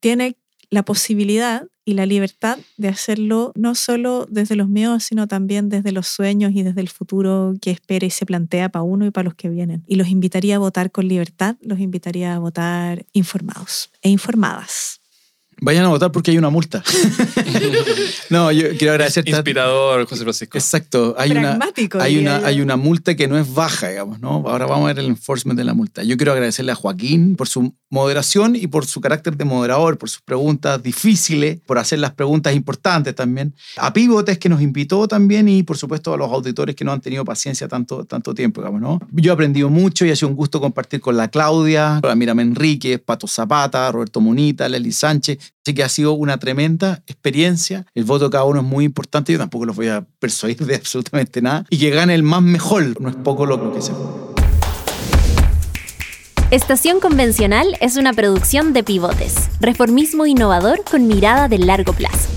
tiene 0.00 0.36
la 0.68 0.82
posibilidad 0.82 1.66
y 1.84 1.94
la 1.94 2.06
libertad 2.06 2.58
de 2.76 2.88
hacerlo 2.88 3.52
no 3.54 3.74
solo 3.74 4.26
desde 4.30 4.56
los 4.56 4.68
miedos, 4.68 5.04
sino 5.04 5.26
también 5.28 5.68
desde 5.68 5.92
los 5.92 6.06
sueños 6.06 6.52
y 6.54 6.62
desde 6.62 6.80
el 6.80 6.88
futuro 6.88 7.54
que 7.60 7.70
espera 7.70 8.06
y 8.06 8.10
se 8.10 8.26
plantea 8.26 8.68
para 8.68 8.82
uno 8.82 9.06
y 9.06 9.10
para 9.10 9.24
los 9.24 9.34
que 9.34 9.48
vienen. 9.48 9.84
Y 9.86 9.96
los 9.96 10.08
invitaría 10.08 10.56
a 10.56 10.58
votar 10.58 10.90
con 10.90 11.08
libertad, 11.08 11.56
los 11.60 11.80
invitaría 11.80 12.34
a 12.34 12.38
votar 12.38 13.04
informados 13.12 13.90
e 14.02 14.10
informadas. 14.10 15.01
Vayan 15.64 15.84
a 15.84 15.88
votar 15.88 16.10
porque 16.10 16.32
hay 16.32 16.38
una 16.38 16.50
multa. 16.50 16.82
no, 18.30 18.50
yo 18.50 18.70
quiero 18.76 18.94
agradecer. 18.94 19.28
Inspirador, 19.28 20.06
José 20.08 20.22
Francisco. 20.24 20.58
Exacto. 20.58 21.14
Hay 21.16 21.30
una, 21.30 21.56
hay, 22.00 22.18
una, 22.18 22.40
yo. 22.40 22.46
hay 22.46 22.60
una 22.60 22.76
multa 22.76 23.14
que 23.14 23.28
no 23.28 23.38
es 23.38 23.54
baja, 23.54 23.90
digamos, 23.90 24.18
¿no? 24.18 24.42
Ahora 24.48 24.66
vamos 24.66 24.86
a 24.86 24.94
ver 24.94 24.98
el 24.98 25.06
enforcement 25.06 25.56
de 25.56 25.62
la 25.62 25.72
multa. 25.72 26.02
Yo 26.02 26.16
quiero 26.16 26.32
agradecerle 26.32 26.72
a 26.72 26.74
Joaquín 26.74 27.36
por 27.36 27.46
su 27.46 27.76
moderación 27.90 28.56
y 28.56 28.66
por 28.66 28.86
su 28.86 29.00
carácter 29.00 29.36
de 29.36 29.44
moderador, 29.44 29.98
por 29.98 30.10
sus 30.10 30.22
preguntas 30.22 30.82
difíciles, 30.82 31.60
por 31.64 31.78
hacer 31.78 32.00
las 32.00 32.12
preguntas 32.12 32.56
importantes 32.56 33.14
también. 33.14 33.54
A 33.76 33.92
Pivotes 33.92 34.38
que 34.38 34.48
nos 34.48 34.62
invitó 34.62 35.06
también 35.06 35.48
y 35.48 35.62
por 35.62 35.76
supuesto 35.76 36.12
a 36.12 36.16
los 36.16 36.32
auditores 36.32 36.74
que 36.74 36.84
no 36.84 36.90
han 36.90 37.00
tenido 37.00 37.24
paciencia 37.24 37.68
tanto, 37.68 38.04
tanto 38.04 38.34
tiempo, 38.34 38.62
digamos, 38.62 38.80
¿no? 38.80 38.98
Yo 39.12 39.30
he 39.30 39.34
aprendido 39.34 39.70
mucho 39.70 40.04
y 40.04 40.10
ha 40.10 40.16
sido 40.16 40.28
un 40.28 40.34
gusto 40.34 40.60
compartir 40.60 41.00
con 41.00 41.16
la 41.16 41.28
Claudia, 41.28 41.98
con 42.00 42.08
la 42.08 42.16
Miriam 42.16 42.40
Enríquez, 42.40 42.98
Pato 42.98 43.28
Zapata, 43.28 43.92
Roberto 43.92 44.20
Munita, 44.20 44.68
Lely 44.68 44.90
Sánchez. 44.90 45.51
Así 45.64 45.74
que 45.74 45.84
ha 45.84 45.88
sido 45.88 46.12
una 46.14 46.38
tremenda 46.38 47.02
experiencia. 47.06 47.86
El 47.94 48.04
voto 48.04 48.24
de 48.24 48.30
cada 48.30 48.44
uno 48.44 48.60
es 48.60 48.66
muy 48.66 48.84
importante. 48.84 49.32
Yo 49.32 49.38
tampoco 49.38 49.64
los 49.64 49.76
voy 49.76 49.88
a 49.88 50.04
persuadir 50.18 50.58
de 50.66 50.74
absolutamente 50.74 51.40
nada. 51.40 51.64
Y 51.70 51.78
que 51.78 51.90
gane 51.90 52.14
el 52.14 52.24
más 52.24 52.42
mejor. 52.42 53.00
No 53.00 53.08
es 53.08 53.14
poco 53.16 53.46
lo, 53.46 53.72
que 53.72 53.80
se. 53.80 53.92
Estación 56.50 57.00
Convencional 57.00 57.78
es 57.80 57.96
una 57.96 58.12
producción 58.12 58.72
de 58.72 58.82
Pivotes, 58.82 59.50
reformismo 59.60 60.26
innovador 60.26 60.82
con 60.84 61.06
mirada 61.06 61.48
de 61.48 61.58
largo 61.58 61.92
plazo. 61.92 62.28